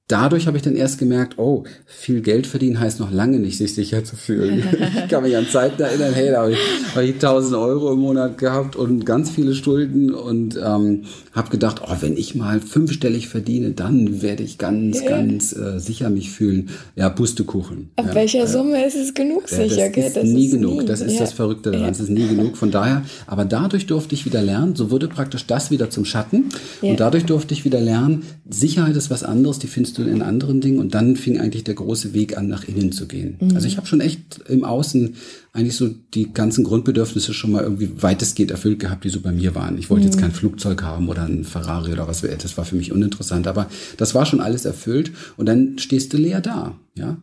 Dadurch 0.09 0.47
habe 0.47 0.57
ich 0.57 0.63
dann 0.63 0.77
erst 0.77 0.99
gemerkt, 0.99 1.37
oh, 1.37 1.65
viel 1.85 2.21
Geld 2.21 2.47
verdienen 2.47 2.79
heißt 2.79 3.01
noch 3.01 3.11
lange 3.11 3.41
nicht, 3.41 3.59
sich 3.59 3.75
sicher 3.75 4.05
zu 4.05 4.15
fühlen. 4.15 4.63
ich 5.05 5.09
kann 5.09 5.25
mich 5.25 5.37
an 5.37 5.49
Zeiten 5.49 5.83
erinnern, 5.83 6.15
hey, 6.15 6.31
da 6.31 6.43
habe 6.43 6.53
ich, 6.53 6.59
hab 6.95 7.03
ich 7.03 7.15
1000 7.15 7.57
Euro 7.57 7.93
im 7.93 7.99
Monat 7.99 8.39
gehabt 8.39 8.77
und 8.77 9.05
ganz 9.05 9.31
viele 9.31 9.53
Schulden 9.57 10.15
und 10.15 10.57
ähm, 10.65 11.07
habe 11.33 11.51
gedacht, 11.51 11.83
oh, 11.85 11.97
wenn 11.99 12.17
ich 12.17 12.37
mal 12.37 12.61
fünfstellig 12.61 13.27
verdiene, 13.27 13.73
dann 13.73 14.23
werde 14.23 14.45
ich 14.45 14.59
ganz, 14.59 15.03
ja. 15.03 15.11
ganz 15.11 15.53
äh, 15.57 15.81
sicher 15.81 16.09
mich 16.09 16.31
fühlen. 16.31 16.71
Ja, 16.95 17.09
Pustekuchen. 17.09 17.91
Ab 17.97 18.07
ja, 18.07 18.15
welcher 18.15 18.45
äh, 18.45 18.47
Summe 18.47 18.87
ist 18.87 18.95
es 18.95 19.13
genug 19.13 19.49
sicher? 19.49 19.91
Das 19.91 20.07
ist 20.07 20.17
das 20.17 20.25
nie 20.25 20.47
ist 20.47 20.53
genug. 20.53 20.83
Nie. 20.83 20.87
Das 20.87 21.01
ist 21.01 21.19
das 21.19 21.33
Verrückte 21.33 21.73
daran. 21.73 21.91
Es 21.91 21.99
ist 21.99 22.11
nie 22.11 22.29
genug. 22.29 22.57
Von 22.57 22.71
daher, 22.71 23.03
aber 23.27 23.45
dadurch 23.45 23.87
durfte 23.87 24.15
ich 24.15 24.25
wieder 24.25 24.41
lernen, 24.41 24.77
so 24.77 24.93
wurde 24.93 25.09
praktisch 25.09 25.47
das 25.49 25.73
wieder 25.73 25.91
zum 25.91 26.05
Schatten. 26.05 26.51
Und 26.81 27.01
dadurch 27.01 27.25
durfte 27.25 27.55
ich 27.55 27.65
wieder 27.65 27.81
lernen, 27.81 28.23
Sicherheit 28.49 28.95
ist 28.95 29.11
was 29.11 29.25
anderes, 29.25 29.59
die 29.59 29.67
findest 29.67 29.96
du 29.99 30.03
in 30.03 30.23
anderen 30.23 30.61
Dingen. 30.61 30.79
Und 30.79 30.95
dann 30.95 31.17
fing 31.17 31.39
eigentlich 31.39 31.65
der 31.65 31.75
große 31.75 32.15
Weg 32.15 32.37
an, 32.37 32.49
nach 32.49 32.67
innen 32.67 32.93
zu 32.93 33.07
gehen. 33.07 33.37
Mhm. 33.41 33.55
Also 33.55 33.67
ich 33.67 33.77
habe 33.77 33.87
schon 33.87 34.01
echt 34.01 34.41
im 34.49 34.65
Außen 34.65 35.15
eigentlich 35.53 35.77
so 35.77 35.89
die 36.15 36.33
ganzen 36.33 36.65
Grundbedürfnisse 36.65 37.33
schon 37.35 37.53
mal 37.53 37.63
irgendwie 37.63 37.91
weitestgehend 38.01 38.51
erfüllt 38.51 38.79
gehabt, 38.79 39.05
die 39.05 39.09
so 39.09 39.21
bei 39.21 39.33
mir 39.33 39.55
waren. 39.55 39.79
Ich 39.79 39.91
wollte 39.91 40.05
mhm. 40.05 40.11
jetzt 40.11 40.21
kein 40.21 40.33
Flugzeug 40.33 40.83
haben 40.83 41.09
oder 41.09 41.25
ein 41.25 41.45
Ferrari 41.45 41.93
oder 41.93 42.09
was, 42.09 42.23
das 42.23 42.57
war 42.57 42.65
für 42.65 42.77
mich 42.77 42.93
uninteressant. 42.93 43.47
Aber 43.47 43.69
das 43.97 44.15
war 44.15 44.27
schon 44.27 44.41
alles 44.41 44.65
erfüllt. 44.65 45.13
Und 45.37 45.47
dann 45.47 45.79
stehst 45.79 46.13
du 46.13 46.17
leer 46.17 46.41
da, 46.41 46.79
ja. 46.95 47.19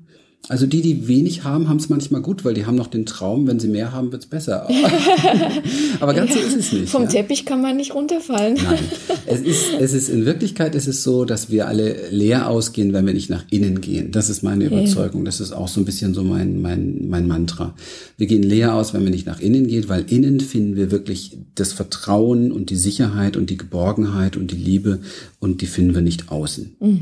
Also 0.50 0.66
die, 0.66 0.82
die 0.82 1.08
wenig 1.08 1.46
haben, 1.46 1.70
haben 1.70 1.78
es 1.78 1.88
manchmal 1.88 2.22
gut, 2.22 2.44
weil 2.44 2.54
die 2.54 2.66
haben 2.66 2.76
noch 2.76 2.88
den 2.88 3.06
Traum, 3.06 3.48
wenn 3.48 3.62
sie 3.62 3.70
mehr 3.70 3.94
haben, 3.94 4.12
wird's 4.12 4.26
besser. 4.26 4.68
Aber 6.02 6.14
ganz 6.14 6.34
so 6.34 6.40
ist 6.40 6.58
es 6.58 6.74
nicht. 6.74 6.90
Vom 6.90 7.04
ja? 7.04 7.10
Teppich 7.10 7.46
kann 7.46 7.62
man 7.62 7.78
nicht 7.78 7.96
runterfallen. 7.96 8.56
Nein. 8.62 8.80
Es 9.26 9.40
ist, 9.40 9.72
es 9.80 9.94
ist 9.94 10.10
in 10.10 10.26
Wirklichkeit 10.26 10.76
ist 10.76 10.88
es 10.88 11.02
so, 11.02 11.24
dass 11.24 11.50
wir 11.50 11.70
alle 11.70 12.10
leer 12.10 12.50
ausgehen, 12.50 12.92
wenn 12.92 13.06
wir 13.06 13.14
nicht 13.14 13.30
nach 13.30 13.46
innen 13.52 13.80
gehen. 13.80 14.12
Das 14.12 14.30
ist 14.30 14.44
meine 14.44 14.66
Überzeugung. 14.66 15.24
Das 15.24 15.40
ist 15.40 15.54
auch 15.54 15.70
so 15.70 15.80
ein 15.80 15.86
bisschen 15.86 16.14
so 16.14 16.24
mein, 16.24 16.62
mein, 16.62 17.08
mein 17.08 17.26
Mantra. 17.26 17.74
Wir 18.18 18.28
gehen 18.28 18.44
leer 18.44 18.74
aus, 18.74 18.94
wenn 18.94 19.06
wir 19.06 19.12
nicht 19.12 19.26
nach 19.26 19.40
innen 19.40 19.68
gehen, 19.68 19.88
weil 19.88 20.04
innen 20.10 20.42
finden 20.42 20.76
wir 20.76 20.92
wirklich 20.92 21.38
das 21.56 21.72
Vertrauen 21.72 22.52
und 22.52 22.70
die 22.70 22.76
Sicherheit 22.76 23.38
und 23.38 23.50
die 23.50 23.58
Geborgenheit 23.58 24.36
und 24.36 24.52
die 24.52 24.58
Liebe 24.58 25.00
und 25.44 25.60
die 25.60 25.66
finden 25.66 25.94
wir 25.94 26.02
nicht 26.02 26.32
außen. 26.32 26.78
Mhm. 26.80 27.00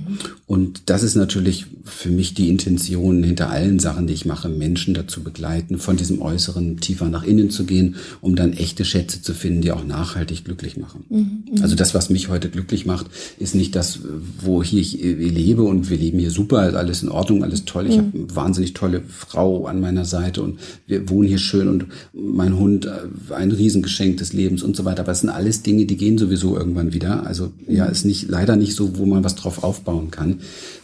Und 0.47 0.89
das 0.89 1.03
ist 1.03 1.15
natürlich 1.15 1.67
für 1.83 2.09
mich 2.09 2.33
die 2.33 2.49
Intention 2.49 3.23
hinter 3.23 3.51
allen 3.51 3.77
Sachen, 3.77 4.07
die 4.07 4.13
ich 4.13 4.25
mache, 4.25 4.49
Menschen 4.49 4.95
dazu 4.95 5.21
begleiten, 5.21 5.77
von 5.77 5.95
diesem 5.95 6.23
Äußeren 6.23 6.79
tiefer 6.79 7.07
nach 7.07 7.23
innen 7.23 7.51
zu 7.51 7.65
gehen, 7.65 7.97
um 8.19 8.35
dann 8.35 8.53
echte 8.53 8.83
Schätze 8.83 9.21
zu 9.21 9.35
finden, 9.35 9.61
die 9.61 9.71
auch 9.71 9.85
nachhaltig 9.85 10.43
glücklich 10.43 10.75
machen. 10.75 11.05
Mhm. 11.09 11.61
Also 11.61 11.75
das, 11.75 11.93
was 11.93 12.09
mich 12.09 12.29
heute 12.29 12.49
glücklich 12.49 12.87
macht, 12.87 13.05
ist 13.37 13.53
nicht 13.53 13.75
das, 13.75 13.99
wo 14.39 14.63
hier 14.63 14.81
ich 14.81 14.93
lebe 14.93 15.61
und 15.61 15.91
wir 15.91 15.97
leben 15.97 16.17
hier 16.17 16.31
super, 16.31 16.67
ist 16.67 16.73
alles 16.73 17.03
in 17.03 17.09
Ordnung, 17.09 17.43
alles 17.43 17.65
toll. 17.65 17.85
Ich 17.87 17.97
mhm. 17.97 17.99
habe 17.99 18.17
eine 18.17 18.35
wahnsinnig 18.35 18.73
tolle 18.73 19.03
Frau 19.07 19.67
an 19.67 19.79
meiner 19.79 20.05
Seite 20.05 20.41
und 20.41 20.59
wir 20.87 21.09
wohnen 21.09 21.27
hier 21.27 21.37
schön 21.37 21.67
und 21.67 21.85
mein 22.11 22.57
Hund 22.57 22.89
ein 23.29 23.51
Riesengeschenk 23.51 24.17
des 24.17 24.33
Lebens 24.33 24.63
und 24.63 24.75
so 24.75 24.83
weiter. 24.83 25.03
Aber 25.03 25.11
es 25.11 25.19
sind 25.19 25.29
alles 25.29 25.61
Dinge, 25.61 25.85
die 25.85 25.97
gehen 25.97 26.17
sowieso 26.17 26.57
irgendwann 26.57 26.91
wieder. 26.91 27.27
Also 27.27 27.51
ja, 27.67 27.85
ist 27.85 28.03
nicht 28.05 28.30
leider 28.31 28.55
nicht 28.55 28.75
so, 28.75 28.97
wo 28.97 29.05
man 29.05 29.23
was 29.23 29.35
drauf 29.35 29.63
aufbauen 29.63 30.09
kann 30.09 30.39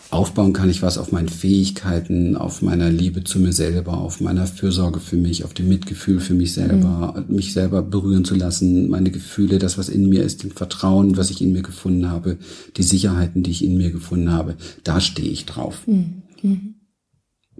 aufbauen 0.09 0.53
kann 0.53 0.69
ich 0.69 0.81
was 0.81 0.97
auf 0.97 1.11
meinen 1.11 1.27
Fähigkeiten, 1.27 2.37
auf 2.37 2.61
meiner 2.61 2.89
Liebe 2.89 3.23
zu 3.23 3.39
mir 3.39 3.51
selber, 3.51 3.97
auf 3.97 4.21
meiner 4.21 4.47
Fürsorge 4.47 4.99
für 4.99 5.17
mich, 5.17 5.43
auf 5.43 5.53
dem 5.53 5.67
Mitgefühl 5.67 6.19
für 6.19 6.33
mich 6.33 6.53
selber, 6.53 7.25
mhm. 7.27 7.35
mich 7.35 7.53
selber 7.53 7.81
berühren 7.81 8.23
zu 8.23 8.35
lassen, 8.35 8.89
meine 8.89 9.11
Gefühle, 9.11 9.59
das, 9.59 9.77
was 9.77 9.89
in 9.89 10.07
mir 10.07 10.23
ist, 10.23 10.43
dem 10.43 10.51
Vertrauen, 10.51 11.17
was 11.17 11.29
ich 11.29 11.41
in 11.41 11.51
mir 11.51 11.61
gefunden 11.61 12.09
habe, 12.09 12.37
die 12.77 12.83
Sicherheiten, 12.83 13.43
die 13.43 13.51
ich 13.51 13.63
in 13.63 13.77
mir 13.77 13.91
gefunden 13.91 14.31
habe, 14.31 14.55
da 14.83 15.01
stehe 15.01 15.29
ich 15.29 15.45
drauf. 15.45 15.85
Mhm. 15.87 16.75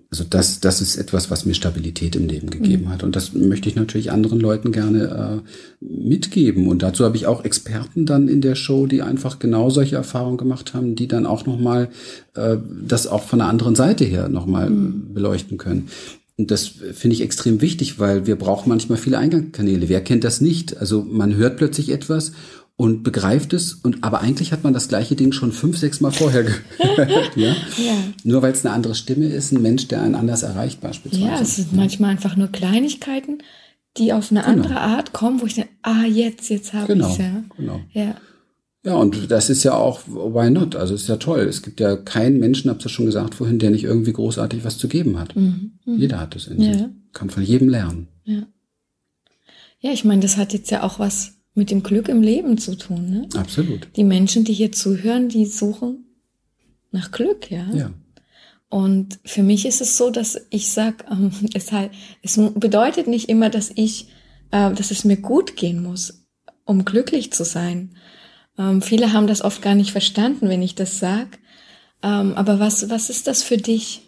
Also 0.10 0.24
das, 0.24 0.62
das 0.62 0.80
ist 0.80 0.96
etwas, 0.96 1.30
was 1.30 1.46
mir 1.46 1.54
Stabilität 1.54 2.16
im 2.16 2.28
Leben 2.28 2.50
gegeben 2.50 2.86
mhm. 2.86 2.90
hat. 2.90 3.04
Und 3.04 3.16
das 3.18 3.34
möchte 3.34 3.68
ich 3.68 3.76
natürlich 3.76 4.10
anderen 4.12 4.40
Leuten 4.40 4.72
gerne 4.72 5.44
äh, 5.44 5.86
mitgeben. 5.86 6.68
Und 6.68 6.82
dazu 6.82 7.04
habe 7.04 7.18
ich 7.18 7.28
auch 7.28 7.44
Experten 7.44 8.06
dann 8.06 8.30
in 8.30 8.40
der 8.40 8.56
Show, 8.56 8.88
die 8.88 9.02
einfach 9.02 9.40
genau 9.40 9.70
solche 9.70 9.98
Erfahrungen 9.98 10.38
gemacht 10.38 10.74
haben, 10.74 10.96
die 10.96 11.10
dann 11.10 11.26
auch 11.26 11.46
nochmal 11.46 11.90
äh, 12.36 12.56
das 12.86 13.08
auch 13.08 13.24
von 13.24 13.40
der 13.40 13.50
anderen 13.50 13.76
Seite 13.76 14.06
her 14.06 14.30
nochmal 14.30 14.70
mhm. 14.70 15.14
beleuchten 15.14 15.58
können. 15.58 15.90
Und 16.38 16.52
das 16.52 16.68
finde 16.68 17.16
ich 17.16 17.22
extrem 17.22 17.62
wichtig, 17.62 18.00
weil 18.00 18.28
wir 18.28 18.36
brauchen 18.36 18.70
manchmal 18.70 19.00
viele 19.00 19.18
Eingangskanäle. 19.18 19.90
Wer 19.90 20.02
kennt 20.02 20.24
das 20.24 20.40
nicht? 20.40 20.78
Also 20.78 21.04
man 21.04 21.36
hört 21.36 21.58
plötzlich 21.58 21.90
etwas 21.90 22.32
und 22.78 23.02
begreift 23.02 23.54
es 23.54 23.74
und 23.74 24.04
aber 24.04 24.22
eigentlich 24.22 24.52
hat 24.52 24.64
man 24.64 24.74
das 24.74 24.88
gleiche 24.88 25.16
Ding 25.16 25.32
schon 25.32 25.52
fünf, 25.52 25.78
sechs 25.78 26.00
Mal 26.00 26.12
vorher 26.12 26.44
gehört. 26.78 27.36
ja? 27.36 27.50
ja. 27.78 27.98
Nur 28.24 28.44
weil 28.44 28.54
es 28.54 28.64
eine 28.66 28.74
andere 28.74 28.94
Stimme 28.96 29.26
ist, 29.26 29.52
ein 29.52 29.62
Mensch, 29.62 29.88
der 29.88 30.04
einen 30.04 30.16
anders 30.16 30.44
erreicht 30.44 30.80
beispielsweise. 30.80 31.26
Ja, 31.26 31.42
es 31.42 31.56
sind 31.56 31.74
manchmal 31.74 32.12
einfach 32.12 32.36
nur 32.36 32.50
Kleinigkeiten, 32.50 33.40
die 33.98 34.14
auf 34.14 34.32
eine 34.32 34.42
genau. 34.42 34.54
andere 34.54 34.80
Art 34.80 35.12
kommen, 35.12 35.42
wo 35.42 35.48
ich 35.48 35.56
denke, 35.56 35.72
ah, 35.82 36.06
jetzt, 36.06 36.50
jetzt 36.50 36.74
habe 36.74 36.94
genau. 36.94 37.08
ich 37.08 37.14
es 37.14 37.18
ja. 37.18 37.44
Genau. 37.58 37.82
Ja. 37.94 38.16
Ja, 38.86 38.94
und 38.94 39.32
das 39.32 39.50
ist 39.50 39.64
ja 39.64 39.74
auch, 39.74 40.02
why 40.08 40.50
not? 40.50 40.76
Also 40.76 40.94
ist 40.94 41.10
ja 41.10 41.18
toll. 41.18 41.42
Es 41.42 41.62
gibt 41.62 41.80
ja 41.80 41.98
keinen 41.98 42.40
Menschen, 42.40 42.70
hab's 42.70 42.86
ja 42.86 42.90
schon 42.90 43.08
gesagt 43.08 43.36
vorhin, 43.36 43.60
der 43.60 43.72
nicht 43.72 43.84
irgendwie 43.84 44.14
großartig 44.14 44.64
was 44.64 44.78
zu 44.78 44.88
geben 44.88 45.20
hat. 45.20 45.36
Mhm. 45.36 45.80
Mhm. 45.84 45.98
Jeder 45.98 46.20
hat 46.20 46.36
es 46.36 46.48
in 46.48 46.62
ja. 46.62 46.74
sich. 46.74 46.88
Kann 47.12 47.30
von 47.30 47.44
jedem 47.44 47.68
lernen. 47.68 48.08
Ja. 48.24 48.44
Ja, 49.80 49.92
ich 49.92 50.06
meine, 50.06 50.22
das 50.22 50.38
hat 50.38 50.54
jetzt 50.54 50.72
ja 50.72 50.84
auch 50.84 51.00
was 51.00 51.37
mit 51.58 51.72
dem 51.72 51.82
Glück 51.82 52.08
im 52.08 52.22
Leben 52.22 52.58
zu 52.58 52.76
tun. 52.76 53.10
Ne? 53.10 53.30
Absolut. 53.36 53.88
Die 53.96 54.04
Menschen, 54.04 54.44
die 54.44 54.54
hier 54.54 54.72
zuhören, 54.72 55.28
die 55.28 55.46
suchen 55.48 56.06
nach 56.92 57.12
Glück, 57.12 57.50
ja. 57.50 57.68
Ja. 57.74 57.92
Und 58.70 59.20
für 59.26 59.44
mich 59.44 59.66
ist 59.66 59.82
es 59.82 59.98
so, 59.98 60.10
dass 60.10 60.40
ich 60.50 60.72
sag, 60.72 61.06
ähm, 61.12 61.32
es 61.54 61.72
halt, 61.72 61.92
es 62.22 62.40
bedeutet 62.56 63.08
nicht 63.08 63.28
immer, 63.28 63.50
dass 63.50 63.72
ich, 63.74 64.10
äh, 64.52 64.72
dass 64.72 64.92
es 64.92 65.04
mir 65.04 65.18
gut 65.18 65.56
gehen 65.56 65.82
muss, 65.82 66.26
um 66.64 66.86
glücklich 66.86 67.34
zu 67.34 67.44
sein. 67.44 67.96
Ähm, 68.58 68.82
viele 68.82 69.12
haben 69.12 69.28
das 69.28 69.42
oft 69.42 69.62
gar 69.62 69.76
nicht 69.76 69.92
verstanden, 69.92 70.50
wenn 70.50 70.62
ich 70.62 70.76
das 70.76 71.00
sag. 71.00 71.40
Ähm, 72.04 72.34
aber 72.36 72.60
was, 72.60 72.90
was 72.90 73.10
ist 73.10 73.26
das 73.26 73.42
für 73.42 73.58
dich? 73.58 74.04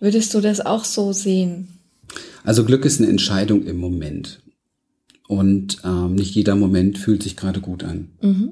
Würdest 0.00 0.32
du 0.32 0.40
das 0.40 0.64
auch 0.64 0.84
so 0.84 1.12
sehen? 1.12 1.68
Also 2.42 2.64
Glück 2.64 2.86
ist 2.86 3.00
eine 3.00 3.10
Entscheidung 3.10 3.66
im 3.66 3.76
Moment. 3.76 4.40
Und 5.28 5.78
ähm, 5.84 6.16
nicht 6.16 6.34
jeder 6.34 6.56
Moment 6.56 6.98
fühlt 6.98 7.22
sich 7.22 7.36
gerade 7.36 7.60
gut 7.60 7.84
an. 7.84 8.08
Mhm. 8.20 8.50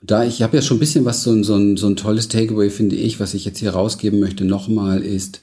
Da 0.00 0.24
ich 0.24 0.42
habe 0.42 0.56
ja 0.56 0.62
schon 0.62 0.78
ein 0.78 0.80
bisschen 0.80 1.04
was 1.04 1.22
so, 1.22 1.42
so, 1.42 1.56
ein, 1.56 1.76
so 1.76 1.88
ein 1.88 1.96
tolles 1.96 2.28
Takeaway 2.28 2.70
finde 2.70 2.96
ich, 2.96 3.20
was 3.20 3.34
ich 3.34 3.44
jetzt 3.44 3.58
hier 3.58 3.72
rausgeben 3.72 4.20
möchte 4.20 4.44
nochmal 4.44 5.02
ist 5.02 5.42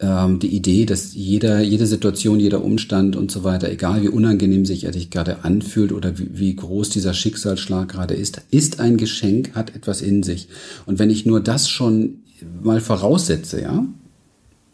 ähm, 0.00 0.38
die 0.40 0.48
Idee, 0.48 0.86
dass 0.86 1.14
jeder 1.14 1.60
jede 1.60 1.86
Situation, 1.86 2.40
jeder 2.40 2.64
Umstand 2.64 3.16
und 3.16 3.30
so 3.30 3.44
weiter, 3.44 3.70
egal 3.70 4.02
wie 4.02 4.08
unangenehm 4.08 4.66
sich 4.66 4.84
er 4.84 4.90
dich 4.90 5.10
gerade 5.10 5.44
anfühlt 5.44 5.92
oder 5.92 6.18
wie, 6.18 6.30
wie 6.32 6.56
groß 6.56 6.90
dieser 6.90 7.14
Schicksalsschlag 7.14 7.88
gerade 7.88 8.14
ist, 8.14 8.42
ist 8.50 8.80
ein 8.80 8.96
Geschenk, 8.96 9.54
hat 9.54 9.74
etwas 9.74 10.02
in 10.02 10.22
sich. 10.22 10.48
Und 10.86 10.98
wenn 10.98 11.10
ich 11.10 11.26
nur 11.26 11.40
das 11.40 11.68
schon 11.68 12.22
mal 12.62 12.80
voraussetze, 12.80 13.62
ja, 13.62 13.86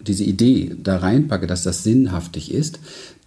diese 0.01 0.25
Idee 0.25 0.75
da 0.83 0.97
reinpacke, 0.97 1.47
dass 1.47 1.63
das 1.63 1.85
sinnhaftig 1.85 2.53
ist, 2.53 2.81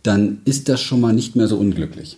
dann 0.03 0.39
ist 0.45 0.69
das 0.69 0.81
schon 0.81 1.01
mal 1.01 1.13
nicht 1.13 1.35
mehr 1.35 1.47
so 1.47 1.57
unglücklich. 1.57 2.17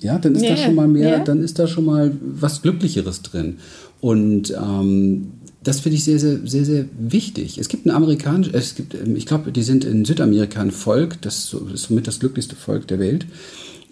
Ja, 0.00 0.18
dann 0.18 0.34
ist 0.34 0.42
yeah, 0.42 0.56
da 0.56 0.62
schon 0.62 0.74
mal 0.74 0.88
mehr, 0.88 1.16
yeah. 1.16 1.24
dann 1.24 1.42
ist 1.42 1.58
da 1.58 1.66
schon 1.66 1.84
mal 1.84 2.12
was 2.20 2.62
Glücklicheres 2.62 3.22
drin. 3.22 3.58
Und 4.00 4.50
ähm, 4.50 5.32
das 5.62 5.80
finde 5.80 5.96
ich 5.96 6.04
sehr, 6.04 6.18
sehr, 6.18 6.40
sehr, 6.44 6.64
sehr 6.64 6.84
wichtig. 6.98 7.58
Es 7.58 7.68
gibt 7.68 7.86
ein 7.86 7.90
amerikanisch, 7.90 8.50
es 8.52 8.74
gibt, 8.74 8.94
ähm, 8.94 9.16
ich 9.16 9.26
glaube, 9.26 9.50
die 9.50 9.62
sind 9.62 9.84
in 9.84 10.04
Südamerika 10.04 10.60
ein 10.60 10.72
Volk, 10.72 11.22
das 11.22 11.54
ist 11.54 11.84
somit 11.86 12.06
das 12.06 12.20
glücklichste 12.20 12.56
Volk 12.56 12.86
der 12.88 12.98
Welt. 12.98 13.26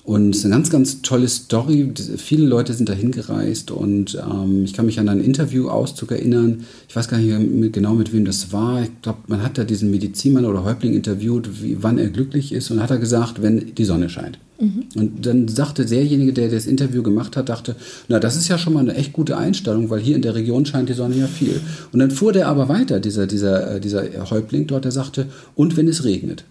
Und 0.04 0.30
es 0.30 0.38
ist 0.38 0.46
eine 0.46 0.54
ganz, 0.54 0.70
ganz 0.70 1.02
tolle 1.02 1.28
Story. 1.28 1.92
Viele 2.16 2.46
Leute 2.46 2.74
sind 2.74 2.88
da 2.88 2.92
hingereist 2.92 3.70
und 3.70 4.18
ähm, 4.20 4.64
ich 4.64 4.72
kann 4.72 4.86
mich 4.86 4.98
an 4.98 5.08
einen 5.08 5.22
Interviewauszug 5.22 6.10
erinnern. 6.10 6.64
Ich 6.88 6.96
weiß 6.96 7.06
gar 7.06 7.18
nicht 7.18 7.72
genau, 7.72 7.94
mit 7.94 8.12
wem 8.12 8.24
das 8.24 8.52
war. 8.52 8.82
Ich 8.82 8.90
glaube, 9.00 9.20
man 9.28 9.44
hat 9.44 9.58
da 9.58 9.64
diesen 9.64 9.92
Medizinmann 9.92 10.44
oder 10.44 10.64
Häuptling 10.64 10.94
interviewt, 10.94 11.62
wie, 11.62 11.84
wann 11.84 11.98
er 11.98 12.08
glücklich 12.08 12.52
ist 12.52 12.72
und 12.72 12.82
hat 12.82 12.90
er 12.90 12.98
gesagt, 12.98 13.42
wenn 13.42 13.76
die 13.76 13.84
Sonne 13.84 14.08
scheint. 14.08 14.40
Mhm. 14.58 14.84
Und 14.96 15.24
dann 15.24 15.46
sagte 15.46 15.86
derjenige, 15.86 16.32
der 16.32 16.48
das 16.48 16.66
Interview 16.66 17.04
gemacht 17.04 17.36
hat, 17.36 17.48
dachte, 17.48 17.76
na, 18.08 18.18
das 18.18 18.34
ist 18.34 18.48
ja 18.48 18.58
schon 18.58 18.72
mal 18.72 18.80
eine 18.80 18.96
echt 18.96 19.12
gute 19.12 19.36
Einstellung, 19.36 19.88
weil 19.88 20.00
hier 20.00 20.16
in 20.16 20.22
der 20.22 20.34
Region 20.34 20.66
scheint 20.66 20.88
die 20.88 20.94
Sonne 20.94 21.14
ja 21.16 21.28
viel. 21.28 21.60
Und 21.92 22.00
dann 22.00 22.10
fuhr 22.10 22.32
der 22.32 22.48
aber 22.48 22.68
weiter, 22.68 22.98
dieser, 22.98 23.28
dieser, 23.28 23.76
äh, 23.76 23.80
dieser 23.80 24.02
Häuptling 24.30 24.66
dort, 24.66 24.84
der 24.84 24.92
sagte, 24.92 25.26
und 25.54 25.76
wenn 25.76 25.86
es 25.86 26.02
regnet. 26.02 26.44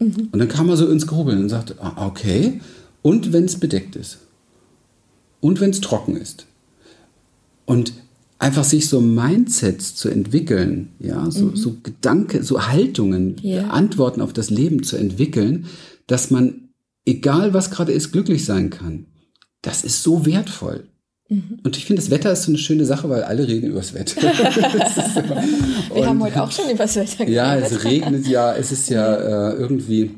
Mhm. 0.00 0.28
Und 0.32 0.38
dann 0.38 0.48
kam 0.48 0.68
er 0.68 0.76
so 0.76 0.86
ins 0.86 1.06
Grubeln 1.06 1.38
und 1.38 1.48
sagte, 1.48 1.76
ah, 1.80 2.06
okay. 2.06 2.60
Und 3.02 3.32
wenn 3.32 3.44
es 3.44 3.58
bedeckt 3.58 3.96
ist. 3.96 4.18
Und 5.40 5.60
wenn 5.60 5.70
es 5.70 5.80
trocken 5.80 6.16
ist. 6.16 6.46
Und 7.64 7.92
einfach 8.38 8.64
sich 8.64 8.88
so 8.88 9.00
Mindsets 9.00 9.94
zu 9.94 10.08
entwickeln, 10.08 10.90
ja, 10.98 11.30
so, 11.30 11.46
mhm. 11.46 11.56
so 11.56 11.76
Gedanken, 11.82 12.42
so 12.42 12.66
Haltungen, 12.66 13.36
yeah. 13.44 13.68
Antworten 13.68 14.20
auf 14.20 14.32
das 14.32 14.50
Leben 14.50 14.82
zu 14.82 14.96
entwickeln, 14.96 15.66
dass 16.06 16.30
man, 16.30 16.70
egal 17.04 17.54
was 17.54 17.70
gerade 17.70 17.92
ist, 17.92 18.12
glücklich 18.12 18.44
sein 18.44 18.70
kann. 18.70 19.06
Das 19.62 19.84
ist 19.84 20.02
so 20.02 20.24
wertvoll. 20.26 20.84
Mhm. 21.28 21.60
Und 21.62 21.76
ich 21.76 21.84
finde, 21.84 22.02
das 22.02 22.10
Wetter 22.10 22.32
ist 22.32 22.44
so 22.44 22.50
eine 22.50 22.58
schöne 22.58 22.84
Sache, 22.86 23.08
weil 23.08 23.22
alle 23.22 23.46
reden 23.46 23.70
über 23.70 23.78
das 23.80 23.94
Wetter. 23.94 24.20
Wir 25.94 26.06
haben 26.06 26.22
heute 26.22 26.42
auch 26.42 26.50
schon 26.50 26.68
über 26.70 26.84
das 26.84 26.96
Wetter 26.96 27.24
geredet. 27.24 27.34
Ja, 27.34 27.56
es 27.56 27.84
regnet 27.84 28.26
ja, 28.26 28.54
es 28.54 28.72
ist 28.72 28.88
ja 28.88 29.14
äh, 29.50 29.54
irgendwie 29.54 30.10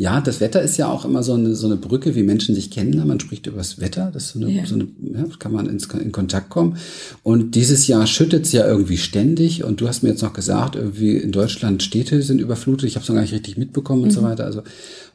ja, 0.00 0.20
das 0.20 0.40
Wetter 0.40 0.62
ist 0.62 0.76
ja 0.76 0.88
auch 0.88 1.04
immer 1.04 1.24
so 1.24 1.34
eine, 1.34 1.56
so 1.56 1.66
eine 1.66 1.76
Brücke, 1.76 2.14
wie 2.14 2.22
Menschen 2.22 2.54
sich 2.54 2.70
kennenlernen. 2.70 3.08
Man 3.08 3.18
spricht 3.20 3.48
über 3.48 3.58
das 3.58 3.80
Wetter, 3.80 4.10
das 4.14 4.26
ist 4.26 4.32
so 4.34 4.38
eine, 4.38 4.52
ja. 4.52 4.64
so 4.64 4.76
eine 4.76 4.86
ja, 5.02 5.24
kann 5.40 5.52
man 5.52 5.68
ins, 5.68 5.86
in 5.86 6.12
Kontakt 6.12 6.50
kommen. 6.50 6.76
Und 7.24 7.56
dieses 7.56 7.88
Jahr 7.88 8.06
schüttet 8.06 8.46
es 8.46 8.52
ja 8.52 8.64
irgendwie 8.64 8.96
ständig. 8.96 9.64
Und 9.64 9.80
du 9.80 9.88
hast 9.88 10.04
mir 10.04 10.10
jetzt 10.10 10.22
noch 10.22 10.34
gesagt, 10.34 10.76
irgendwie 10.76 11.16
in 11.16 11.32
Deutschland 11.32 11.82
Städte 11.82 12.22
sind 12.22 12.40
überflutet. 12.40 12.88
Ich 12.88 12.94
habe 12.94 13.02
es 13.02 13.08
noch 13.08 13.16
gar 13.16 13.22
nicht 13.22 13.34
richtig 13.34 13.56
mitbekommen 13.56 14.04
und 14.04 14.12
so 14.12 14.20
mhm. 14.20 14.26
weiter. 14.26 14.44
Also 14.44 14.62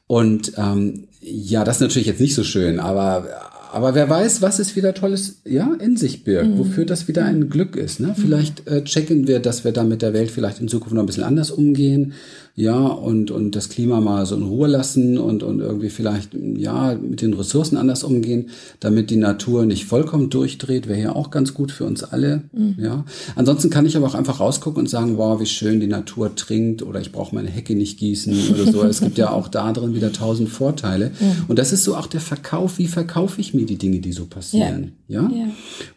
und 0.06 0.52
ähm, 0.58 1.08
ja, 1.22 1.64
das 1.64 1.78
ist 1.78 1.82
natürlich 1.82 2.08
jetzt 2.08 2.20
nicht 2.20 2.36
so 2.36 2.44
schön, 2.44 2.82
aber 2.82 3.26
aber 3.74 3.96
wer 3.96 4.08
weiß, 4.08 4.44
was 4.44 4.60
es 4.60 4.76
wieder 4.76 4.94
Tolles 4.94 5.42
ja, 5.46 5.74
in 5.80 5.98
sich 5.98 6.24
birgt, 6.24 6.52
mhm. 6.52 6.58
wofür 6.60 6.86
das 6.86 7.08
wieder 7.08 7.26
ein 7.26 7.50
Glück 7.50 7.76
ist. 7.76 8.00
Ne? 8.00 8.14
Vielleicht 8.16 8.68
äh, 8.68 8.84
checken 8.84 9.28
wir, 9.28 9.40
dass 9.40 9.64
wir 9.64 9.72
da 9.72 9.84
mit 9.84 10.04
der 10.04 10.14
Welt 10.14 10.30
vielleicht 10.30 10.60
in 10.60 10.68
Zukunft 10.68 10.94
noch 10.94 11.02
ein 11.02 11.08
bisschen 11.08 11.24
anders 11.24 11.50
umgehen, 11.50 12.14
ja, 12.56 12.78
und, 12.78 13.32
und 13.32 13.56
das 13.56 13.70
Klima 13.70 14.00
mal 14.00 14.28
so 14.28 14.36
in 14.36 14.44
Ruhe 14.44 14.68
lassen 14.68 15.18
und, 15.18 15.42
und 15.42 15.60
irgendwie 15.60 15.90
vielleicht, 15.90 16.36
ja, 16.36 16.94
mit 16.94 17.24
den 17.24 17.34
Ressourcen 17.34 17.78
anders 17.78 18.04
umgehen, 18.04 18.50
damit 18.80 19.10
die 19.10 19.16
Natur 19.16 19.66
nicht 19.66 19.86
vollkommen 19.86 20.30
durchdreht, 20.30 20.88
wäre 20.88 21.02
ja 21.02 21.16
auch 21.16 21.32
ganz 21.32 21.56
gut 21.56 21.72
für 21.72 21.86
uns 21.86 22.04
alle, 22.04 22.44
mhm. 22.52 22.76
ja. 22.78 23.06
Ansonsten 23.36 23.72
kann 23.72 23.88
ich 23.88 23.98
aber 23.98 24.06
auch 24.06 24.14
einfach 24.14 24.40
rausgucken 24.40 24.82
und 24.82 24.88
sagen, 24.88 25.18
wow, 25.18 25.42
wie 25.42 25.48
schön 25.48 25.80
die 25.80 25.88
Natur 25.88 26.36
trinkt 26.36 26.84
oder 26.84 27.02
ich 27.02 27.12
brauche 27.12 27.34
meine 27.34 27.50
Hecke 27.50 27.74
nicht 27.74 27.98
gießen 27.98 28.36
oder 28.54 28.72
so. 28.72 28.84
es 28.84 29.02
gibt 29.02 29.18
ja 29.18 29.32
auch 29.32 29.48
da 29.48 29.74
drin 29.74 29.96
wieder 29.96 30.14
tausend 30.14 30.50
Vorteile. 30.50 31.10
Mhm. 31.20 31.46
Und 31.48 31.58
das 31.58 31.74
ist 31.74 31.84
so 31.84 31.96
auch 31.96 32.08
der 32.08 32.22
Verkauf, 32.22 32.78
wie 32.78 32.88
verkaufe 32.88 33.42
ich 33.42 33.56
mir 33.56 33.66
die 33.66 33.80
Dinge, 33.80 34.00
die 34.00 34.14
so 34.14 34.26
passieren, 34.26 34.92
ja. 35.08 35.24
ja? 35.24 35.38
ja. 35.38 35.46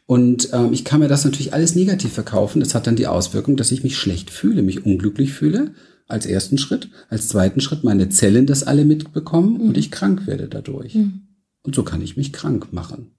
Und 0.07 0.49
ähm, 0.55 0.73
ich 0.73 0.85
kann 0.85 1.01
mir 1.01 1.09
das 1.09 1.25
natürlich 1.25 1.53
alles 1.53 1.75
negativ 1.75 2.13
verkaufen. 2.13 2.61
Das 2.61 2.75
hat 2.75 2.87
dann 2.87 2.97
die 2.97 3.09
Auswirkung, 3.09 3.57
dass 3.57 3.73
ich 3.73 3.83
mich 3.85 3.99
schlecht 3.99 4.31
fühle, 4.31 4.63
mich 4.63 4.87
unglücklich 4.87 5.35
fühle 5.35 5.73
als 6.07 6.27
ersten 6.27 6.59
Schritt. 6.59 6.89
Als 7.09 7.29
zweiten 7.29 7.61
Schritt 7.61 7.85
meine 7.85 8.09
Zellen 8.09 8.47
das 8.47 8.65
alle 8.65 8.85
mitbekommen 8.85 9.55
mhm. 9.55 9.69
und 9.69 9.77
ich 9.77 9.91
krank 9.91 10.27
werde 10.27 10.49
dadurch. 10.49 10.95
Mhm. 10.95 11.23
Und 11.63 11.75
so 11.75 11.83
kann 11.83 12.03
ich 12.03 12.17
mich 12.17 12.33
krank 12.33 12.73
machen. 12.73 13.13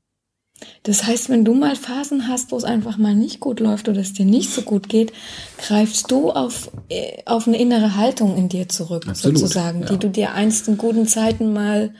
Das 0.83 1.03
heißt, 1.03 1.29
wenn 1.29 1.45
du 1.45 1.53
mal 1.53 1.75
Phasen 1.75 2.27
hast, 2.27 2.51
wo 2.51 2.57
es 2.57 2.63
einfach 2.63 2.97
mal 2.97 3.13
nicht 3.13 3.39
gut 3.39 3.59
läuft 3.59 3.89
oder 3.89 4.01
es 4.01 4.13
dir 4.13 4.25
nicht 4.25 4.51
so 4.51 4.63
gut 4.63 4.89
geht, 4.89 5.13
greifst 5.59 6.09
du 6.09 6.31
auf, 6.31 6.71
äh, 6.89 7.21
auf 7.25 7.47
eine 7.47 7.59
innere 7.59 7.95
Haltung 7.95 8.35
in 8.35 8.49
dir 8.49 8.67
zurück, 8.67 9.07
Absolut, 9.07 9.37
sozusagen, 9.37 9.81
ja. 9.81 9.85
die 9.87 9.97
du 9.97 10.09
dir 10.09 10.33
einst 10.33 10.67
in 10.67 10.77
guten 10.77 11.07
Zeiten 11.07 11.53
mal 11.53 11.93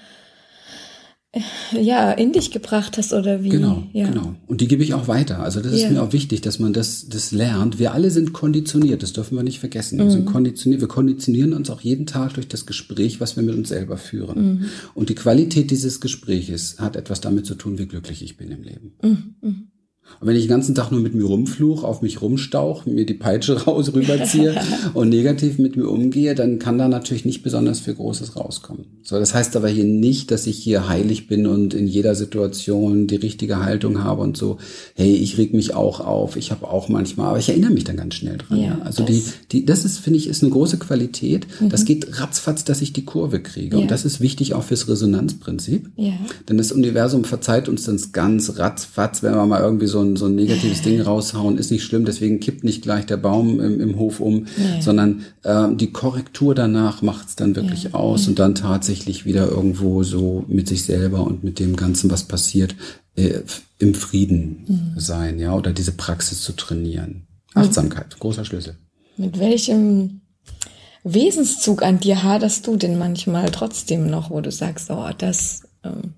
ja, 1.79 2.11
in 2.11 2.31
dich 2.31 2.51
gebracht 2.51 2.97
hast 2.97 3.13
oder 3.13 3.43
wie. 3.43 3.49
Genau, 3.49 3.83
ja. 3.93 4.09
genau. 4.09 4.35
Und 4.47 4.61
die 4.61 4.67
gebe 4.67 4.83
ich 4.83 4.93
auch 4.93 5.07
weiter. 5.07 5.39
Also 5.39 5.61
das 5.61 5.73
ist 5.73 5.83
ja. 5.83 5.89
mir 5.89 6.03
auch 6.03 6.13
wichtig, 6.13 6.41
dass 6.41 6.59
man 6.59 6.73
das, 6.73 7.07
das 7.09 7.31
lernt. 7.31 7.79
Wir 7.79 7.93
alle 7.93 8.11
sind 8.11 8.33
konditioniert, 8.33 9.03
das 9.03 9.13
dürfen 9.13 9.35
wir 9.35 9.43
nicht 9.43 9.59
vergessen. 9.59 9.97
Wir 9.97 10.05
mhm. 10.05 10.11
sind 10.11 10.25
konditioniert, 10.25 10.81
wir 10.81 10.88
konditionieren 10.88 11.53
uns 11.53 11.69
auch 11.69 11.81
jeden 11.81 12.05
Tag 12.05 12.33
durch 12.35 12.47
das 12.47 12.65
Gespräch, 12.65 13.19
was 13.19 13.35
wir 13.35 13.43
mit 13.43 13.55
uns 13.55 13.69
selber 13.69 13.97
führen. 13.97 14.41
Mhm. 14.41 14.65
Und 14.93 15.09
die 15.09 15.15
Qualität 15.15 15.71
dieses 15.71 16.01
Gespräches 16.01 16.77
hat 16.79 16.95
etwas 16.95 17.21
damit 17.21 17.45
zu 17.45 17.55
tun, 17.55 17.77
wie 17.77 17.88
glücklich 17.88 18.21
ich 18.21 18.38
bin 18.38 18.51
im 18.51 18.63
Leben. 18.63 18.93
Mhm. 19.01 19.67
Und 20.20 20.28
wenn 20.28 20.36
ich 20.36 20.43
den 20.43 20.49
ganzen 20.49 20.74
Tag 20.74 20.91
nur 20.91 20.99
mit 20.99 21.14
mir 21.14 21.26
rumfluch, 21.26 21.84
auf 21.84 22.01
mich 22.01 22.22
rumstauch, 22.22 22.86
mir 22.86 23.05
die 23.05 23.14
Peitsche 23.14 23.64
raus 23.66 23.93
rüberziehe 23.93 24.55
und 24.93 25.10
negativ 25.10 25.60
mit 25.60 25.76
mir 25.76 25.88
umgehe, 25.88 26.36
dann 26.36 26.60
kann 26.60 26.78
da 26.78 26.88
natürlich 26.88 27.26
nicht 27.26 27.43
besonders 27.43 27.80
viel 27.80 27.93
Großes 27.93 28.36
rauskommen. 28.36 28.86
So, 29.03 29.20
das 29.20 29.34
heißt 29.34 29.55
aber 29.55 29.70
hier 29.70 29.86
nicht, 29.86 30.32
dass 30.32 30.47
ich 30.47 30.58
hier 30.58 30.89
heilig 30.89 31.28
bin 31.28 31.45
und 31.47 31.74
in 31.74 31.88
jeder 31.88 32.16
Situation 32.16 33.08
die 33.08 33.16
richtige 33.16 33.64
Haltung 33.64 34.03
habe 34.03 34.22
und 34.22 34.38
so, 34.38 34.58
hey, 34.95 35.14
ich 35.16 35.38
reg 35.38 35.53
mich 35.53 35.76
auch 35.76 35.99
auf, 35.99 36.36
ich 36.36 36.51
habe 36.51 36.68
auch 36.68 36.89
manchmal, 36.89 37.28
aber 37.28 37.39
ich 37.39 37.49
erinnere 37.49 37.72
mich 37.72 37.84
dann 37.84 37.97
ganz 37.97 38.16
schnell 38.16 38.38
dran. 38.38 38.60
Ja, 38.60 38.66
ja. 38.66 38.82
Also 38.84 39.03
das 39.03 39.16
die, 39.16 39.24
die, 39.51 39.66
das 39.66 39.86
ist, 39.86 39.99
finde 39.99 40.18
ich, 40.18 40.28
ist 40.28 40.43
eine 40.43 40.51
große 40.51 40.78
Qualität. 40.78 41.47
Mhm. 41.60 41.70
Das 41.70 41.86
geht 41.86 42.20
ratzfatz, 42.20 42.66
dass 42.66 42.82
ich 42.82 42.93
die 42.93 43.05
Kurve 43.05 43.39
kriege. 43.39 43.78
Ja. 43.78 43.82
Und 43.82 43.91
das 43.91 44.03
ist 44.03 44.20
wichtig 44.20 44.53
auch 44.53 44.64
fürs 44.64 44.88
Resonanzprinzip. 44.88 45.89
Ja. 45.95 46.14
Denn 46.49 46.58
das 46.58 46.72
Universum 46.72 47.24
verzeiht 47.24 47.70
uns 47.70 47.84
dann 47.84 47.97
ganz 48.12 48.58
ratzfatz, 48.58 49.24
wenn 49.24 49.34
wir 49.34 49.45
mal 49.45 49.62
irgendwie 49.62 49.88
so 49.88 49.97
so 49.98 50.04
ein, 50.04 50.16
so 50.16 50.26
ein 50.26 50.36
negatives 50.36 50.82
Ding 50.84 51.02
raushauen, 51.02 51.58
ist 51.58 51.72
nicht 51.72 51.84
schlimm, 51.84 52.06
deswegen 52.06 52.39
kippt 52.39 52.64
nicht 52.64 52.84
gleich 52.84 53.06
der 53.06 53.18
Baum 53.18 53.60
im, 53.60 53.82
im 53.82 53.98
Hof 53.98 54.20
um, 54.20 54.45
nee. 54.58 54.82
sondern 54.82 55.24
äh, 55.43 55.68
die 55.74 55.91
Korrektur 55.91 56.54
danach 56.54 57.02
macht 57.02 57.30
es 57.30 57.36
dann 57.36 57.56
wirklich 57.56 57.84
ja. 57.84 57.93
aus 57.93 58.24
mhm. 58.24 58.30
und 58.30 58.39
dann 58.39 58.56
tatsächlich 58.56 59.26
wieder 59.26 59.50
irgendwo 59.50 60.04
so 60.04 60.45
mit 60.48 60.68
sich 60.68 60.84
selber 60.84 61.26
und 61.26 61.43
mit 61.43 61.60
dem 61.60 61.76
Ganzen, 61.76 62.12
was 62.12 62.26
passiert, 62.26 62.76
äh, 63.16 63.39
im 63.80 63.95
Frieden 63.95 64.66
mhm. 64.68 65.00
sein, 65.00 65.39
ja, 65.39 65.56
oder 65.56 65.74
diese 65.74 65.91
Praxis 65.91 66.41
zu 66.41 66.54
trainieren. 66.54 67.28
Achtsamkeit, 67.56 68.20
großer 68.20 68.45
Schlüssel. 68.45 68.76
Mit 69.18 69.39
welchem 69.39 70.22
Wesenszug 71.04 71.82
an 71.82 72.00
dir 72.00 72.22
haderst 72.22 72.68
du 72.68 72.76
denn 72.76 73.00
manchmal 73.00 73.50
trotzdem 73.50 74.08
noch, 74.10 74.30
wo 74.30 74.41
du 74.41 74.52
sagst, 74.52 74.91
oh, 74.91 75.10
das 75.18 75.64
ähm, 75.84 76.14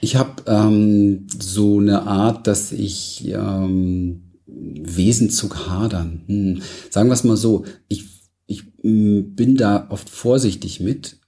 ich 0.00 0.16
habe 0.16 0.42
ähm, 0.46 1.26
so 1.38 1.78
eine 1.78 2.02
Art, 2.02 2.46
dass 2.46 2.72
ich 2.72 3.28
ähm, 3.28 4.22
Wesenzug 4.46 5.68
hadern. 5.68 6.22
Hm. 6.26 6.62
Sagen 6.90 7.08
wir 7.08 7.14
es 7.14 7.24
mal 7.24 7.36
so, 7.36 7.64
ich, 7.88 8.04
ich 8.46 8.64
hm, 8.82 9.34
bin 9.34 9.56
da 9.56 9.86
oft 9.90 10.08
vorsichtig 10.08 10.80
mit 10.80 11.18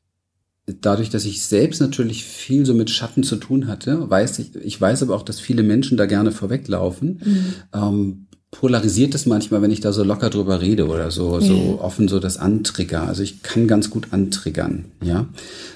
dadurch, 0.80 1.10
dass 1.10 1.24
ich 1.24 1.42
selbst 1.42 1.80
natürlich 1.80 2.24
viel 2.24 2.66
so 2.66 2.74
mit 2.74 2.90
Schatten 2.90 3.22
zu 3.22 3.36
tun 3.36 3.68
hatte, 3.68 4.10
weiß 4.10 4.38
ich, 4.38 4.54
ich 4.56 4.80
weiß 4.80 5.02
aber 5.02 5.14
auch, 5.16 5.22
dass 5.22 5.40
viele 5.40 5.62
Menschen 5.62 5.96
da 5.96 6.06
gerne 6.06 6.32
vorweglaufen. 6.32 7.20
Mhm. 7.24 7.54
Ähm, 7.72 8.26
polarisiert 8.50 9.14
es 9.14 9.26
manchmal, 9.26 9.60
wenn 9.62 9.70
ich 9.70 9.80
da 9.80 9.92
so 9.92 10.02
locker 10.02 10.30
drüber 10.30 10.60
rede 10.60 10.86
oder 10.86 11.10
so, 11.10 11.40
so 11.40 11.54
ja. 11.54 11.82
offen 11.82 12.08
so 12.08 12.18
das 12.18 12.38
Antrigger. 12.38 13.02
Also 13.02 13.22
ich 13.22 13.42
kann 13.42 13.66
ganz 13.68 13.90
gut 13.90 14.08
antriggern, 14.12 14.86
ja. 15.02 15.26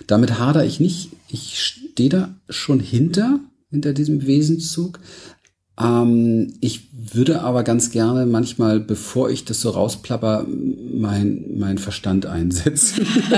Damit 0.06 0.38
hader 0.38 0.64
ich 0.64 0.80
nicht. 0.80 1.10
Ich 1.32 1.58
stehe 1.58 2.10
da 2.10 2.34
schon 2.50 2.78
hinter, 2.78 3.40
hinter 3.70 3.94
diesem 3.94 4.26
Wesenszug. 4.26 5.00
Ähm, 5.80 6.52
ich 6.60 6.90
würde 7.14 7.40
aber 7.40 7.62
ganz 7.62 7.90
gerne 7.90 8.26
manchmal, 8.26 8.80
bevor 8.80 9.30
ich 9.30 9.46
das 9.46 9.62
so 9.62 9.70
rausplapper, 9.70 10.46
mein, 10.46 11.56
mein 11.56 11.78
Verstand 11.78 12.26
einsetzen. 12.26 13.06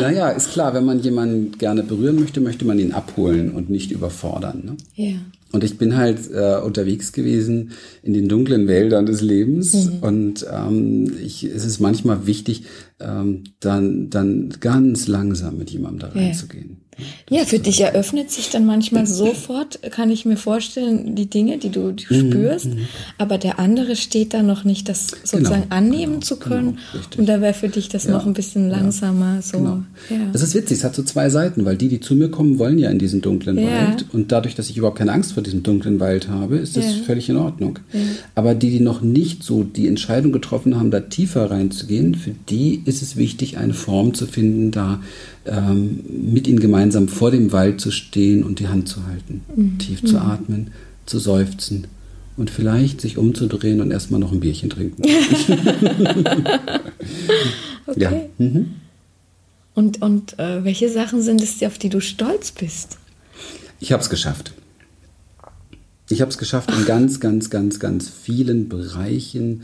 naja, 0.00 0.30
ist 0.30 0.50
klar, 0.50 0.74
wenn 0.74 0.84
man 0.84 1.00
jemanden 1.00 1.56
gerne 1.58 1.84
berühren 1.84 2.18
möchte, 2.18 2.40
möchte 2.40 2.64
man 2.64 2.80
ihn 2.80 2.90
abholen 2.90 3.52
und 3.52 3.70
nicht 3.70 3.92
überfordern. 3.92 4.62
Ne? 4.64 4.76
Ja. 4.96 5.18
Und 5.52 5.64
ich 5.64 5.78
bin 5.78 5.96
halt 5.96 6.30
äh, 6.32 6.60
unterwegs 6.64 7.12
gewesen 7.12 7.72
in 8.02 8.12
den 8.12 8.28
dunklen 8.28 8.68
Wäldern 8.68 9.06
des 9.06 9.20
Lebens 9.20 9.72
mhm. 9.72 9.98
und 10.00 10.46
ähm, 10.52 11.12
ich, 11.20 11.44
es 11.44 11.64
ist 11.64 11.80
manchmal 11.80 12.26
wichtig, 12.26 12.64
ähm, 13.00 13.44
dann, 13.58 14.10
dann 14.10 14.50
ganz 14.60 15.08
langsam 15.08 15.58
mit 15.58 15.70
jemandem 15.70 16.10
da 16.10 16.18
reinzugehen. 16.18 16.79
Ja, 17.28 17.44
für 17.44 17.58
dich 17.58 17.80
eröffnet 17.80 18.30
sich 18.30 18.50
dann 18.50 18.66
manchmal 18.66 19.06
sofort, 19.06 19.80
kann 19.90 20.10
ich 20.10 20.24
mir 20.24 20.36
vorstellen, 20.36 21.14
die 21.14 21.28
Dinge, 21.28 21.58
die 21.58 21.70
du, 21.70 21.92
die 21.92 22.12
mhm. 22.12 22.30
spürst, 22.30 22.66
mhm. 22.66 22.86
aber 23.18 23.38
der 23.38 23.58
andere 23.58 23.96
steht 23.96 24.34
da 24.34 24.42
noch 24.42 24.64
nicht, 24.64 24.88
das 24.88 25.08
sozusagen 25.24 25.62
genau, 25.62 25.74
annehmen 25.74 26.12
genau, 26.14 26.26
zu 26.26 26.36
können. 26.36 26.78
Genau, 26.92 27.04
und 27.18 27.28
da 27.28 27.40
wäre 27.40 27.54
für 27.54 27.68
dich 27.68 27.88
das 27.88 28.04
ja, 28.04 28.12
noch 28.12 28.26
ein 28.26 28.32
bisschen 28.32 28.68
langsamer. 28.68 29.36
Ja, 29.36 29.42
so. 29.42 29.58
Genau. 29.58 29.82
Ja. 30.10 30.16
Das 30.32 30.42
ist 30.42 30.54
witzig, 30.54 30.78
es 30.78 30.84
hat 30.84 30.94
so 30.94 31.02
zwei 31.02 31.28
Seiten, 31.30 31.64
weil 31.64 31.76
die, 31.76 31.88
die 31.88 32.00
zu 32.00 32.14
mir 32.14 32.30
kommen, 32.30 32.58
wollen 32.58 32.78
ja 32.78 32.90
in 32.90 32.98
diesen 32.98 33.20
dunklen 33.20 33.56
Wald. 33.56 34.06
Und 34.12 34.32
dadurch, 34.32 34.54
dass 34.54 34.70
ich 34.70 34.76
überhaupt 34.76 34.98
keine 34.98 35.12
Angst 35.12 35.32
vor 35.32 35.42
diesem 35.42 35.62
dunklen 35.62 36.00
Wald 36.00 36.28
habe, 36.28 36.56
ist 36.56 36.76
das 36.76 36.94
völlig 36.94 37.28
in 37.28 37.36
Ordnung. 37.36 37.78
Aber 38.34 38.54
die, 38.54 38.70
die 38.70 38.80
noch 38.80 39.00
nicht 39.00 39.42
so 39.42 39.64
die 39.64 39.88
Entscheidung 39.88 40.32
getroffen 40.32 40.76
haben, 40.76 40.90
da 40.90 41.00
tiefer 41.00 41.50
reinzugehen, 41.50 42.14
für 42.14 42.32
die 42.48 42.82
ist 42.84 43.02
es 43.02 43.16
wichtig, 43.16 43.58
eine 43.58 43.74
Form 43.74 44.14
zu 44.14 44.26
finden, 44.26 44.70
da 44.70 45.00
ähm, 45.46 46.00
mit 46.32 46.46
ihnen 46.46 46.60
gemeinsam 46.60 47.08
vor 47.08 47.30
dem 47.30 47.52
Wald 47.52 47.80
zu 47.80 47.90
stehen 47.90 48.44
und 48.44 48.58
die 48.60 48.68
Hand 48.68 48.88
zu 48.88 49.06
halten, 49.06 49.42
mhm. 49.54 49.78
tief 49.78 50.04
zu 50.04 50.16
mhm. 50.16 50.22
atmen, 50.22 50.70
zu 51.06 51.18
seufzen 51.18 51.86
und 52.36 52.50
vielleicht 52.50 53.00
sich 53.00 53.18
umzudrehen 53.18 53.80
und 53.80 53.90
erstmal 53.90 54.20
noch 54.20 54.32
ein 54.32 54.40
Bierchen 54.40 54.70
trinken. 54.70 55.02
okay. 57.86 58.00
Ja. 58.00 58.12
Mhm. 58.38 58.74
Und, 59.74 60.02
und 60.02 60.38
äh, 60.38 60.64
welche 60.64 60.88
Sachen 60.90 61.22
sind 61.22 61.42
es, 61.42 61.62
auf 61.62 61.78
die 61.78 61.88
du 61.88 62.00
stolz 62.00 62.52
bist? 62.52 62.98
Ich 63.78 63.92
habe 63.92 64.02
es 64.02 64.10
geschafft. 64.10 64.52
Ich 66.10 66.20
habe 66.20 66.30
es 66.30 66.38
geschafft 66.38 66.70
in 66.76 66.84
ganz, 66.84 67.20
ganz, 67.20 67.50
ganz, 67.50 67.78
ganz 67.78 68.08
vielen 68.08 68.68
Bereichen 68.68 69.62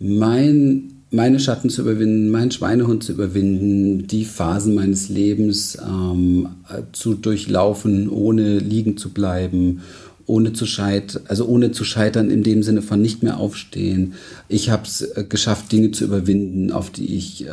mein 0.00 0.97
meine 1.10 1.40
Schatten 1.40 1.70
zu 1.70 1.82
überwinden, 1.82 2.30
meinen 2.30 2.50
Schweinehund 2.50 3.02
zu 3.02 3.12
überwinden, 3.12 4.06
die 4.06 4.24
Phasen 4.24 4.74
meines 4.74 5.08
Lebens 5.08 5.78
ähm, 5.80 6.48
zu 6.92 7.14
durchlaufen, 7.14 8.08
ohne 8.08 8.58
liegen 8.58 8.96
zu 8.96 9.10
bleiben, 9.10 9.80
ohne 10.28 10.52
zu 10.52 10.66
scheitern, 10.66 11.22
also 11.26 11.46
ohne 11.46 11.72
zu 11.72 11.84
scheitern 11.84 12.30
in 12.30 12.42
dem 12.42 12.62
Sinne 12.62 12.82
von 12.82 13.00
nicht 13.00 13.22
mehr 13.22 13.38
aufstehen. 13.38 14.12
Ich 14.48 14.68
habe 14.68 14.82
es 14.82 15.00
äh, 15.00 15.24
geschafft, 15.26 15.72
Dinge 15.72 15.90
zu 15.90 16.04
überwinden, 16.04 16.70
auf 16.70 16.90
die 16.90 17.16
ich, 17.16 17.46
äh, 17.46 17.52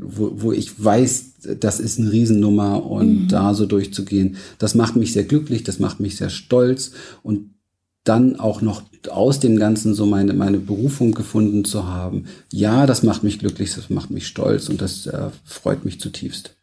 wo, 0.00 0.32
wo 0.36 0.52
ich 0.52 0.82
weiß, 0.82 1.32
das 1.58 1.80
ist 1.80 1.98
eine 1.98 2.12
Riesennummer 2.12 2.86
und 2.86 3.24
mhm. 3.24 3.28
da 3.28 3.54
so 3.54 3.66
durchzugehen, 3.66 4.36
das 4.58 4.76
macht 4.76 4.94
mich 4.94 5.12
sehr 5.12 5.24
glücklich, 5.24 5.64
das 5.64 5.80
macht 5.80 5.98
mich 5.98 6.16
sehr 6.16 6.30
stolz 6.30 6.92
und 7.24 7.50
dann 8.04 8.36
auch 8.36 8.62
noch 8.62 8.82
aus 9.10 9.40
dem 9.40 9.56
Ganzen 9.56 9.94
so 9.94 10.06
meine, 10.06 10.32
meine 10.34 10.58
Berufung 10.58 11.12
gefunden 11.12 11.64
zu 11.64 11.86
haben. 11.86 12.26
Ja, 12.52 12.86
das 12.86 13.02
macht 13.02 13.22
mich 13.22 13.38
glücklich, 13.38 13.74
das 13.74 13.90
macht 13.90 14.10
mich 14.10 14.26
stolz 14.26 14.68
und 14.68 14.80
das 14.80 15.06
äh, 15.06 15.30
freut 15.44 15.84
mich 15.84 16.00
zutiefst. 16.00 16.54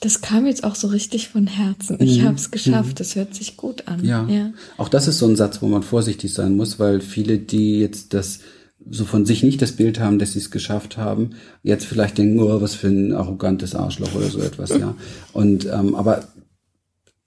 Das 0.00 0.20
kam 0.20 0.46
jetzt 0.46 0.62
auch 0.62 0.74
so 0.74 0.88
richtig 0.88 1.28
von 1.28 1.46
Herzen. 1.46 1.96
Ich 2.00 2.20
mhm. 2.20 2.26
habe 2.26 2.36
es 2.36 2.50
geschafft. 2.50 2.90
Mhm. 2.90 2.94
Das 2.96 3.14
hört 3.14 3.34
sich 3.34 3.56
gut 3.56 3.88
an. 3.88 4.04
Ja. 4.04 4.26
ja. 4.28 4.52
Auch 4.76 4.88
das 4.88 5.08
ist 5.08 5.18
so 5.18 5.26
ein 5.26 5.36
Satz, 5.36 5.62
wo 5.62 5.68
man 5.68 5.82
vorsichtig 5.82 6.34
sein 6.34 6.54
muss, 6.54 6.78
weil 6.78 7.00
viele, 7.00 7.38
die 7.38 7.80
jetzt 7.80 8.12
das 8.12 8.40
so 8.88 9.04
von 9.04 9.26
sich 9.26 9.42
nicht 9.42 9.62
das 9.62 9.72
Bild 9.72 9.98
haben, 9.98 10.18
dass 10.18 10.32
sie 10.32 10.38
es 10.38 10.50
geschafft 10.50 10.96
haben, 10.96 11.30
jetzt 11.62 11.86
vielleicht 11.86 12.18
denken, 12.18 12.40
oh, 12.40 12.60
was 12.60 12.74
für 12.74 12.88
ein 12.88 13.12
arrogantes 13.12 13.74
Arschloch 13.74 14.14
oder 14.14 14.28
so 14.28 14.38
etwas, 14.40 14.70
ja. 14.70 14.94
Und 15.32 15.66
ähm, 15.66 15.94
aber 15.94 16.28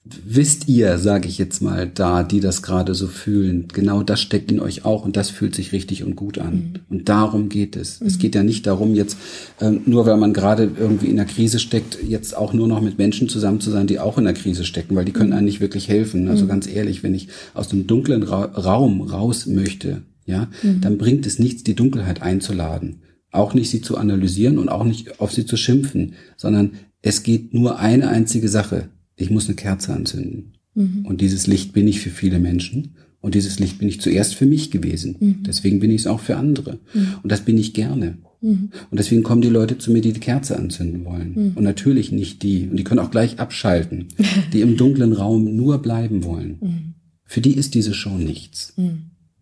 wisst 0.05 0.67
ihr, 0.67 0.97
sage 0.97 1.27
ich 1.27 1.37
jetzt 1.37 1.61
mal, 1.61 1.87
da, 1.87 2.23
die 2.23 2.39
das 2.39 2.61
gerade 2.61 2.95
so 2.95 3.07
fühlen, 3.07 3.67
genau 3.67 4.01
das 4.01 4.21
steckt 4.21 4.51
in 4.51 4.59
euch 4.59 4.85
auch 4.85 5.05
und 5.05 5.17
das 5.17 5.29
fühlt 5.29 5.55
sich 5.55 5.71
richtig 5.71 6.03
und 6.03 6.15
gut 6.15 6.37
an. 6.37 6.53
Mhm. 6.53 6.73
Und 6.89 7.09
darum 7.09 7.49
geht 7.49 7.75
es. 7.75 7.99
Mhm. 7.99 8.07
Es 8.07 8.17
geht 8.17 8.35
ja 8.35 8.43
nicht 8.43 8.65
darum, 8.65 8.95
jetzt 8.95 9.17
ähm, 9.59 9.81
nur 9.85 10.05
weil 10.05 10.17
man 10.17 10.33
gerade 10.33 10.71
irgendwie 10.79 11.07
in 11.07 11.17
der 11.17 11.25
Krise 11.25 11.59
steckt, 11.59 11.99
jetzt 12.01 12.35
auch 12.35 12.53
nur 12.53 12.67
noch 12.67 12.81
mit 12.81 12.97
Menschen 12.97 13.29
zusammen 13.29 13.59
zu 13.59 13.71
sein, 13.71 13.87
die 13.87 13.99
auch 13.99 14.17
in 14.17 14.23
der 14.23 14.33
Krise 14.33 14.63
stecken, 14.63 14.95
weil 14.95 15.05
die 15.05 15.11
können 15.11 15.31
mhm. 15.31 15.37
einem 15.37 15.45
nicht 15.45 15.61
wirklich 15.61 15.89
helfen. 15.89 16.27
Also 16.29 16.45
mhm. 16.45 16.49
ganz 16.49 16.67
ehrlich, 16.67 17.03
wenn 17.03 17.13
ich 17.13 17.27
aus 17.53 17.71
einem 17.71 17.85
dunklen 17.85 18.23
Ra 18.23 18.45
Raum 18.45 19.01
raus 19.01 19.45
möchte, 19.45 20.03
ja, 20.25 20.47
mhm. 20.63 20.81
dann 20.81 20.97
bringt 20.97 21.25
es 21.25 21.39
nichts, 21.39 21.63
die 21.63 21.75
Dunkelheit 21.75 22.21
einzuladen. 22.21 23.01
Auch 23.31 23.53
nicht 23.53 23.69
sie 23.69 23.81
zu 23.81 23.97
analysieren 23.97 24.57
und 24.57 24.69
auch 24.69 24.85
nicht 24.85 25.19
auf 25.19 25.33
sie 25.33 25.45
zu 25.45 25.55
schimpfen, 25.55 26.13
sondern 26.35 26.71
es 27.01 27.21
geht 27.21 27.53
nur 27.53 27.79
eine 27.79 28.07
einzige 28.07 28.47
Sache 28.47 28.89
ich 29.19 29.29
muss 29.29 29.47
eine 29.47 29.55
Kerze 29.55 29.93
anzünden. 29.93 30.53
Mhm. 30.75 31.05
Und 31.05 31.21
dieses 31.21 31.47
Licht 31.47 31.73
bin 31.73 31.87
ich 31.87 31.99
für 31.99 32.09
viele 32.09 32.39
Menschen. 32.39 32.95
Und 33.21 33.35
dieses 33.35 33.59
Licht 33.59 33.79
bin 33.79 33.89
ich 33.89 33.99
zuerst 33.99 34.35
für 34.35 34.45
mich 34.45 34.71
gewesen. 34.71 35.17
Mhm. 35.19 35.43
Deswegen 35.45 35.79
bin 35.79 35.91
ich 35.91 36.01
es 36.01 36.07
auch 36.07 36.21
für 36.21 36.37
andere. 36.37 36.79
Mhm. 36.93 37.15
Und 37.21 37.31
das 37.31 37.41
bin 37.41 37.57
ich 37.57 37.73
gerne. 37.73 38.17
Mhm. 38.41 38.69
Und 38.89 38.97
deswegen 38.97 39.23
kommen 39.23 39.41
die 39.41 39.49
Leute 39.49 39.77
zu 39.77 39.91
mir, 39.91 40.01
die 40.01 40.13
die 40.13 40.21
Kerze 40.21 40.57
anzünden 40.57 41.03
wollen. 41.03 41.33
Mhm. 41.35 41.51
Und 41.55 41.63
natürlich 41.63 42.11
nicht 42.11 42.43
die. 42.43 42.67
Und 42.67 42.77
die 42.77 42.83
können 42.85 43.01
auch 43.01 43.11
gleich 43.11 43.39
abschalten, 43.39 44.07
die 44.53 44.61
im 44.61 44.77
dunklen 44.77 45.11
Raum 45.13 45.55
nur 45.55 45.81
bleiben 45.81 46.23
wollen. 46.23 46.57
Mhm. 46.61 46.93
Für 47.25 47.41
die 47.41 47.55
ist 47.55 47.75
diese 47.75 47.93
Show 47.93 48.17
nichts. 48.17 48.73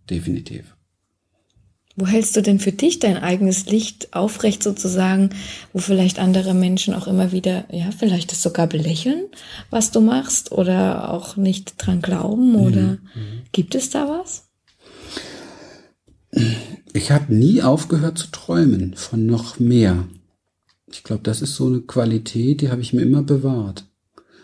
Definitiv. 0.09 0.76
Wo 1.99 2.05
hältst 2.05 2.37
du 2.37 2.43
denn 2.43 2.59
für 2.59 2.71
dich 2.71 2.99
dein 2.99 3.17
eigenes 3.17 3.65
Licht 3.65 4.13
aufrecht 4.13 4.61
sozusagen, 4.61 5.31
wo 5.73 5.79
vielleicht 5.79 6.19
andere 6.19 6.53
Menschen 6.53 6.93
auch 6.93 7.07
immer 7.07 7.31
wieder, 7.31 7.65
ja, 7.71 7.89
vielleicht 7.89 8.31
das 8.31 8.43
sogar 8.43 8.67
belächeln, 8.67 9.25
was 9.71 9.89
du 9.89 9.99
machst 9.99 10.51
oder 10.51 11.11
auch 11.11 11.37
nicht 11.37 11.73
dran 11.79 12.03
glauben 12.03 12.55
oder 12.55 12.81
mhm. 12.81 13.41
gibt 13.51 13.73
es 13.73 13.89
da 13.89 14.07
was? 14.07 14.43
Ich 16.93 17.09
habe 17.09 17.33
nie 17.33 17.63
aufgehört 17.63 18.19
zu 18.19 18.27
träumen 18.27 18.93
von 18.93 19.25
noch 19.25 19.59
mehr. 19.59 20.07
Ich 20.91 21.03
glaube, 21.03 21.23
das 21.23 21.41
ist 21.41 21.55
so 21.55 21.65
eine 21.65 21.81
Qualität, 21.81 22.61
die 22.61 22.69
habe 22.69 22.81
ich 22.81 22.93
mir 22.93 23.01
immer 23.01 23.23
bewahrt. 23.23 23.85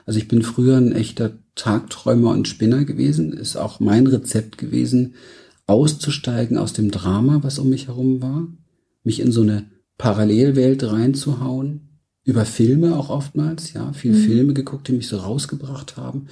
Also 0.08 0.18
ich 0.18 0.28
bin 0.28 0.42
früher 0.42 0.78
ein 0.78 0.92
echter 0.92 1.34
Tagträumer 1.54 2.32
und 2.32 2.48
Spinner 2.48 2.84
gewesen, 2.84 3.32
ist 3.32 3.58
auch 3.58 3.80
mein 3.80 4.08
Rezept 4.08 4.58
gewesen, 4.58 5.14
auszusteigen 5.68 6.58
aus 6.58 6.74
dem 6.74 6.92
Drama, 6.92 7.40
was 7.44 7.60
um 7.60 7.70
mich 7.70 7.88
herum 7.88 8.22
war, 8.22 8.48
mich 9.04 9.20
in 9.20 9.32
so 9.32 9.42
eine 9.42 9.66
Parallelwelt 9.98 10.84
reinzuhauen, 10.84 12.00
über 12.26 12.46
Filme 12.46 12.98
auch 12.98 13.10
oftmals, 13.10 13.74
ja, 13.74 13.92
viel 13.94 14.14
mhm. 14.14 14.24
Filme 14.24 14.54
geguckt, 14.54 14.88
die 14.88 14.94
mich 14.94 15.08
so 15.08 15.18
rausgebracht 15.18 15.98
haben. 15.98 16.28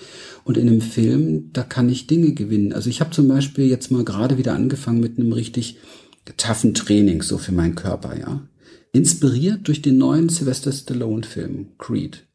Und 0.46 0.58
in 0.58 0.70
einem 0.70 0.82
Film, 0.82 1.52
da 1.52 1.64
kann 1.64 1.90
ich 1.90 2.08
Dinge 2.08 2.34
gewinnen. 2.34 2.72
Also 2.72 2.90
ich 2.90 3.02
habe 3.02 3.12
zum 3.12 3.28
Beispiel 3.28 3.66
jetzt 3.66 3.92
mal 3.92 4.06
gerade 4.06 4.38
wieder 4.38 4.54
angefangen 4.54 5.02
mit 5.02 5.20
einem 5.20 5.34
richtig 5.34 5.78
toughen 6.38 6.74
Training, 6.74 7.22
so 7.22 7.38
für 7.38 7.52
meinen 7.52 7.76
Körper, 7.76 8.18
ja. 8.18 8.48
Inspiriert 8.94 9.68
durch 9.68 9.82
den 9.82 9.98
neuen 9.98 10.30
Sylvester 10.30 10.72
Stallone-Film, 10.72 11.78
Creed 11.78 12.28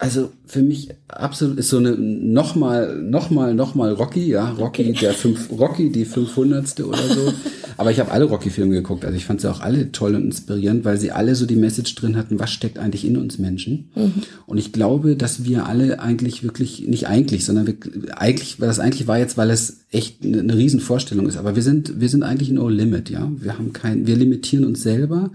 also 0.00 0.32
für 0.46 0.62
mich 0.62 0.88
absolut 1.08 1.58
ist 1.58 1.68
so 1.68 1.76
eine 1.76 1.92
nochmal, 1.92 2.96
nochmal, 3.02 3.54
nochmal 3.54 3.92
Rocky, 3.92 4.28
ja, 4.30 4.50
Rocky, 4.52 4.94
der 4.94 5.12
fünf, 5.12 5.50
Rocky, 5.50 5.90
die 5.90 6.06
500. 6.06 6.80
oder 6.80 7.06
so. 7.06 7.32
Aber 7.80 7.90
ich 7.90 7.98
habe 7.98 8.10
alle 8.10 8.26
Rocky-Filme 8.26 8.74
geguckt, 8.74 9.06
also 9.06 9.16
ich 9.16 9.24
fand 9.24 9.40
sie 9.40 9.50
auch 9.50 9.60
alle 9.60 9.90
toll 9.90 10.14
und 10.14 10.24
inspirierend, 10.24 10.84
weil 10.84 10.98
sie 10.98 11.12
alle 11.12 11.34
so 11.34 11.46
die 11.46 11.56
Message 11.56 11.94
drin 11.94 12.14
hatten, 12.14 12.38
was 12.38 12.50
steckt 12.50 12.78
eigentlich 12.78 13.06
in 13.06 13.16
uns 13.16 13.38
Menschen. 13.38 13.88
Mhm. 13.94 14.12
Und 14.44 14.58
ich 14.58 14.72
glaube, 14.72 15.16
dass 15.16 15.44
wir 15.44 15.64
alle 15.64 15.98
eigentlich 15.98 16.42
wirklich, 16.42 16.86
nicht 16.86 17.06
eigentlich, 17.06 17.46
sondern 17.46 17.66
wir, 17.66 17.76
eigentlich, 18.20 18.60
weil 18.60 18.68
das 18.68 18.80
eigentlich 18.80 19.06
war 19.06 19.18
jetzt, 19.18 19.38
weil 19.38 19.48
es 19.48 19.78
echt 19.92 20.22
eine, 20.22 20.40
eine 20.40 20.58
Riesenvorstellung 20.58 21.26
ist, 21.26 21.38
aber 21.38 21.56
wir 21.56 21.62
sind, 21.62 22.00
wir 22.00 22.10
sind 22.10 22.22
eigentlich 22.22 22.50
no 22.50 22.68
limit, 22.68 23.08
ja. 23.08 23.32
Wir 23.38 23.56
haben 23.56 23.72
kein, 23.72 24.06
wir 24.06 24.16
limitieren 24.16 24.66
uns 24.66 24.82
selber 24.82 25.30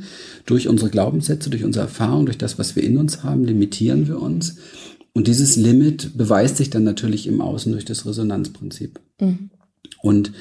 durch 0.45 0.67
unsere 0.67 0.91
Glaubenssätze, 0.91 1.49
durch 1.49 1.63
unsere 1.63 1.85
Erfahrung, 1.85 2.27
durch 2.27 2.37
das, 2.37 2.59
was 2.59 2.75
wir 2.75 2.83
in 2.83 2.97
uns 2.97 3.23
haben, 3.23 3.43
limitieren 3.43 4.07
wir 4.07 4.21
uns. 4.21 4.54
Und 5.13 5.27
dieses 5.27 5.55
Limit 5.55 6.17
beweist 6.17 6.57
sich 6.57 6.69
dann 6.69 6.83
natürlich 6.83 7.25
im 7.27 7.39
Außen 7.39 7.71
durch 7.71 7.85
das 7.85 8.05
Resonanzprinzip. 8.05 8.99
Mhm. 9.21 9.49
Und 10.01 10.33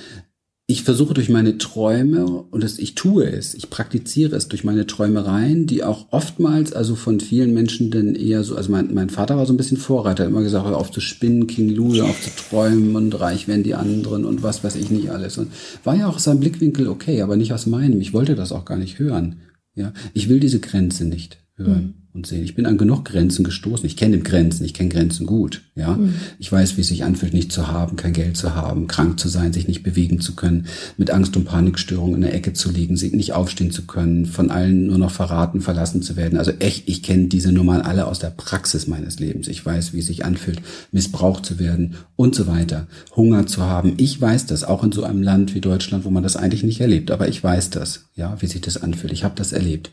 ich 0.67 0.83
versuche 0.83 1.13
durch 1.13 1.29
meine 1.29 1.59
Träume, 1.59 2.25
und 2.25 2.65
das, 2.65 2.79
ich 2.79 2.95
tue 2.95 3.27
es, 3.27 3.53
ich 3.55 3.69
praktiziere 3.69 4.35
es 4.35 4.49
durch 4.49 4.65
meine 4.65 4.87
Träumereien, 4.87 5.67
die 5.67 5.85
auch 5.85 6.07
oftmals, 6.11 6.73
also 6.73 6.97
von 6.97 7.21
vielen 7.21 7.53
Menschen 7.53 7.91
denn 7.91 8.15
eher 8.15 8.43
so, 8.45 8.57
also 8.57 8.73
mein, 8.73 8.95
mein 8.95 9.11
Vater 9.11 9.37
war 9.37 9.45
so 9.45 9.53
ein 9.53 9.59
bisschen 9.59 9.77
Vorreiter, 9.77 10.25
hat 10.25 10.31
immer 10.31 10.43
gesagt, 10.43 10.67
hör 10.67 10.79
auf 10.79 10.91
zu 10.91 11.01
spinnen, 11.01 11.47
King 11.47 11.69
Louis, 11.69 12.01
auf 12.01 12.21
zu 12.21 12.31
träumen 12.31 12.97
und 12.97 13.21
reich 13.21 13.47
werden 13.47 13.63
die 13.63 13.75
anderen 13.75 14.25
und 14.25 14.43
was 14.43 14.65
weiß 14.65 14.77
ich 14.77 14.91
nicht 14.91 15.11
alles. 15.11 15.37
Und 15.37 15.53
war 15.85 15.97
ja 15.97 16.09
auch 16.09 16.17
aus 16.17 16.25
seinem 16.25 16.41
Blickwinkel 16.41 16.89
okay, 16.89 17.21
aber 17.21 17.37
nicht 17.37 17.53
aus 17.53 17.67
meinem. 17.67 18.01
Ich 18.01 18.15
wollte 18.15 18.35
das 18.35 18.51
auch 18.51 18.65
gar 18.65 18.79
nicht 18.79 18.99
hören. 18.99 19.37
Ja, 19.75 19.93
ich 20.15 20.31
will 20.31 20.41
diese 20.41 20.61
Grenze 20.61 21.05
nicht 21.05 21.39
hören. 21.57 21.95
Mhm 21.99 22.04
und 22.15 22.29
sehen. 22.29 22.45
Ich 22.45 22.55
bin 22.55 22.65
an 22.65 22.79
genug 22.79 23.05
Grenzen 23.05 23.45
gestoßen. 23.45 23.85
Ich 23.85 23.97
kenne 23.97 24.21
Grenzen, 24.21 24.65
ich 24.65 24.73
kenne 24.73 24.89
Grenzen 24.89 25.27
gut. 25.27 25.63
Ja, 25.75 25.95
mhm. 25.95 26.15
ich 26.39 26.51
weiß, 26.51 26.77
wie 26.77 26.83
es 26.83 26.89
sich 26.89 27.03
anfühlt, 27.03 27.35
nicht 27.35 27.51
zu 27.51 27.67
haben, 27.67 27.97
kein 27.97 28.13
Geld 28.13 28.37
zu 28.37 28.55
haben, 28.55 28.87
krank 28.87 29.19
zu 29.19 29.29
sein, 29.29 29.53
sich 29.53 29.67
nicht 29.67 29.83
bewegen 29.83 30.21
zu 30.21 30.37
können, 30.37 30.67
mit 30.97 31.11
Angst 31.11 31.37
und 31.37 31.45
Panikstörungen 31.45 32.15
in 32.15 32.21
der 32.21 32.35
Ecke 32.35 32.53
zu 32.53 32.71
liegen, 32.71 32.97
sich 32.97 33.13
nicht 33.13 33.33
aufstehen 33.33 33.73
zu 33.73 33.85
können, 33.87 34.27
von 34.27 34.53
allen 34.53 34.87
nur 34.87 34.99
noch 34.99 35.11
verraten, 35.11 35.61
verlassen 35.61 36.03
zu 36.03 36.15
werden. 36.15 36.39
Also 36.39 36.53
echt, 36.61 36.89
ich 36.89 37.03
kenne 37.03 37.27
diese 37.27 37.51
Nummern 37.51 37.81
alle 37.81 38.07
aus 38.07 38.21
der 38.21 38.31
Praxis 38.31 38.87
meines 38.87 39.19
Lebens. 39.19 39.49
Ich 39.49 39.67
weiß, 39.67 39.93
wie 39.93 39.99
es 39.99 40.07
sich 40.07 40.25
anfühlt, 40.25 40.63
missbraucht 40.93 41.45
zu 41.45 41.59
werden 41.59 41.97
und 42.15 42.37
so 42.37 42.47
weiter, 42.47 42.87
Hunger 43.17 43.49
zu 43.49 43.63
haben. 43.63 43.95
Ich 43.97 44.21
weiß 44.21 44.47
das 44.47 44.63
auch 44.63 44.85
in 44.85 44.93
so 44.93 45.03
einem 45.03 45.23
Land 45.23 45.57
wie 45.57 45.61
Deutschland, 45.61 46.05
wo 46.05 46.11
man 46.11 46.23
das 46.23 46.37
eigentlich 46.37 46.63
nicht 46.63 46.81
erlebt, 46.81 47.11
aber 47.11 47.27
ich 47.27 47.43
weiß 47.43 47.71
das, 47.71 48.05
ja, 48.15 48.41
wie 48.41 48.47
sich 48.47 48.61
das 48.61 48.81
anfühlt. 48.81 49.13
Ich 49.13 49.25
habe 49.25 49.35
das 49.35 49.53
erlebt. 49.53 49.91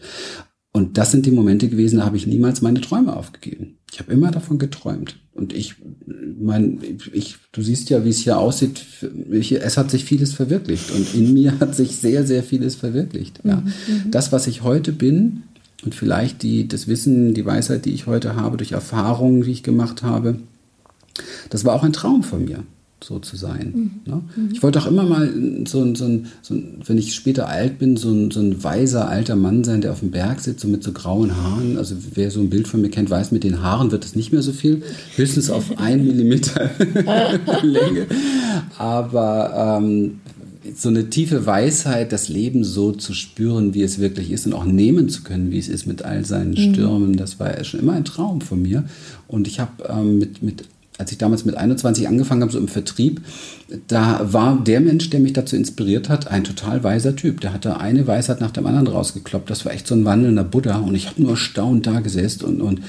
Und 0.74 0.98
das 0.98 1.12
sind 1.12 1.26
die 1.26 1.32
Momente 1.32 1.68
gewesen, 1.68 1.98
da 1.98 2.06
habe 2.06 2.16
ich 2.16 2.28
niemals 2.28 2.62
meine 2.62 2.80
Träume 2.80 3.16
aufgegeben. 3.16 3.78
Ich 3.92 4.00
habe 4.00 4.12
immer 4.14 4.32
davon 4.32 4.58
geträumt. 4.58 5.18
Und 5.34 5.54
ich, 5.54 5.76
mein, 6.40 6.80
ich, 7.12 7.38
du 7.52 7.62
siehst 7.62 7.90
ja, 7.90 8.06
wie 8.06 8.10
es 8.10 8.20
hier 8.20 8.38
aussieht. 8.38 8.86
Ich, 9.32 9.52
es 9.52 9.78
hat 9.78 9.92
sich 9.92 10.06
vieles 10.06 10.34
verwirklicht 10.34 10.92
und 10.92 11.14
in 11.14 11.34
mir 11.34 11.58
hat 11.60 11.76
sich 11.76 11.98
sehr, 11.98 12.26
sehr 12.26 12.44
vieles 12.44 12.76
verwirklicht. 12.76 13.42
Ja. 13.44 13.58
Mhm. 13.58 13.64
mhm. 13.66 14.12
Das, 14.12 14.32
was 14.32 14.48
ich 14.48 14.64
heute 14.64 14.94
bin 14.94 15.44
und 15.84 15.94
vielleicht 15.94 16.42
die, 16.42 16.68
das 16.68 16.88
Wissen, 16.88 17.34
die 17.34 17.46
Weisheit, 17.46 17.86
die 17.86 17.94
ich 17.94 18.08
heute 18.08 18.36
habe 18.36 18.58
durch 18.58 18.72
Erfahrungen, 18.72 19.42
die 19.42 19.52
ich 19.52 19.64
gemacht 19.64 20.04
habe, 20.04 20.38
das 21.50 21.66
war 21.66 21.74
auch 21.74 21.84
ein 21.84 21.94
Traum 21.94 22.24
von 22.24 22.46
mir 22.46 22.64
so 23.04 23.20
zu 23.20 23.36
sein. 23.36 23.74
Mhm. 23.74 23.92
Ne? 24.12 24.22
Mhm. 24.36 24.50
Ich 24.54 24.64
wollte 24.64 24.80
auch 24.80 24.88
immer 24.88 25.04
mal 25.04 25.32
so 25.68 25.82
ein, 25.82 25.96
so, 25.96 26.06
ein, 26.06 26.28
so 26.42 26.54
ein, 26.54 26.82
wenn 26.86 26.98
ich 26.98 27.16
später 27.16 27.48
alt 27.48 27.80
bin, 27.80 27.98
so 27.98 28.10
ein, 28.10 28.32
so 28.32 28.40
ein 28.40 28.64
weiser 28.64 29.10
alter 29.10 29.36
Mann 29.36 29.64
sein, 29.64 29.82
der 29.82 29.92
auf 29.92 30.00
dem 30.00 30.12
Berg 30.12 30.40
sitzt, 30.40 30.62
so 30.62 30.68
mit 30.68 30.84
so 30.84 30.92
grauen 30.92 31.36
Haaren. 31.36 31.78
Also 31.78 31.96
wer 32.14 32.32
so 32.32 32.40
ein 32.40 32.50
Bild 32.50 32.68
von 32.68 32.82
mir 32.82 32.90
kennt, 32.90 33.10
weiß, 33.10 33.32
mit 33.32 33.44
den 33.44 33.62
Haaren 33.62 33.92
wird 33.92 34.06
es 34.06 34.16
nicht 34.16 34.32
mehr 34.32 34.42
so 34.42 34.52
viel. 34.52 34.84
Höchstens 35.16 35.50
auf 35.50 35.66
ein 35.78 36.06
Millimeter 36.06 36.70
Länge. 37.64 38.08
Aber 38.78 39.80
ähm, 39.80 40.20
so 40.76 40.90
eine 40.90 41.10
tiefe 41.10 41.46
Weisheit, 41.46 42.12
das 42.12 42.30
Leben 42.30 42.64
so 42.64 42.92
zu 42.92 43.14
spüren, 43.14 43.74
wie 43.74 43.82
es 43.82 44.00
wirklich 44.00 44.32
ist 44.32 44.46
und 44.46 44.54
auch 44.54 44.66
nehmen 44.66 45.10
zu 45.10 45.24
können, 45.24 45.52
wie 45.52 45.58
es 45.58 45.68
ist 45.68 45.88
mit 45.88 46.04
all 46.04 46.24
seinen 46.24 46.52
mhm. 46.52 46.74
Stürmen, 46.74 47.18
das 47.18 47.40
war 47.40 47.64
schon 47.64 47.80
immer 47.80 47.94
ein 47.94 48.06
Traum 48.06 48.42
von 48.42 48.62
mir. 48.62 48.84
Und 49.28 49.48
ich 49.48 49.60
habe 49.60 49.84
ähm, 49.90 50.20
mit, 50.20 50.44
mit 50.44 50.66
als 51.02 51.12
ich 51.12 51.18
damals 51.18 51.46
mit 51.46 51.58
21 51.58 52.08
angefangen 52.08 52.44
habe, 52.44 52.52
so 52.52 52.60
im 52.60 52.68
Vertrieb, 52.68 53.22
da 53.88 54.22
war 54.32 54.64
der 54.64 54.80
Mensch, 54.80 55.10
der 55.10 55.20
mich 55.20 55.34
dazu 55.34 55.56
inspiriert 55.56 56.10
hat, 56.10 56.28
ein 56.28 56.44
total 56.44 56.84
weiser 56.84 57.16
Typ. 57.16 57.42
Der 57.42 57.54
hatte 57.54 57.80
eine 57.80 58.06
Weisheit 58.08 58.40
nach 58.40 58.52
dem 58.52 58.68
anderen 58.68 58.88
rausgekloppt. 58.88 59.50
Das 59.50 59.66
war 59.66 59.74
echt 59.74 59.88
so 59.88 59.96
ein 59.96 60.06
wandelnder 60.06 60.44
Buddha. 60.44 60.78
Und 60.78 60.96
ich 60.96 61.08
habe 61.08 61.22
nur 61.22 61.32
erstaunt 61.32 61.88
da 61.88 62.00
gesessen 62.00 62.46
und, 62.46 62.62
und, 62.62 62.82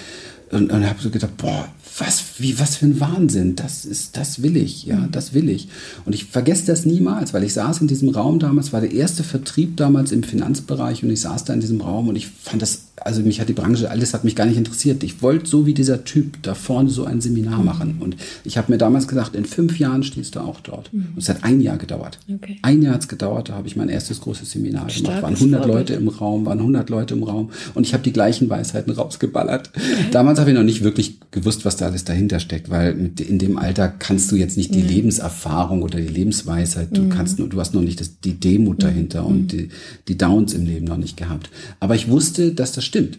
und, 0.50 0.70
und 0.70 0.88
habe 0.88 1.00
so 1.00 1.10
gedacht, 1.10 1.36
boah, 1.38 1.66
was, 1.98 2.24
wie, 2.38 2.58
was 2.58 2.76
für 2.76 2.86
ein 2.86 3.00
Wahnsinn. 3.00 3.56
Das 3.56 3.84
ist, 3.84 4.16
das 4.16 4.42
will 4.42 4.56
ich, 4.56 4.84
ja, 4.84 5.08
das 5.10 5.34
will 5.34 5.48
ich. 5.48 5.68
Und 6.04 6.14
ich 6.14 6.26
vergesse 6.26 6.66
das 6.66 6.86
niemals, 6.86 7.34
weil 7.34 7.44
ich 7.44 7.52
saß 7.52 7.80
in 7.80 7.88
diesem 7.88 8.08
Raum 8.08 8.38
damals, 8.38 8.72
war 8.72 8.80
der 8.80 8.92
erste 8.92 9.24
Vertrieb 9.24 9.76
damals 9.76 10.12
im 10.12 10.22
Finanzbereich 10.22 11.02
und 11.02 11.10
ich 11.10 11.20
saß 11.20 11.44
da 11.44 11.52
in 11.52 11.60
diesem 11.60 11.80
Raum 11.80 12.08
und 12.08 12.16
ich 12.16 12.28
fand 12.28 12.62
das 12.62 12.92
also 13.04 13.22
mich 13.22 13.40
hat 13.40 13.48
die 13.48 13.52
Branche, 13.52 13.90
alles 13.90 14.14
hat 14.14 14.24
mich 14.24 14.36
gar 14.36 14.46
nicht 14.46 14.56
interessiert. 14.56 15.02
Ich 15.02 15.22
wollte 15.22 15.46
so 15.46 15.66
wie 15.66 15.74
dieser 15.74 16.04
Typ 16.04 16.42
da 16.42 16.54
vorne 16.54 16.90
so 16.90 17.04
ein 17.04 17.20
Seminar 17.20 17.58
mhm. 17.58 17.64
machen. 17.64 17.96
Und 18.00 18.16
ich 18.44 18.58
habe 18.58 18.72
mir 18.72 18.78
damals 18.78 19.08
gesagt, 19.08 19.34
in 19.34 19.44
fünf 19.44 19.78
Jahren 19.78 20.02
stehst 20.02 20.36
du 20.36 20.40
auch 20.40 20.60
dort. 20.60 20.92
Mhm. 20.92 21.08
Und 21.14 21.18
es 21.18 21.28
hat 21.28 21.44
ein 21.44 21.60
Jahr 21.60 21.76
gedauert. 21.76 22.18
Okay. 22.32 22.58
Ein 22.62 22.82
Jahr 22.82 22.94
hat 22.94 23.02
es 23.02 23.08
gedauert, 23.08 23.48
da 23.48 23.54
habe 23.54 23.66
ich 23.66 23.76
mein 23.76 23.88
erstes 23.88 24.20
großes 24.20 24.50
Seminar 24.50 24.88
Starkes 24.88 25.02
gemacht. 25.02 25.22
Waren 25.22 25.34
100 25.34 25.64
Vorbild. 25.64 25.88
Leute 25.88 25.94
im 25.94 26.08
Raum, 26.08 26.46
waren 26.46 26.58
100 26.58 26.90
Leute 26.90 27.14
im 27.14 27.22
Raum. 27.22 27.50
Und 27.74 27.86
ich 27.86 27.94
habe 27.94 28.02
die 28.02 28.12
gleichen 28.12 28.48
Weisheiten 28.48 28.92
rausgeballert. 28.92 29.70
Okay. 29.74 29.84
Damals 30.10 30.38
habe 30.38 30.50
ich 30.50 30.56
noch 30.56 30.62
nicht 30.62 30.82
wirklich 30.82 31.18
gewusst, 31.30 31.64
was 31.64 31.76
da 31.82 31.86
alles 31.86 32.04
dahinter 32.04 32.40
steckt, 32.40 32.70
weil 32.70 33.12
in 33.18 33.38
dem 33.38 33.58
Alter 33.58 33.88
kannst 33.88 34.32
du 34.32 34.36
jetzt 34.36 34.56
nicht 34.56 34.74
die 34.74 34.82
mhm. 34.82 34.88
Lebenserfahrung 34.88 35.82
oder 35.82 36.00
die 36.00 36.08
Lebensweisheit, 36.08 36.96
du 36.96 37.02
mhm. 37.02 37.10
kannst 37.10 37.38
nur, 37.38 37.48
du 37.48 37.60
hast 37.60 37.74
noch 37.74 37.82
nicht 37.82 38.00
das, 38.00 38.20
die 38.20 38.38
Demut 38.38 38.78
mhm. 38.78 38.82
dahinter 38.82 39.26
und 39.26 39.42
mhm. 39.42 39.48
die, 39.48 39.68
die 40.08 40.18
Downs 40.18 40.54
im 40.54 40.64
Leben 40.64 40.86
noch 40.86 40.96
nicht 40.96 41.16
gehabt. 41.16 41.50
Aber 41.80 41.94
ich 41.94 42.08
wusste, 42.08 42.52
dass 42.52 42.72
das 42.72 42.84
stimmt. 42.84 43.18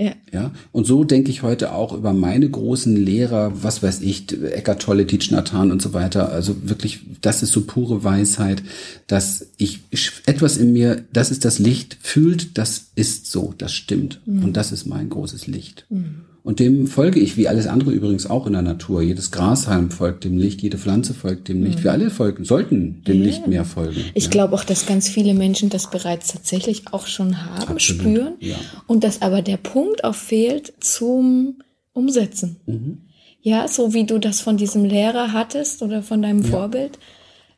Ja. 0.00 0.12
ja. 0.32 0.52
Und 0.70 0.86
so 0.86 1.02
denke 1.02 1.30
ich 1.30 1.42
heute 1.42 1.72
auch 1.72 1.92
über 1.92 2.12
meine 2.12 2.48
großen 2.48 2.94
Lehrer, 2.94 3.64
was 3.64 3.82
weiß 3.82 4.00
ich, 4.02 4.30
Eckart 4.30 4.82
Tolle, 4.82 5.06
Tietz 5.06 5.32
Nathan 5.32 5.72
und 5.72 5.82
so 5.82 5.92
weiter. 5.92 6.30
Also 6.30 6.68
wirklich, 6.68 7.00
das 7.20 7.42
ist 7.42 7.50
so 7.50 7.62
pure 7.62 8.04
Weisheit, 8.04 8.62
dass 9.08 9.48
ich 9.56 9.80
etwas 10.26 10.56
in 10.56 10.72
mir, 10.72 11.04
das 11.12 11.32
ist 11.32 11.44
das 11.44 11.58
Licht, 11.58 11.98
fühlt, 12.00 12.58
das 12.58 12.90
ist 12.94 13.26
so, 13.26 13.52
das 13.58 13.72
stimmt. 13.72 14.20
Mhm. 14.24 14.44
Und 14.44 14.56
das 14.56 14.70
ist 14.70 14.86
mein 14.86 15.08
großes 15.08 15.48
Licht. 15.48 15.86
Mhm. 15.90 16.27
Und 16.42 16.60
dem 16.60 16.86
folge 16.86 17.20
ich, 17.20 17.36
wie 17.36 17.48
alles 17.48 17.66
andere 17.66 17.90
übrigens 17.90 18.28
auch 18.28 18.46
in 18.46 18.54
der 18.54 18.62
Natur. 18.62 19.02
Jedes 19.02 19.30
Grashalm 19.30 19.90
folgt 19.90 20.24
dem 20.24 20.38
Licht, 20.38 20.62
jede 20.62 20.78
Pflanze 20.78 21.12
folgt 21.14 21.48
dem 21.48 21.62
Licht. 21.62 21.80
Mhm. 21.80 21.84
Wir 21.84 21.92
alle 21.92 22.10
folgen, 22.10 22.44
sollten 22.44 23.02
dem 23.04 23.18
ja. 23.18 23.24
Licht 23.24 23.46
mehr 23.46 23.64
folgen. 23.64 24.04
Ich 24.14 24.24
ja. 24.24 24.30
glaube 24.30 24.54
auch, 24.54 24.64
dass 24.64 24.86
ganz 24.86 25.08
viele 25.08 25.34
Menschen 25.34 25.68
das 25.68 25.90
bereits 25.90 26.32
tatsächlich 26.32 26.84
auch 26.92 27.06
schon 27.06 27.44
haben, 27.44 27.72
Absolut. 27.72 28.02
spüren. 28.02 28.34
Ja. 28.40 28.56
Und 28.86 29.04
dass 29.04 29.22
aber 29.22 29.42
der 29.42 29.58
Punkt 29.58 30.04
auch 30.04 30.14
fehlt 30.14 30.72
zum 30.80 31.58
Umsetzen. 31.92 32.56
Mhm. 32.66 32.98
Ja, 33.40 33.68
so 33.68 33.94
wie 33.94 34.04
du 34.04 34.18
das 34.18 34.40
von 34.40 34.56
diesem 34.56 34.84
Lehrer 34.84 35.32
hattest 35.32 35.82
oder 35.82 36.02
von 36.02 36.22
deinem 36.22 36.44
Vorbild. 36.44 36.98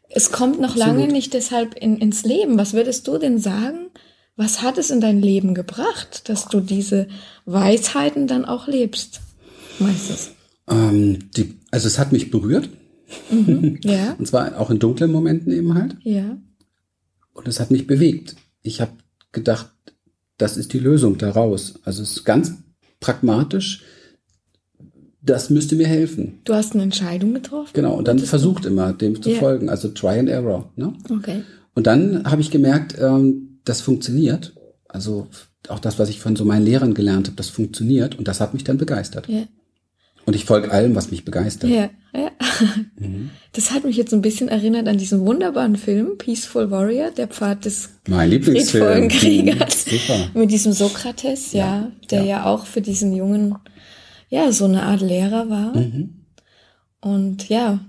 Es 0.09 0.33
kommt 0.33 0.61
noch 0.61 0.77
Absolut. 0.77 0.87
lange 0.87 1.13
nicht 1.13 1.35
deshalb 1.35 1.75
in, 1.75 1.97
ins 1.99 2.25
Leben. 2.25 2.59
Was 2.59 2.73
würdest 2.73 3.07
du 3.07 3.19
denn 3.19 3.39
sagen? 3.39 3.91
Was 4.37 4.63
hat 4.63 4.79
es 4.79 4.91
in 4.91 5.01
dein 5.01 5.21
Leben 5.21 5.55
gebracht, 5.55 6.29
dass 6.29 6.49
du 6.49 6.61
diese 6.61 7.09
Weisheiten 7.45 8.27
dann 8.27 8.45
auch 8.45 8.69
lebst? 8.69 9.21
Meistens. 9.79 10.31
Ähm, 10.69 11.31
die, 11.37 11.59
also 11.71 11.87
es 11.87 11.99
hat 11.99 12.13
mich 12.13 12.31
berührt. 12.31 12.69
Mhm, 13.31 13.79
ja. 13.83 14.13
Und 14.19 14.27
zwar 14.27 14.59
auch 14.59 14.71
in 14.71 14.79
dunklen 14.79 15.11
Momenten 15.11 15.53
eben 15.53 15.75
halt. 15.75 15.97
Ja. 16.03 16.39
Und 17.33 17.49
es 17.49 17.61
hat 17.61 17.71
mich 17.71 17.87
bewegt. 17.87 18.37
Ich 18.63 18.81
habe 18.81 18.93
gedacht, 19.33 19.71
das 20.39 20.57
ist 20.57 20.73
die 20.73 20.79
Lösung 20.79 21.19
daraus. 21.19 21.75
Also 21.85 22.03
es 22.03 22.13
ist 22.13 22.25
ganz 22.25 22.55
pragmatisch. 23.01 23.83
Das 25.23 25.51
müsste 25.51 25.77
mir 25.77 25.87
helfen. 25.87 26.41
Du 26.45 26.55
hast 26.55 26.73
eine 26.73 26.83
Entscheidung 26.83 27.35
getroffen? 27.35 27.73
Genau, 27.75 27.95
und 27.95 28.09
dann 28.09 28.19
versucht 28.19 28.65
immer, 28.65 28.95
dem 28.95 29.21
zu 29.21 29.31
yeah. 29.31 29.39
folgen. 29.39 29.69
Also 29.69 29.89
Try 29.89 30.19
and 30.19 30.31
Error. 30.31 30.73
Ne? 30.77 30.95
Okay. 31.11 31.43
Und 31.75 31.87
dann 31.87 32.25
habe 32.25 32.41
ich 32.41 32.51
gemerkt, 32.51 32.97
ähm, 32.99 33.50
das 33.71 33.81
funktioniert. 33.81 34.55
Also 34.89 35.29
auch 35.69 35.79
das, 35.79 35.99
was 35.99 36.09
ich 36.09 36.21
von 36.21 36.37
so 36.37 36.45
meinen 36.45 36.65
Lehrern 36.65 36.95
gelernt 36.95 37.29
habe, 37.29 37.37
das 37.37 37.49
funktioniert 37.49 38.19
und 38.19 38.29
das 38.29 38.41
hat 38.41 38.53
mich 38.53 38.65
dann 38.65 38.79
begeistert. 38.79 39.29
Ja. 39.29 39.45
Und 40.27 40.37
ich 40.37 40.45
folge 40.45 40.71
allem, 40.71 40.95
was 40.95 41.11
mich 41.11 41.25
begeistert. 41.25 41.71
Ja, 41.71 41.91
ja. 42.13 42.31
Mhm. 42.99 43.31
Das 43.53 43.71
hat 43.71 43.85
mich 43.85 43.97
jetzt 43.97 44.13
ein 44.13 44.21
bisschen 44.21 44.49
erinnert 44.49 44.87
an 44.87 44.99
diesen 44.99 45.21
wunderbaren 45.21 45.77
Film 45.77 46.19
Peaceful 46.19 46.71
Warrior, 46.71 47.11
der 47.11 47.29
Pfad 47.29 47.65
des 47.65 47.89
mein 48.07 48.29
Lieblingsfilm. 48.29 49.09
Kriegers. 49.09 49.85
Super. 49.89 50.29
Mit 50.35 50.51
diesem 50.51 50.75
Sokrates, 50.75 51.53
ja, 51.53 51.65
ja 51.65 51.93
der 52.11 52.21
ja. 52.21 52.27
ja. 52.27 52.45
auch 52.45 52.67
für 52.67 52.83
diesen 52.83 53.15
Jungen 53.15 53.55
ja 54.29 54.53
so 54.53 54.67
eine 54.67 54.83
Art 54.83 55.01
Lehrer 55.01 55.49
war. 55.49 55.75
Mhm. 55.75 56.27
Und 57.01 57.49
ja, 57.49 57.81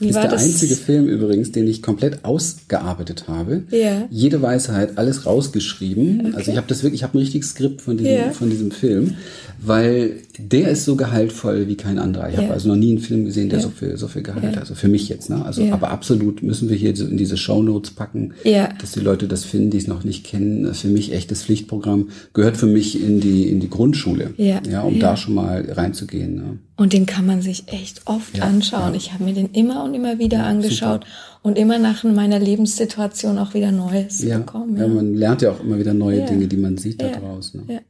wie 0.00 0.08
ist 0.08 0.14
der 0.14 0.28
das? 0.28 0.44
einzige 0.44 0.76
Film 0.76 1.08
übrigens, 1.08 1.52
den 1.52 1.66
ich 1.66 1.82
komplett 1.82 2.24
ausgearbeitet 2.24 3.26
habe. 3.26 3.64
Ja. 3.70 4.06
Jede 4.10 4.40
Weisheit, 4.42 4.96
alles 4.96 5.26
rausgeschrieben. 5.26 6.20
Okay. 6.20 6.32
Also 6.36 6.50
ich 6.52 6.56
habe 6.56 6.66
das 6.68 6.82
wirklich, 6.82 7.00
ich 7.00 7.02
habe 7.02 7.18
ein 7.18 7.20
richtiges 7.20 7.50
Skript 7.50 7.82
von 7.82 7.96
diesem, 7.96 8.12
ja. 8.12 8.30
von 8.30 8.50
diesem 8.50 8.70
Film, 8.70 9.14
weil 9.60 10.16
der 10.38 10.70
ist 10.70 10.84
so 10.84 10.94
gehaltvoll 10.94 11.66
wie 11.66 11.76
kein 11.76 11.98
anderer. 11.98 12.28
Ich 12.28 12.36
ja. 12.36 12.42
habe 12.42 12.52
also 12.52 12.68
noch 12.68 12.76
nie 12.76 12.90
einen 12.90 13.00
Film 13.00 13.24
gesehen, 13.24 13.48
der 13.48 13.60
so 13.60 13.70
viel, 13.70 13.96
so 13.96 14.06
viel 14.06 14.22
Gehalt 14.22 14.44
hat. 14.44 14.58
Also 14.58 14.74
für 14.74 14.88
mich 14.88 15.08
jetzt, 15.08 15.30
ne? 15.30 15.44
Also, 15.44 15.64
aber 15.72 15.90
absolut 15.90 16.42
müssen 16.42 16.68
wir 16.68 16.76
hier 16.76 16.90
in 16.90 17.16
diese 17.16 17.36
Show 17.36 17.62
Notes 17.62 17.90
packen, 17.90 18.34
dass 18.80 18.92
die 18.92 19.00
Leute 19.00 19.26
das 19.26 19.44
finden, 19.44 19.70
die 19.70 19.78
es 19.78 19.88
noch 19.88 20.04
nicht 20.04 20.24
kennen. 20.24 20.72
Für 20.74 20.88
mich 20.88 21.12
echtes 21.12 21.42
Pflichtprogramm 21.42 22.10
gehört 22.34 22.56
für 22.56 22.66
mich 22.66 23.02
in 23.02 23.20
die 23.20 23.48
in 23.48 23.60
die 23.60 23.70
Grundschule, 23.70 24.32
ja, 24.36 24.82
um 24.82 25.00
da 25.00 25.16
schon 25.16 25.34
mal 25.34 25.66
reinzugehen. 25.70 26.34
Ne? 26.36 26.58
Und 26.78 26.92
den 26.92 27.06
kann 27.06 27.26
man 27.26 27.42
sich 27.42 27.64
echt 27.66 28.06
oft 28.06 28.40
anschauen. 28.40 28.94
Ich 28.94 29.12
habe 29.12 29.24
mir 29.24 29.34
den 29.34 29.50
immer 29.50 29.82
und 29.82 29.94
immer 29.94 30.20
wieder 30.20 30.44
angeschaut 30.44 31.02
Super. 31.02 31.40
und 31.42 31.58
immer 31.58 31.76
nach 31.80 32.04
meiner 32.04 32.38
Lebenssituation 32.38 33.36
auch 33.38 33.52
wieder 33.52 33.72
Neues 33.72 34.24
bekommen. 34.24 34.76
Ja. 34.76 34.86
man 34.86 35.12
lernt 35.14 35.42
ja 35.42 35.50
auch 35.50 35.58
immer 35.58 35.76
wieder 35.76 35.92
neue 35.92 36.24
Dinge, 36.24 36.46
die 36.46 36.56
man 36.56 36.78
sieht 36.78 37.02
da 37.02 37.08
draußen. 37.08 37.66
Ne? 37.66 37.82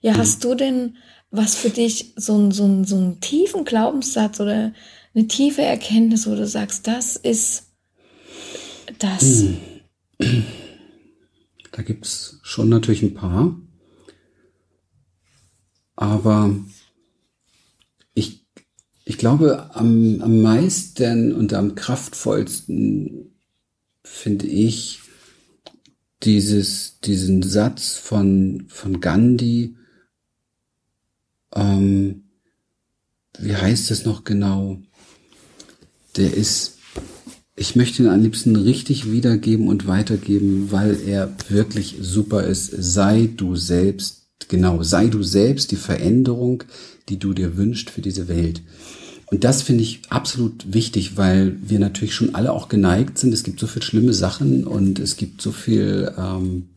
Ja, 0.00 0.16
hast 0.16 0.42
du 0.42 0.54
denn 0.54 0.96
was 1.30 1.54
für 1.54 1.68
dich 1.68 2.14
so, 2.16 2.38
ein, 2.38 2.50
so, 2.50 2.64
ein, 2.64 2.86
so 2.86 2.96
einen 2.96 3.20
tiefen 3.20 3.66
Glaubenssatz 3.66 4.40
oder 4.40 4.72
eine 5.14 5.26
tiefe 5.28 5.60
Erkenntnis, 5.60 6.26
wo 6.26 6.34
du 6.34 6.46
sagst, 6.46 6.86
das 6.86 7.16
ist 7.16 7.74
das? 8.98 9.44
Da 11.72 11.82
gibt's 11.82 12.38
schon 12.42 12.68
natürlich 12.68 13.02
ein 13.02 13.14
paar. 13.14 13.56
Aber 15.96 16.54
ich 19.04 19.18
glaube, 19.18 19.74
am, 19.74 20.22
am 20.22 20.40
meisten 20.40 21.32
und 21.32 21.52
am 21.52 21.74
kraftvollsten 21.74 23.32
finde 24.02 24.46
ich 24.46 25.00
dieses, 26.22 27.00
diesen 27.00 27.42
Satz 27.42 27.94
von, 27.94 28.64
von 28.68 29.00
Gandhi, 29.00 29.76
ähm, 31.54 32.22
wie 33.38 33.54
heißt 33.54 33.90
es 33.90 34.04
noch 34.04 34.24
genau? 34.24 34.78
Der 36.16 36.32
ist, 36.32 36.78
ich 37.56 37.76
möchte 37.76 38.02
ihn 38.02 38.08
am 38.08 38.22
liebsten 38.22 38.56
richtig 38.56 39.10
wiedergeben 39.10 39.68
und 39.68 39.86
weitergeben, 39.86 40.70
weil 40.70 40.98
er 41.06 41.34
wirklich 41.48 41.96
super 42.00 42.44
ist. 42.44 42.70
Sei 42.70 43.28
du 43.36 43.56
selbst, 43.56 44.28
genau, 44.48 44.82
sei 44.82 45.08
du 45.08 45.22
selbst 45.22 45.72
die 45.72 45.76
Veränderung, 45.76 46.64
die 47.08 47.18
du 47.18 47.32
dir 47.32 47.56
wünschst 47.56 47.90
für 47.90 48.00
diese 48.00 48.28
Welt. 48.28 48.62
Und 49.26 49.44
das 49.44 49.62
finde 49.62 49.82
ich 49.82 50.02
absolut 50.10 50.72
wichtig, 50.72 51.16
weil 51.16 51.56
wir 51.62 51.78
natürlich 51.78 52.14
schon 52.14 52.34
alle 52.34 52.52
auch 52.52 52.68
geneigt 52.68 53.18
sind. 53.18 53.32
Es 53.32 53.42
gibt 53.42 53.58
so 53.58 53.66
viel 53.66 53.82
schlimme 53.82 54.12
Sachen 54.12 54.64
und 54.64 54.98
es 54.98 55.16
gibt 55.16 55.40
so 55.40 55.50
viel 55.50 56.12
ähm, 56.16 56.68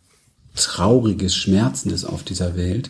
trauriges, 0.55 1.35
schmerzendes 1.35 2.05
auf 2.05 2.23
dieser 2.23 2.55
Welt 2.55 2.89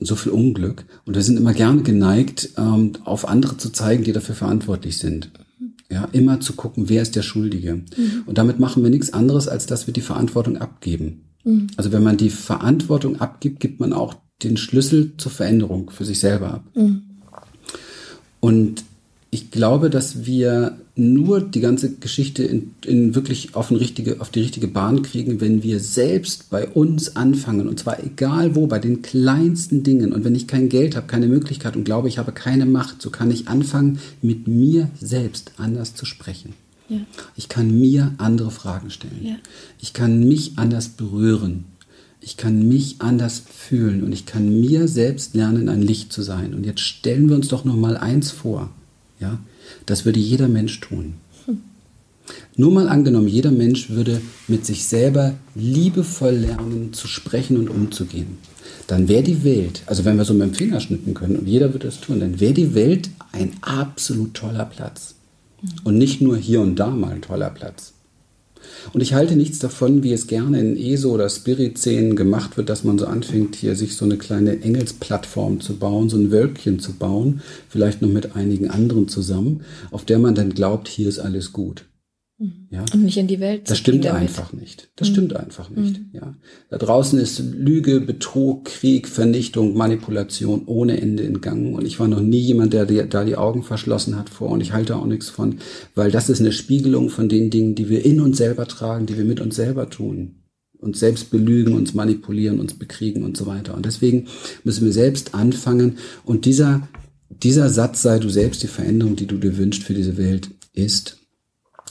so 0.00 0.16
viel 0.16 0.32
Unglück. 0.32 0.84
Und 1.04 1.14
wir 1.14 1.22
sind 1.22 1.36
immer 1.36 1.54
gerne 1.54 1.82
geneigt, 1.82 2.50
ähm, 2.58 2.92
auf 3.04 3.28
andere 3.28 3.56
zu 3.56 3.70
zeigen, 3.70 4.04
die 4.04 4.12
dafür 4.12 4.34
verantwortlich 4.34 4.98
sind. 4.98 5.30
Ja, 5.90 6.08
immer 6.12 6.40
zu 6.40 6.54
gucken, 6.54 6.88
wer 6.88 7.02
ist 7.02 7.16
der 7.16 7.22
Schuldige. 7.22 7.76
Mhm. 7.76 8.24
Und 8.26 8.38
damit 8.38 8.58
machen 8.58 8.82
wir 8.82 8.90
nichts 8.90 9.12
anderes, 9.12 9.48
als 9.48 9.66
dass 9.66 9.86
wir 9.86 9.94
die 9.94 10.00
Verantwortung 10.00 10.58
abgeben. 10.58 11.24
Mhm. 11.44 11.68
Also 11.76 11.92
wenn 11.92 12.02
man 12.02 12.16
die 12.16 12.30
Verantwortung 12.30 13.20
abgibt, 13.20 13.60
gibt 13.60 13.80
man 13.80 13.92
auch 13.92 14.16
den 14.42 14.56
Schlüssel 14.56 15.12
zur 15.16 15.32
Veränderung 15.32 15.90
für 15.90 16.04
sich 16.04 16.20
selber 16.20 16.54
ab. 16.54 16.64
Mhm. 16.74 17.02
Und 18.40 18.84
ich 19.30 19.50
glaube, 19.50 19.90
dass 19.90 20.24
wir 20.24 20.78
nur 20.94 21.42
die 21.42 21.60
ganze 21.60 21.92
Geschichte 21.92 22.42
in, 22.42 22.74
in 22.84 23.14
wirklich 23.14 23.54
auf, 23.54 23.70
richtige, 23.70 24.20
auf 24.20 24.30
die 24.30 24.40
richtige 24.40 24.66
Bahn 24.66 25.02
kriegen, 25.02 25.40
wenn 25.40 25.62
wir 25.62 25.78
selbst 25.80 26.48
bei 26.48 26.66
uns 26.66 27.16
anfangen. 27.16 27.68
Und 27.68 27.78
zwar 27.78 28.02
egal 28.02 28.54
wo, 28.54 28.66
bei 28.66 28.78
den 28.78 29.02
kleinsten 29.02 29.82
Dingen. 29.82 30.12
Und 30.12 30.24
wenn 30.24 30.34
ich 30.34 30.46
kein 30.46 30.70
Geld 30.70 30.96
habe, 30.96 31.06
keine 31.06 31.26
Möglichkeit 31.26 31.76
und 31.76 31.84
glaube, 31.84 32.08
ich 32.08 32.16
habe 32.16 32.32
keine 32.32 32.64
Macht, 32.64 33.02
so 33.02 33.10
kann 33.10 33.30
ich 33.30 33.48
anfangen, 33.48 33.98
mit 34.22 34.48
mir 34.48 34.88
selbst 34.98 35.52
anders 35.58 35.94
zu 35.94 36.06
sprechen. 36.06 36.54
Ja. 36.88 37.00
Ich 37.34 37.48
kann 37.48 37.78
mir 37.78 38.14
andere 38.16 38.50
Fragen 38.50 38.90
stellen. 38.90 39.20
Ja. 39.22 39.36
Ich 39.80 39.92
kann 39.92 40.26
mich 40.26 40.52
anders 40.56 40.88
berühren. 40.88 41.64
Ich 42.26 42.36
kann 42.36 42.66
mich 42.66 42.96
anders 42.98 43.40
fühlen 43.48 44.02
und 44.02 44.10
ich 44.10 44.26
kann 44.26 44.60
mir 44.60 44.88
selbst 44.88 45.36
lernen, 45.36 45.68
ein 45.68 45.80
Licht 45.80 46.12
zu 46.12 46.22
sein. 46.22 46.54
Und 46.54 46.66
jetzt 46.66 46.80
stellen 46.80 47.28
wir 47.28 47.36
uns 47.36 47.46
doch 47.46 47.64
noch 47.64 47.76
mal 47.76 47.96
eins 47.96 48.32
vor. 48.32 48.68
Ja, 49.20 49.38
das 49.86 50.04
würde 50.04 50.18
jeder 50.18 50.48
Mensch 50.48 50.80
tun. 50.80 51.14
Hm. 51.44 51.58
Nur 52.56 52.72
mal 52.72 52.88
angenommen, 52.88 53.28
jeder 53.28 53.52
Mensch 53.52 53.90
würde 53.90 54.20
mit 54.48 54.66
sich 54.66 54.86
selber 54.86 55.34
liebevoll 55.54 56.34
lernen 56.34 56.92
zu 56.92 57.06
sprechen 57.06 57.58
und 57.58 57.70
umzugehen. 57.70 58.38
Dann 58.88 59.06
wäre 59.06 59.22
die 59.22 59.44
Welt, 59.44 59.82
also 59.86 60.04
wenn 60.04 60.16
wir 60.16 60.24
so 60.24 60.34
mit 60.34 60.48
dem 60.48 60.54
Finger 60.54 60.80
schnippen 60.80 61.14
können 61.14 61.36
und 61.36 61.46
jeder 61.46 61.72
würde 61.72 61.86
das 61.86 62.00
tun, 62.00 62.18
dann 62.18 62.40
wäre 62.40 62.54
die 62.54 62.74
Welt 62.74 63.08
ein 63.30 63.52
absolut 63.60 64.34
toller 64.34 64.64
Platz. 64.64 65.14
Hm. 65.60 65.68
Und 65.84 65.96
nicht 65.96 66.20
nur 66.20 66.36
hier 66.36 66.60
und 66.60 66.74
da 66.74 66.90
mal 66.90 67.12
ein 67.12 67.22
toller 67.22 67.50
Platz. 67.50 67.92
Und 68.92 69.00
ich 69.00 69.14
halte 69.14 69.36
nichts 69.36 69.58
davon, 69.58 70.02
wie 70.02 70.12
es 70.12 70.26
gerne 70.26 70.60
in 70.60 70.76
ESO 70.76 71.10
oder 71.10 71.28
Spirit-Szenen 71.28 72.16
gemacht 72.16 72.56
wird, 72.56 72.68
dass 72.68 72.84
man 72.84 72.98
so 72.98 73.06
anfängt, 73.06 73.56
hier 73.56 73.76
sich 73.76 73.96
so 73.96 74.04
eine 74.04 74.16
kleine 74.16 74.60
Engelsplattform 74.62 75.60
zu 75.60 75.76
bauen, 75.76 76.08
so 76.08 76.16
ein 76.16 76.30
Wölkchen 76.30 76.78
zu 76.78 76.92
bauen, 76.92 77.40
vielleicht 77.68 78.02
noch 78.02 78.08
mit 78.08 78.36
einigen 78.36 78.70
anderen 78.70 79.08
zusammen, 79.08 79.62
auf 79.90 80.04
der 80.04 80.18
man 80.18 80.34
dann 80.34 80.50
glaubt, 80.50 80.88
hier 80.88 81.08
ist 81.08 81.18
alles 81.18 81.52
gut. 81.52 81.84
Mhm. 82.38 82.68
Ja? 82.70 82.84
Und 82.92 83.04
nicht 83.04 83.16
in 83.16 83.26
die 83.26 83.40
Welt. 83.40 83.70
Das 83.70 83.78
stimmt 83.78 84.06
einfach 84.06 84.52
nicht. 84.52 84.90
Das 84.96 85.08
mhm. 85.08 85.12
stimmt 85.12 85.36
einfach 85.36 85.70
nicht. 85.70 85.98
Mhm. 85.98 86.10
Ja. 86.12 86.34
Da 86.68 86.78
draußen 86.78 87.18
ist 87.18 87.38
Lüge, 87.38 88.00
Betrug, 88.00 88.66
Krieg, 88.66 89.08
Vernichtung, 89.08 89.74
Manipulation 89.74 90.62
ohne 90.66 91.00
Ende 91.00 91.22
in 91.22 91.40
Gang. 91.40 91.74
Und 91.74 91.86
ich 91.86 91.98
war 91.98 92.08
noch 92.08 92.20
nie 92.20 92.40
jemand, 92.40 92.72
der 92.72 92.84
die, 92.84 93.02
da 93.08 93.24
die 93.24 93.36
Augen 93.36 93.62
verschlossen 93.62 94.16
hat 94.16 94.28
vor. 94.28 94.50
Und 94.50 94.60
ich 94.60 94.72
halte 94.72 94.96
auch 94.96 95.06
nichts 95.06 95.30
von, 95.30 95.58
weil 95.94 96.10
das 96.10 96.28
ist 96.28 96.40
eine 96.40 96.52
Spiegelung 96.52 97.08
von 97.08 97.28
den 97.28 97.50
Dingen, 97.50 97.74
die 97.74 97.88
wir 97.88 98.04
in 98.04 98.20
uns 98.20 98.36
selber 98.36 98.66
tragen, 98.66 99.06
die 99.06 99.16
wir 99.16 99.24
mit 99.24 99.40
uns 99.40 99.56
selber 99.56 99.88
tun. 99.88 100.42
Uns 100.78 101.00
selbst 101.00 101.30
belügen, 101.30 101.72
uns 101.72 101.94
manipulieren, 101.94 102.60
uns 102.60 102.74
bekriegen 102.74 103.24
und 103.24 103.36
so 103.38 103.46
weiter. 103.46 103.74
Und 103.74 103.86
deswegen 103.86 104.26
müssen 104.62 104.84
wir 104.84 104.92
selbst 104.92 105.34
anfangen. 105.34 105.96
Und 106.22 106.44
dieser, 106.44 106.86
dieser 107.30 107.70
Satz 107.70 108.02
sei 108.02 108.18
du 108.18 108.28
selbst 108.28 108.62
die 108.62 108.66
Veränderung, 108.66 109.16
die 109.16 109.26
du 109.26 109.38
dir 109.38 109.56
wünschst 109.56 109.82
für 109.82 109.94
diese 109.94 110.18
Welt, 110.18 110.50
ist 110.74 111.25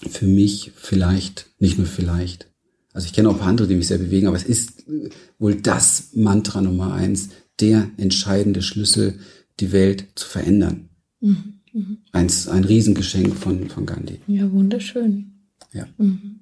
für 0.09 0.27
mich 0.27 0.71
vielleicht, 0.75 1.47
nicht 1.59 1.77
nur 1.77 1.87
vielleicht, 1.87 2.47
also 2.93 3.07
ich 3.07 3.13
kenne 3.13 3.29
auch 3.29 3.33
ein 3.33 3.39
paar 3.39 3.49
andere, 3.49 3.67
die 3.67 3.75
mich 3.75 3.87
sehr 3.87 3.97
bewegen, 3.97 4.27
aber 4.27 4.37
es 4.37 4.43
ist 4.43 4.85
wohl 5.37 5.55
das 5.55 6.11
Mantra 6.13 6.61
Nummer 6.61 6.93
eins, 6.93 7.29
der 7.59 7.89
entscheidende 7.97 8.61
Schlüssel, 8.61 9.19
die 9.59 9.71
Welt 9.71 10.05
zu 10.15 10.27
verändern. 10.27 10.89
Mhm. 11.19 11.55
Mhm. 11.73 11.97
Ein, 12.13 12.31
ein 12.51 12.63
Riesengeschenk 12.63 13.35
von, 13.35 13.69
von 13.69 13.85
Gandhi. 13.85 14.19
Ja, 14.27 14.49
wunderschön. 14.49 15.33
Ja. 15.73 15.87
Mhm. 15.97 16.39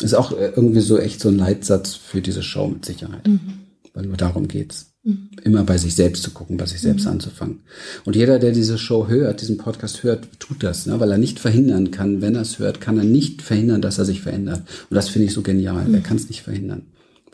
Ist 0.00 0.14
auch 0.14 0.32
äh, 0.32 0.52
irgendwie 0.56 0.80
so 0.80 0.98
echt 0.98 1.20
so 1.20 1.28
ein 1.28 1.36
Leitsatz 1.36 1.94
für 1.94 2.22
diese 2.22 2.42
Show 2.42 2.68
mit 2.68 2.84
Sicherheit. 2.86 3.26
Mhm. 3.26 3.60
Weil 3.92 4.06
nur 4.06 4.16
darum 4.16 4.48
geht's. 4.48 4.94
Mhm. 5.06 5.28
Immer 5.44 5.62
bei 5.62 5.78
sich 5.78 5.94
selbst 5.94 6.24
zu 6.24 6.32
gucken, 6.32 6.56
bei 6.56 6.66
sich 6.66 6.80
selbst 6.80 7.04
mhm. 7.04 7.12
anzufangen. 7.12 7.60
Und 8.04 8.16
jeder, 8.16 8.40
der 8.40 8.50
diese 8.50 8.76
Show 8.76 9.06
hört, 9.06 9.40
diesen 9.40 9.56
Podcast 9.56 10.02
hört, 10.02 10.26
tut 10.40 10.64
das, 10.64 10.86
ne? 10.86 10.98
weil 10.98 11.12
er 11.12 11.18
nicht 11.18 11.38
verhindern 11.38 11.92
kann. 11.92 12.20
Wenn 12.20 12.34
er 12.34 12.40
es 12.40 12.58
hört, 12.58 12.80
kann 12.80 12.98
er 12.98 13.04
nicht 13.04 13.40
verhindern, 13.40 13.80
dass 13.80 13.98
er 13.98 14.04
sich 14.04 14.20
verändert. 14.20 14.62
Und 14.90 14.96
das 14.96 15.08
finde 15.08 15.28
ich 15.28 15.32
so 15.32 15.42
genial. 15.42 15.86
Mhm. 15.86 15.94
Er 15.94 16.00
kann 16.00 16.16
es 16.16 16.28
nicht 16.28 16.42
verhindern. 16.42 16.82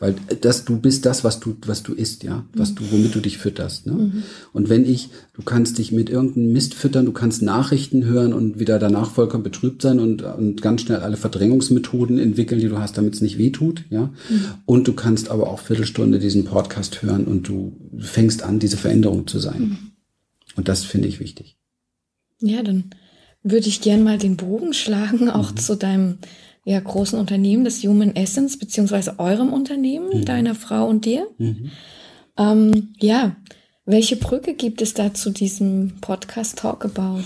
Weil 0.03 0.15
das, 0.41 0.65
du 0.65 0.81
bist 0.81 1.05
das, 1.05 1.23
was 1.23 1.39
du, 1.39 1.55
was 1.65 1.81
du 1.81 1.93
isst, 1.93 2.23
ja, 2.23 2.43
was 2.53 2.75
du, 2.75 2.83
womit 2.91 3.15
du 3.15 3.21
dich 3.21 3.37
fütterst. 3.37 3.87
Ne? 3.87 3.93
Mhm. 3.93 4.23
Und 4.51 4.67
wenn 4.67 4.83
ich, 4.83 5.07
du 5.31 5.43
kannst 5.43 5.77
dich 5.77 5.93
mit 5.93 6.09
irgendeinem 6.09 6.51
Mist 6.51 6.73
füttern, 6.73 7.05
du 7.05 7.13
kannst 7.13 7.41
Nachrichten 7.41 8.03
hören 8.03 8.33
und 8.33 8.59
wieder 8.59 8.79
danach 8.79 9.11
vollkommen 9.11 9.45
betrübt 9.45 9.81
sein 9.81 10.01
und, 10.01 10.21
und 10.21 10.61
ganz 10.61 10.81
schnell 10.81 10.97
alle 10.97 11.15
Verdrängungsmethoden 11.15 12.19
entwickeln, 12.19 12.59
die 12.59 12.67
du 12.67 12.79
hast, 12.79 12.97
damit 12.97 13.13
es 13.13 13.21
nicht 13.21 13.37
wehtut, 13.37 13.85
ja. 13.91 14.07
Mhm. 14.29 14.45
Und 14.65 14.89
du 14.89 14.93
kannst 14.93 15.31
aber 15.31 15.49
auch 15.49 15.61
Viertelstunde 15.61 16.19
diesen 16.19 16.43
Podcast 16.43 17.01
hören 17.01 17.23
und 17.23 17.47
du 17.47 17.71
fängst 17.97 18.43
an, 18.43 18.59
diese 18.59 18.75
Veränderung 18.75 19.25
zu 19.25 19.39
sein. 19.39 19.61
Mhm. 19.61 19.77
Und 20.57 20.67
das 20.67 20.83
finde 20.83 21.07
ich 21.07 21.21
wichtig. 21.21 21.55
Ja, 22.41 22.61
dann 22.61 22.89
würde 23.43 23.67
ich 23.67 23.81
gern 23.81 24.03
mal 24.03 24.17
den 24.17 24.37
Bogen 24.37 24.73
schlagen, 24.73 25.29
auch 25.29 25.51
mhm. 25.51 25.57
zu 25.57 25.75
deinem 25.75 26.17
ja, 26.65 26.79
großen 26.79 27.19
Unternehmen, 27.19 27.65
des 27.65 27.83
Human 27.83 28.15
Essence, 28.15 28.57
beziehungsweise 28.57 29.19
eurem 29.19 29.51
Unternehmen, 29.51 30.19
mhm. 30.19 30.25
deiner 30.25 30.55
Frau 30.55 30.87
und 30.87 31.05
dir. 31.05 31.27
Mhm. 31.37 31.71
Ähm, 32.37 32.93
ja, 32.99 33.35
welche 33.85 34.15
Brücke 34.15 34.53
gibt 34.53 34.81
es 34.81 34.93
da 34.93 35.13
zu 35.13 35.29
diesem 35.29 35.93
Podcast 35.99 36.59
Talk 36.59 36.85
About? 36.85 37.23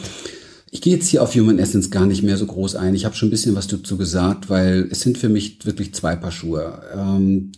Ich 0.71 0.81
gehe 0.81 0.95
jetzt 0.95 1.07
hier 1.07 1.21
auf 1.21 1.35
Human 1.35 1.59
Essence 1.59 1.91
gar 1.91 2.07
nicht 2.07 2.23
mehr 2.23 2.35
so 2.35 2.47
groß 2.47 2.75
ein. 2.75 2.95
Ich 2.95 3.05
habe 3.05 3.15
schon 3.15 3.27
ein 3.27 3.31
bisschen 3.31 3.55
was 3.55 3.67
dazu 3.67 3.95
gesagt, 3.95 4.49
weil 4.49 4.87
es 4.91 5.01
sind 5.01 5.17
für 5.17 5.29
mich 5.29 5.65
wirklich 5.65 5.93
zwei 5.93 6.15
Paar 6.15 6.31
Schuhe. 6.31 6.81
Ähm, 6.95 7.51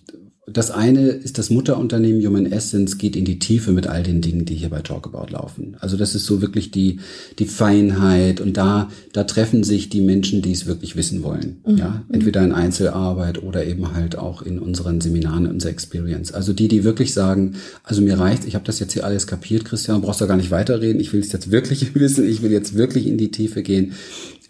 das 0.53 0.71
eine 0.71 1.07
ist 1.07 1.37
das 1.37 1.49
Mutterunternehmen 1.49 2.25
Human 2.25 2.45
Essence 2.45 2.97
geht 2.97 3.15
in 3.15 3.25
die 3.25 3.39
Tiefe 3.39 3.71
mit 3.71 3.87
all 3.87 4.03
den 4.03 4.21
Dingen, 4.21 4.45
die 4.45 4.55
hier 4.55 4.69
bei 4.69 4.81
Talkabout 4.81 5.31
laufen. 5.31 5.77
Also 5.79 5.97
das 5.97 6.15
ist 6.15 6.25
so 6.25 6.41
wirklich 6.41 6.71
die, 6.71 6.99
die 7.39 7.45
Feinheit 7.45 8.41
und 8.41 8.57
da, 8.57 8.89
da 9.13 9.23
treffen 9.23 9.63
sich 9.63 9.89
die 9.89 10.01
Menschen, 10.01 10.41
die 10.41 10.51
es 10.51 10.65
wirklich 10.65 10.95
wissen 10.95 11.23
wollen. 11.23 11.61
Mhm. 11.65 11.77
Ja, 11.77 12.03
entweder 12.11 12.43
in 12.43 12.51
Einzelarbeit 12.51 13.41
oder 13.41 13.65
eben 13.65 13.93
halt 13.93 14.17
auch 14.17 14.41
in 14.41 14.59
unseren 14.59 15.01
Seminaren, 15.01 15.45
in 15.45 15.51
unserer 15.51 15.71
Experience. 15.71 16.33
Also 16.33 16.53
die, 16.53 16.67
die 16.67 16.83
wirklich 16.83 17.13
sagen, 17.13 17.55
also 17.83 18.01
mir 18.01 18.19
reicht, 18.19 18.45
ich 18.45 18.55
habe 18.55 18.65
das 18.65 18.79
jetzt 18.79 18.93
hier 18.93 19.05
alles 19.05 19.27
kapiert, 19.27 19.65
Christian, 19.65 20.01
brauchst 20.01 20.21
du 20.21 20.27
gar 20.27 20.37
nicht 20.37 20.51
weiterreden. 20.51 20.99
Ich 20.99 21.13
will 21.13 21.21
es 21.21 21.31
jetzt 21.31 21.51
wirklich 21.51 21.95
wissen, 21.95 22.27
ich 22.27 22.41
will 22.41 22.51
jetzt 22.51 22.75
wirklich 22.75 23.07
in 23.07 23.17
die 23.17 23.31
Tiefe 23.31 23.63
gehen. 23.63 23.93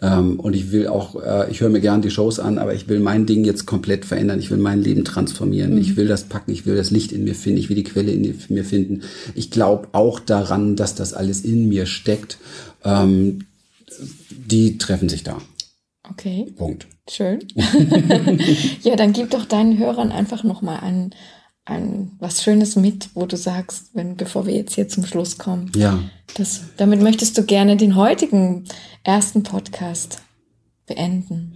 Ähm, 0.02 0.40
und 0.40 0.54
ich 0.54 0.72
will 0.72 0.88
auch, 0.88 1.22
äh, 1.22 1.50
ich 1.50 1.60
höre 1.60 1.68
mir 1.68 1.80
gern 1.80 2.02
die 2.02 2.10
Shows 2.10 2.38
an, 2.38 2.58
aber 2.58 2.74
ich 2.74 2.88
will 2.88 3.00
mein 3.00 3.26
Ding 3.26 3.44
jetzt 3.44 3.66
komplett 3.66 4.04
verändern. 4.04 4.38
Ich 4.38 4.50
will 4.50 4.58
mein 4.58 4.82
Leben 4.82 5.04
transformieren. 5.04 5.74
Mhm. 5.74 5.80
Ich 5.80 5.96
will 5.96 6.08
das 6.08 6.24
packen. 6.24 6.52
Ich 6.52 6.64
will 6.66 6.76
das 6.76 6.90
Licht 6.90 7.12
in 7.12 7.24
mir 7.24 7.34
finden. 7.34 7.58
Ich 7.58 7.68
will 7.68 7.76
die 7.76 7.84
Quelle 7.84 8.12
in 8.12 8.34
mir 8.48 8.64
finden. 8.64 9.02
Ich 9.34 9.50
glaube 9.50 9.88
auch 9.92 10.18
daran, 10.18 10.76
dass 10.76 10.94
das 10.94 11.12
alles 11.12 11.42
in 11.42 11.68
mir 11.68 11.86
steckt. 11.86 12.38
Ähm, 12.84 13.46
die 14.30 14.78
treffen 14.78 15.08
sich 15.08 15.22
da. 15.22 15.38
Okay. 16.08 16.52
Punkt. 16.56 16.86
Schön. 17.08 17.40
ja, 18.82 18.96
dann 18.96 19.12
gib 19.12 19.30
doch 19.30 19.44
deinen 19.44 19.78
Hörern 19.78 20.12
einfach 20.12 20.44
nochmal 20.44 20.80
einen 20.80 21.14
ein, 21.70 22.10
was 22.18 22.42
Schönes 22.42 22.76
mit, 22.76 23.10
wo 23.14 23.26
du 23.26 23.36
sagst, 23.36 23.90
wenn, 23.94 24.16
bevor 24.16 24.46
wir 24.46 24.54
jetzt 24.54 24.74
hier 24.74 24.88
zum 24.88 25.06
Schluss 25.06 25.38
kommen. 25.38 25.70
Ja. 25.74 26.02
Das, 26.34 26.62
damit 26.76 27.00
möchtest 27.00 27.38
du 27.38 27.44
gerne 27.44 27.76
den 27.76 27.96
heutigen 27.96 28.64
ersten 29.04 29.42
Podcast 29.42 30.18
beenden? 30.86 31.54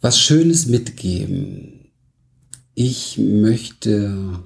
Was 0.00 0.18
Schönes 0.18 0.66
mitgeben. 0.66 1.90
Ich 2.74 3.18
möchte, 3.18 4.42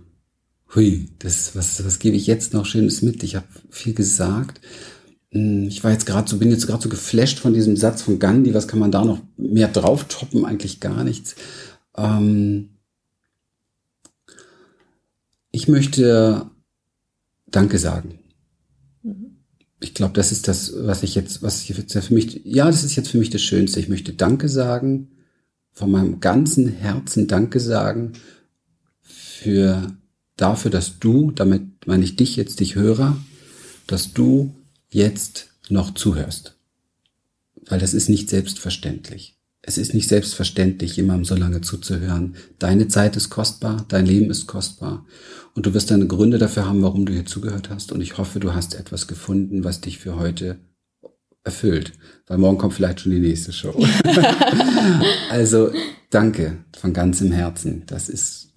hui, 0.74 1.08
das, 1.20 1.54
was, 1.54 1.84
was 1.84 2.00
gebe 2.00 2.16
ich 2.16 2.26
jetzt 2.26 2.52
noch 2.52 2.66
Schönes 2.66 3.00
mit? 3.00 3.22
Ich 3.22 3.36
habe 3.36 3.46
viel 3.70 3.94
gesagt. 3.94 4.60
Hm, 5.30 5.68
ich 5.68 5.84
war 5.84 5.92
jetzt 5.92 6.06
gerade 6.06 6.28
so, 6.28 6.38
bin 6.38 6.50
jetzt 6.50 6.66
gerade 6.66 6.82
so 6.82 6.88
geflasht 6.88 7.38
von 7.38 7.54
diesem 7.54 7.76
Satz 7.76 8.02
von 8.02 8.18
Gandhi. 8.18 8.54
Was 8.54 8.66
kann 8.66 8.80
man 8.80 8.90
da 8.90 9.04
noch 9.04 9.20
mehr 9.36 9.68
drauf 9.68 10.04
toppen? 10.08 10.44
Eigentlich 10.44 10.80
gar 10.80 11.04
nichts. 11.04 11.36
Ähm, 11.96 12.70
ich 15.54 15.68
möchte 15.68 16.50
Danke 17.46 17.78
sagen. 17.78 18.18
Mhm. 19.04 19.36
Ich 19.80 19.94
glaube, 19.94 20.12
das 20.14 20.32
ist 20.32 20.48
das, 20.48 20.72
was 20.76 21.04
ich 21.04 21.14
jetzt, 21.14 21.42
was 21.42 21.62
ich 21.62 21.68
jetzt 21.68 21.96
für 21.96 22.12
mich, 22.12 22.40
ja, 22.44 22.66
das 22.66 22.82
ist 22.82 22.96
jetzt 22.96 23.10
für 23.10 23.18
mich 23.18 23.30
das 23.30 23.42
Schönste. 23.42 23.78
Ich 23.78 23.88
möchte 23.88 24.12
Danke 24.12 24.48
sagen, 24.48 25.12
von 25.70 25.92
meinem 25.92 26.18
ganzen 26.18 26.68
Herzen 26.68 27.28
Danke 27.28 27.60
sagen 27.60 28.14
für 29.00 29.96
dafür, 30.36 30.72
dass 30.72 30.98
du, 30.98 31.30
damit 31.30 31.86
meine 31.86 32.04
ich 32.04 32.16
dich 32.16 32.34
jetzt, 32.34 32.58
dich 32.58 32.74
Hörer, 32.74 33.16
dass 33.86 34.12
du 34.12 34.56
jetzt 34.90 35.50
noch 35.68 35.94
zuhörst. 35.94 36.56
Weil 37.66 37.78
das 37.78 37.94
ist 37.94 38.08
nicht 38.08 38.28
selbstverständlich 38.28 39.33
es 39.66 39.78
ist 39.78 39.94
nicht 39.94 40.08
selbstverständlich, 40.08 40.96
jemandem 40.96 41.24
so 41.24 41.34
lange 41.34 41.62
zuzuhören. 41.62 42.36
Deine 42.58 42.88
Zeit 42.88 43.16
ist 43.16 43.30
kostbar, 43.30 43.84
dein 43.88 44.04
Leben 44.04 44.30
ist 44.30 44.46
kostbar. 44.46 45.06
Und 45.54 45.66
du 45.66 45.72
wirst 45.72 45.90
deine 45.90 46.06
Gründe 46.06 46.38
dafür 46.38 46.66
haben, 46.66 46.82
warum 46.82 47.06
du 47.06 47.12
hier 47.12 47.24
zugehört 47.24 47.70
hast. 47.70 47.90
Und 47.90 48.00
ich 48.00 48.18
hoffe, 48.18 48.40
du 48.40 48.54
hast 48.54 48.74
etwas 48.74 49.06
gefunden, 49.06 49.64
was 49.64 49.80
dich 49.80 49.98
für 49.98 50.16
heute 50.16 50.58
erfüllt. 51.44 51.92
Weil 52.26 52.38
morgen 52.38 52.58
kommt 52.58 52.74
vielleicht 52.74 53.00
schon 53.00 53.12
die 53.12 53.20
nächste 53.20 53.52
Show. 53.52 53.74
also 55.30 55.70
danke 56.10 56.58
von 56.76 56.92
ganzem 56.92 57.32
Herzen. 57.32 57.84
Das 57.86 58.08
ist, 58.08 58.52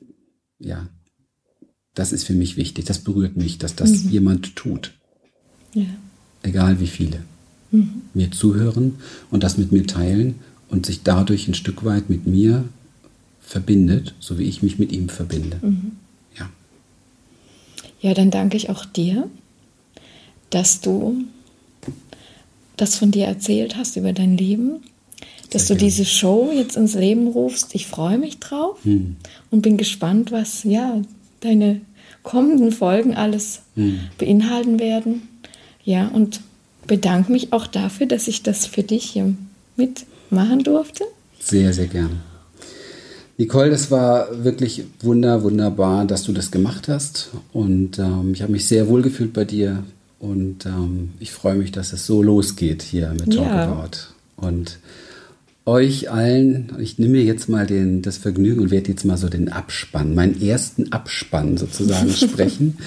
ja, 0.60 0.90
das 1.94 2.12
ist 2.12 2.26
für 2.26 2.34
mich 2.34 2.58
wichtig. 2.58 2.86
Das 2.86 3.00
berührt 3.00 3.38
mich, 3.38 3.60
dass 3.60 3.76
das 3.76 4.04
mhm. 4.04 4.10
jemand 4.10 4.56
tut. 4.56 4.94
Ja. 5.74 5.86
Egal 6.44 6.80
wie 6.82 6.88
viele. 6.88 7.22
Mhm. 7.72 8.02
Mir 8.14 8.32
zuhören 8.32 8.96
und 9.30 9.44
das 9.44 9.58
mit 9.58 9.72
mir 9.72 9.86
teilen 9.86 10.36
und 10.70 10.86
sich 10.86 11.04
dadurch 11.04 11.48
ein 11.48 11.54
Stück 11.54 11.84
weit 11.86 12.10
mit 12.10 12.28
mir 12.28 12.66
verbindet, 13.42 14.14
so 14.20 14.38
wie 14.38 14.44
ich 14.44 14.62
mich 14.62 14.78
mit 14.78 14.92
ihm 14.92 15.10
verbinde. 15.10 15.58
Mhm. 15.62 15.94
Ja. 16.38 16.50
Ja, 18.02 18.14
dann 18.14 18.32
danke 18.32 18.58
ich 18.58 18.70
auch 18.70 18.86
dir, 18.86 19.30
dass 20.50 20.82
du 20.82 21.24
das 22.76 22.96
von 22.98 23.12
dir 23.12 23.26
erzählt 23.26 23.76
hast 23.76 23.96
über 23.96 24.14
dein 24.14 24.38
Leben, 24.38 24.82
dass 25.50 25.68
Sehr 25.68 25.76
du 25.76 25.80
gerne. 25.80 25.90
diese 25.92 26.06
Show 26.06 26.52
jetzt 26.54 26.76
ins 26.76 26.94
Leben 26.94 27.28
rufst. 27.28 27.74
Ich 27.74 27.88
freue 27.88 28.18
mich 28.18 28.40
drauf 28.40 28.84
mhm. 28.84 29.16
und 29.50 29.62
bin 29.62 29.78
gespannt, 29.78 30.32
was 30.32 30.64
ja 30.64 31.02
deine 31.40 31.82
kommenden 32.24 32.72
Folgen 32.72 33.16
alles 33.16 33.62
mhm. 33.76 34.02
beinhalten 34.18 34.80
werden. 34.80 35.28
Ja, 35.84 36.10
und 36.10 36.42
bedanke 36.86 37.32
mich 37.32 37.54
auch 37.54 37.68
dafür, 37.68 38.08
dass 38.08 38.28
ich 38.28 38.44
das 38.44 38.68
für 38.68 38.84
dich 38.84 39.06
hier 39.06 39.34
mit 39.78 40.06
machen 40.30 40.64
durfte. 40.64 41.04
Sehr, 41.40 41.74
sehr 41.74 41.88
gerne. 41.88 42.18
Nicole, 43.38 43.70
das 43.70 43.92
war 43.92 44.44
wirklich 44.44 44.84
wunder, 45.02 45.44
wunderbar, 45.44 46.06
dass 46.06 46.24
du 46.24 46.34
das 46.34 46.50
gemacht 46.50 46.88
hast. 46.88 47.30
Und 47.54 48.00
ähm, 48.00 48.32
ich 48.34 48.42
habe 48.42 48.52
mich 48.52 48.68
sehr 48.68 48.88
wohl 48.88 49.04
gefühlt 49.04 49.34
bei 49.34 49.46
dir. 49.46 49.84
Und 50.20 50.66
ähm, 50.66 51.12
ich 51.20 51.32
freue 51.32 51.56
mich, 51.56 51.72
dass 51.72 51.94
es 51.94 52.08
so 52.08 52.24
losgeht 52.24 52.82
hier 52.82 53.10
mit 53.12 53.36
Talk 53.36 53.46
ja. 53.46 53.72
About. 53.72 53.98
Und 54.38 54.80
euch 55.68 56.10
allen, 56.10 56.72
ich 56.80 56.98
nehme 56.98 57.18
mir 57.18 57.24
jetzt 57.24 57.50
mal 57.50 57.68
den, 57.68 58.02
das 58.02 58.18
Vergnügen 58.18 58.62
und 58.62 58.72
werde 58.72 58.90
jetzt 58.90 59.06
mal 59.06 59.18
so 59.18 59.30
den 59.30 59.50
Abspann, 59.50 60.16
meinen 60.16 60.42
ersten 60.42 60.92
Abspann 60.92 61.58
sozusagen 61.58 62.10
sprechen. 62.14 62.78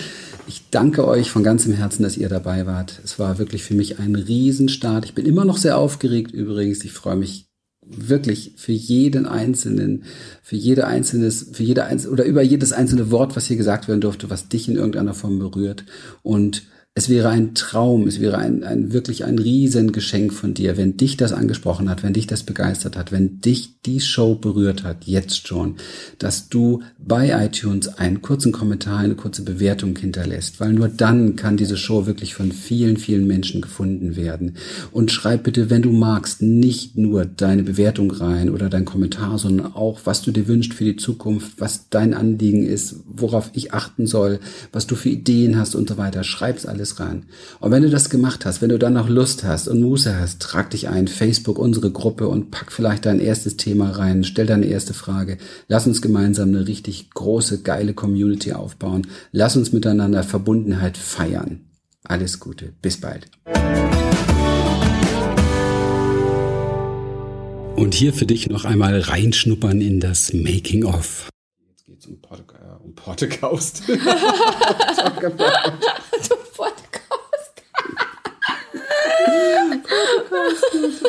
Ich 0.51 0.69
danke 0.73 1.07
euch 1.07 1.31
von 1.31 1.45
ganzem 1.45 1.75
Herzen, 1.75 2.03
dass 2.03 2.17
ihr 2.17 2.29
dabei 2.29 2.67
wart. 2.67 2.99
Es 3.05 3.21
war 3.21 3.39
wirklich 3.39 3.63
für 3.63 3.75
mich 3.75 4.01
ein 4.01 4.17
Riesenstart. 4.17 5.05
Ich 5.05 5.15
bin 5.15 5.25
immer 5.25 5.45
noch 5.45 5.57
sehr 5.57 5.79
aufgeregt 5.79 6.33
übrigens. 6.33 6.85
Ich 6.85 6.91
freue 6.91 7.15
mich 7.15 7.47
wirklich 7.87 8.55
für 8.57 8.73
jeden 8.73 9.27
einzelnen, 9.27 10.03
für 10.43 10.57
jede 10.57 10.89
einzelnes, 10.89 11.51
für 11.53 11.63
jede 11.63 11.85
einzelne 11.85 12.13
oder 12.13 12.25
über 12.25 12.43
jedes 12.43 12.73
einzelne 12.73 13.13
Wort, 13.13 13.37
was 13.37 13.47
hier 13.47 13.57
gesagt 13.57 13.87
werden 13.87 14.01
durfte, 14.01 14.29
was 14.29 14.49
dich 14.49 14.69
in 14.69 14.75
irgendeiner 14.75 15.15
Form 15.15 15.39
berührt 15.39 15.85
und 16.25 16.65
es 17.01 17.09
wäre 17.09 17.31
ein 17.31 17.55
Traum, 17.55 18.07
es 18.07 18.21
wäre 18.21 18.37
ein, 18.37 18.63
ein 18.63 18.93
wirklich 18.93 19.25
ein 19.25 19.39
Riesengeschenk 19.39 20.35
von 20.35 20.53
dir, 20.53 20.77
wenn 20.77 20.99
dich 20.99 21.17
das 21.17 21.33
angesprochen 21.33 21.89
hat, 21.89 22.03
wenn 22.03 22.13
dich 22.13 22.27
das 22.27 22.43
begeistert 22.43 22.95
hat, 22.95 23.11
wenn 23.11 23.41
dich 23.41 23.81
die 23.87 24.01
Show 24.01 24.35
berührt 24.35 24.85
hat, 24.85 25.07
jetzt 25.07 25.49
schon, 25.49 25.77
dass 26.19 26.51
du 26.51 26.83
bei 26.99 27.47
iTunes 27.47 27.89
einen 27.89 28.21
kurzen 28.21 28.53
Kommentar, 28.53 28.99
eine 28.99 29.15
kurze 29.15 29.41
Bewertung 29.45 29.97
hinterlässt, 29.97 30.61
weil 30.61 30.75
nur 30.75 30.89
dann 30.89 31.37
kann 31.37 31.57
diese 31.57 31.79
Show 31.79 32.05
wirklich 32.05 32.35
von 32.35 32.53
vielen, 32.53 32.99
vielen 32.99 33.27
Menschen 33.27 33.63
gefunden 33.63 34.15
werden. 34.17 34.57
Und 34.93 35.11
schreib 35.11 35.45
bitte, 35.45 35.71
wenn 35.71 35.81
du 35.81 35.93
magst, 35.93 36.43
nicht 36.43 36.99
nur 36.99 37.25
deine 37.25 37.63
Bewertung 37.63 38.11
rein 38.11 38.51
oder 38.51 38.69
dein 38.69 38.85
Kommentar, 38.85 39.39
sondern 39.39 39.73
auch, 39.73 40.01
was 40.05 40.21
du 40.21 40.33
dir 40.33 40.47
wünschst 40.49 40.75
für 40.75 40.85
die 40.85 40.97
Zukunft, 40.97 41.53
was 41.59 41.89
dein 41.89 42.13
Anliegen 42.13 42.67
ist, 42.67 42.97
worauf 43.07 43.49
ich 43.55 43.73
achten 43.73 44.07
soll, 44.07 44.39
was 44.71 44.87
du 44.87 44.97
für 44.97 45.09
Ideen 45.09 45.57
hast 45.57 45.75
und 45.75 45.89
so 45.89 45.97
weiter. 45.97 46.25
Schreib's 46.25 46.67
alles 46.67 46.90
alles 46.91 47.01
rein. 47.01 47.27
Und 47.61 47.71
wenn 47.71 47.83
du 47.83 47.91
das 47.91 48.11
gemacht 48.11 48.45
hast, 48.45 48.63
wenn 48.63 48.69
du 48.69 48.79
dann 48.79 48.95
noch 48.95 49.09
Lust 49.09 49.45
hast 49.45 49.69
und 49.69 49.81
Muße 49.81 50.19
hast, 50.19 50.43
trag 50.43 50.71
dich 50.71 50.89
ein, 50.89 51.09
Facebook, 51.09 51.59
unsere 51.59 51.91
Gruppe 51.91 52.29
und 52.29 52.51
pack 52.51 52.73
vielleicht 52.73 53.07
dein 53.07 53.21
erstes 53.21 53.57
Thema 53.57 53.91
rein, 53.91 54.25
stell 54.25 54.47
deine 54.47 54.67
erste 54.67 54.95
Frage. 54.95 55.39
Lass 55.69 55.87
uns 55.87 56.03
gemeinsam 56.03 56.51
eine 56.51 56.67
richtig 56.67 57.11
große, 57.11 57.63
geile 57.63 57.95
Community 57.95 58.53
aufbauen. 58.53 59.07
Lass 59.33 59.57
uns 59.57 59.73
miteinander 59.73 60.23
Verbundenheit 60.23 60.97
feiern. 60.97 61.61
Alles 62.05 62.41
Gute. 62.41 62.73
Bis 62.81 62.99
bald. 62.99 63.27
Und 67.77 67.95
hier 67.95 68.13
für 68.13 68.27
dich 68.27 68.49
noch 68.49 68.65
einmal 68.65 69.01
reinschnuppern 69.01 69.81
in 69.81 70.01
das 70.01 70.33
Making 70.35 70.85
of. 70.85 71.29
Jetzt 71.69 71.87
geht's 71.87 72.07
um, 72.07 72.21
Pod 72.21 72.41
äh, 72.41 72.85
um 72.85 72.95
Podcast. 72.95 73.83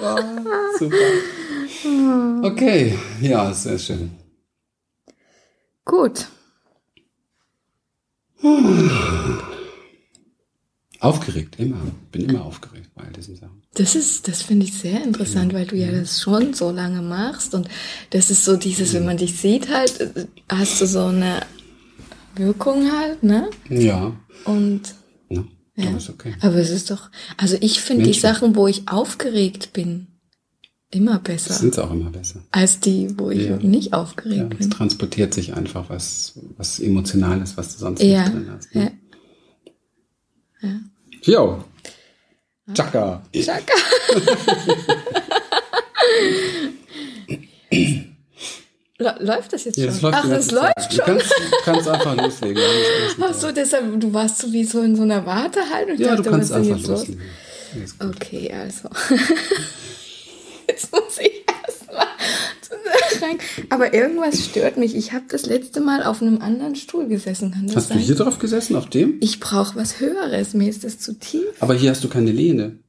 oh, 0.01 0.17
super. 0.79 0.95
Okay, 2.43 2.97
ja, 3.21 3.53
sehr 3.53 3.79
schön. 3.79 4.11
Gut. 5.85 6.27
Aufgeregt, 10.99 11.59
immer. 11.59 11.81
Bin 12.11 12.29
immer 12.29 12.45
aufgeregt 12.45 12.91
bei 12.95 13.03
all 13.03 13.11
diesen 13.11 13.35
Sachen. 13.35 13.63
Das 13.73 13.95
ist, 13.95 14.27
das 14.27 14.43
finde 14.43 14.65
ich 14.65 14.73
sehr 14.73 15.03
interessant, 15.03 15.53
ja. 15.53 15.59
weil 15.59 15.65
du 15.65 15.75
ja 15.75 15.91
das 15.91 16.21
schon 16.21 16.53
so 16.53 16.71
lange 16.71 17.01
machst 17.01 17.55
und 17.55 17.67
das 18.11 18.29
ist 18.29 18.45
so 18.45 18.57
dieses, 18.57 18.93
wenn 18.93 19.05
man 19.05 19.17
dich 19.17 19.39
sieht 19.39 19.69
halt, 19.69 20.27
hast 20.49 20.81
du 20.81 20.85
so 20.85 21.05
eine 21.05 21.41
Wirkung 22.35 22.91
halt, 22.91 23.23
ne? 23.23 23.49
Ja. 23.69 24.13
Und 24.45 24.93
ja. 25.75 25.89
Aber 25.89 25.97
okay. 26.09 26.35
Aber 26.41 26.55
es 26.55 26.69
ist 26.69 26.91
doch, 26.91 27.09
also 27.37 27.57
ich 27.61 27.81
finde 27.81 28.05
die 28.05 28.13
Sachen, 28.13 28.55
wo 28.55 28.67
ich 28.67 28.87
aufgeregt 28.87 29.73
bin, 29.73 30.07
immer 30.89 31.19
besser. 31.19 31.53
Sind 31.53 31.77
auch 31.79 31.91
immer 31.91 32.09
besser. 32.09 32.41
Als 32.51 32.79
die, 32.79 33.17
wo 33.17 33.29
ich 33.29 33.47
ja. 33.47 33.57
nicht 33.57 33.93
aufgeregt 33.93 34.37
ja, 34.37 34.45
bin. 34.45 34.59
Es 34.59 34.69
transportiert 34.69 35.33
sich 35.33 35.53
einfach 35.53 35.89
was, 35.89 36.39
was 36.57 36.79
Emotionales, 36.79 37.57
was 37.57 37.73
du 37.73 37.79
sonst 37.79 38.03
ja. 38.03 38.23
nicht 38.23 38.33
drin 38.33 38.51
hast. 38.51 38.75
Ne? 38.75 38.91
Ja. 40.61 40.69
ja. 40.69 40.79
Jo. 41.23 41.63
Chaka. 42.73 43.23
Chaka. 43.33 43.73
Läuft 49.19 49.53
das 49.53 49.65
jetzt 49.65 49.77
ja, 49.77 49.91
schon? 49.91 50.13
Ach, 50.13 50.27
das 50.27 50.51
läuft 50.51 50.93
schon. 50.93 50.97
Du 50.97 51.03
kannst, 51.03 51.33
kannst 51.63 51.87
einfach 51.87 52.15
loslegen. 52.15 52.61
Ach 53.19 53.33
so, 53.33 53.51
deshalb, 53.51 53.99
du 53.99 54.13
warst 54.13 54.39
so 54.39 54.51
wie 54.53 54.63
so 54.63 54.81
in 54.81 54.95
so 54.95 55.01
einer 55.01 55.25
Wartehaltung. 55.25 55.97
Ja, 55.97 56.09
dachte, 56.09 56.23
du 56.23 56.29
kannst 56.29 56.51
einfach 56.51 56.79
loslegen. 56.79 57.21
Los? 57.73 57.95
Okay, 57.99 58.51
also. 58.53 58.89
jetzt 60.67 60.91
muss 60.91 61.17
ich 61.19 61.43
erstmal 61.65 62.07
rein. 63.21 63.37
Aber 63.69 63.93
irgendwas 63.93 64.45
stört 64.45 64.77
mich. 64.77 64.95
Ich 64.95 65.13
habe 65.13 65.25
das 65.29 65.45
letzte 65.45 65.81
Mal 65.81 66.03
auf 66.03 66.21
einem 66.21 66.41
anderen 66.41 66.75
Stuhl 66.75 67.07
gesessen. 67.07 67.51
Kann 67.51 67.67
das 67.67 67.75
hast 67.75 67.87
sein? 67.89 67.97
du 67.97 68.03
hier 68.03 68.15
drauf 68.15 68.39
gesessen, 68.39 68.75
auf 68.75 68.89
dem? 68.89 69.17
Ich 69.21 69.39
brauche 69.39 69.75
was 69.75 69.99
Höheres. 69.99 70.53
Mir 70.53 70.69
ist 70.69 70.83
das 70.83 70.99
zu 70.99 71.17
tief. 71.17 71.47
Aber 71.59 71.73
hier 71.73 71.91
hast 71.91 72.03
du 72.03 72.09
keine 72.09 72.31
Lehne. 72.31 72.79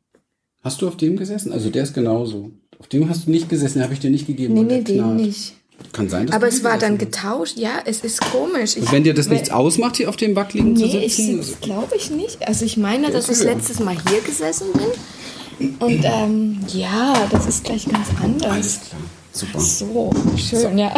Hast 0.62 0.82
du 0.82 0.88
auf 0.88 0.96
dem 0.96 1.16
gesessen? 1.16 1.52
Also 1.52 1.70
der 1.70 1.84
ist 1.84 1.94
genauso. 1.94 2.52
Auf 2.78 2.88
dem 2.88 3.08
hast 3.08 3.26
du 3.26 3.30
nicht 3.30 3.48
gesessen, 3.48 3.78
den 3.78 3.84
habe 3.84 3.94
ich 3.94 4.00
dir 4.00 4.10
nicht 4.10 4.26
gegeben. 4.26 4.54
Nee, 4.54 4.62
nee, 4.62 4.82
den 4.82 5.16
nicht. 5.16 5.54
Kann 5.92 6.08
sein, 6.08 6.26
dass 6.26 6.36
Aber 6.36 6.48
es 6.48 6.64
war 6.64 6.78
dann 6.78 6.96
getauscht, 6.96 7.56
ja, 7.56 7.82
es 7.84 8.00
ist 8.00 8.20
komisch. 8.20 8.76
Ich, 8.76 8.82
Und 8.82 8.92
wenn 8.92 9.04
dir 9.04 9.14
das 9.14 9.28
nichts 9.28 9.50
ausmacht, 9.50 9.96
hier 9.96 10.08
auf 10.08 10.16
dem 10.16 10.34
Wackeligen 10.36 10.72
nee, 10.72 10.80
zu 10.80 10.88
sitzen? 10.88 11.36
Nee, 11.36 11.42
ich 11.42 11.60
glaube 11.60 11.96
ich 11.96 12.10
nicht. 12.10 12.46
Also 12.48 12.64
ich 12.64 12.76
meine, 12.76 13.10
dass 13.10 13.28
ich 13.28 13.42
letztes 13.42 13.78
Mal 13.80 13.96
hier 14.08 14.20
gesessen 14.22 14.68
bin. 14.72 15.76
Und 15.78 16.04
ähm, 16.04 16.60
ja, 16.68 17.28
das 17.30 17.46
ist 17.46 17.64
gleich 17.64 17.86
ganz 17.86 18.08
anders. 18.22 18.50
Alles 18.50 18.80
klar. 18.80 19.00
Super. 19.32 19.60
So, 19.60 20.12
schön, 20.36 20.78
ja. 20.78 20.92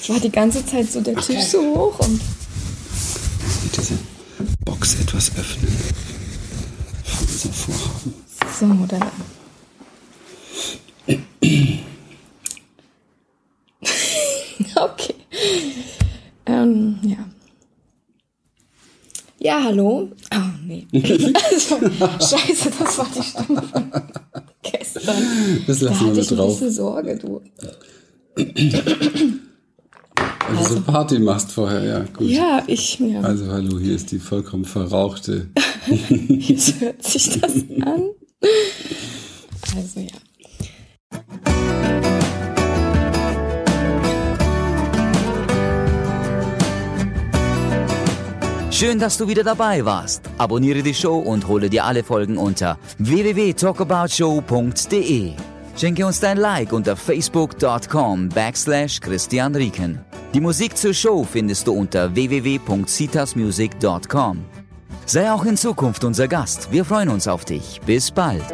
Es 0.00 0.08
war 0.08 0.20
die 0.20 0.30
ganze 0.30 0.64
Zeit 0.64 0.90
so 0.90 1.00
der 1.00 1.16
Tisch 1.16 1.44
so 1.44 1.60
hoch 1.60 1.98
und 1.98 2.12
Mit 2.12 3.76
diese 3.76 3.94
Box 4.64 4.94
etwas 5.00 5.32
öffnen. 5.36 5.76
Für 7.04 7.22
unser 7.22 7.52
Vorhaben. 7.52 8.14
so, 8.58 8.86
dann. 8.86 9.10
okay. 14.76 15.14
Ähm, 16.46 16.98
ja. 17.02 17.16
Ja, 19.38 19.62
hallo. 19.64 20.10
Oh, 20.34 20.38
nee. 20.66 20.86
Also, 20.92 21.78
scheiße, 22.36 22.70
das 22.78 22.98
war 22.98 23.06
die 23.14 23.22
Stimme 23.22 23.62
von 23.62 23.92
gestern. 24.62 25.02
Das 25.66 25.78
Da 25.80 25.86
lassen 25.86 26.00
wir 26.00 26.08
hatte 26.08 26.20
ich 26.20 26.26
mit 26.30 26.30
ein 26.30 26.36
drauf. 26.36 26.58
bisschen 26.58 26.72
Sorge, 26.72 27.18
du. 27.18 27.40
Weil 30.48 30.56
du 30.56 30.64
so 30.64 30.80
Party 30.80 31.18
machst 31.18 31.52
vorher, 31.52 31.82
ja, 31.84 32.00
gut. 32.12 32.28
Ja, 32.28 32.62
ich, 32.66 32.98
ja. 32.98 33.20
Also 33.20 33.46
hallo, 33.48 33.78
hier 33.78 33.94
ist 33.94 34.10
die 34.12 34.18
vollkommen 34.18 34.64
verrauchte. 34.64 35.48
Jetzt 36.28 36.80
hört 36.80 37.02
sich 37.02 37.40
das 37.40 37.52
an. 37.82 38.02
Also 39.76 40.00
ja. 40.00 40.16
Schön, 48.78 48.98
dass 48.98 49.16
du 49.16 49.26
wieder 49.26 49.42
dabei 49.42 49.86
warst. 49.86 50.20
Abonniere 50.36 50.82
die 50.82 50.92
Show 50.92 51.16
und 51.16 51.48
hole 51.48 51.70
dir 51.70 51.86
alle 51.86 52.04
Folgen 52.04 52.36
unter 52.36 52.78
www.talkaboutshow.de. 52.98 55.32
Schenke 55.78 56.04
uns 56.04 56.20
dein 56.20 56.36
Like 56.36 56.74
unter 56.74 56.94
facebook.com 56.94 58.28
backslash 58.28 59.00
Christian 59.00 59.54
Rieken. 59.54 60.04
Die 60.34 60.42
Musik 60.42 60.76
zur 60.76 60.92
Show 60.92 61.24
findest 61.24 61.66
du 61.66 61.72
unter 61.72 62.14
www.citasmusic.com. 62.14 64.44
Sei 65.06 65.32
auch 65.32 65.46
in 65.46 65.56
Zukunft 65.56 66.04
unser 66.04 66.28
Gast. 66.28 66.70
Wir 66.70 66.84
freuen 66.84 67.08
uns 67.08 67.26
auf 67.28 67.46
dich. 67.46 67.80
Bis 67.86 68.10
bald. 68.10 68.44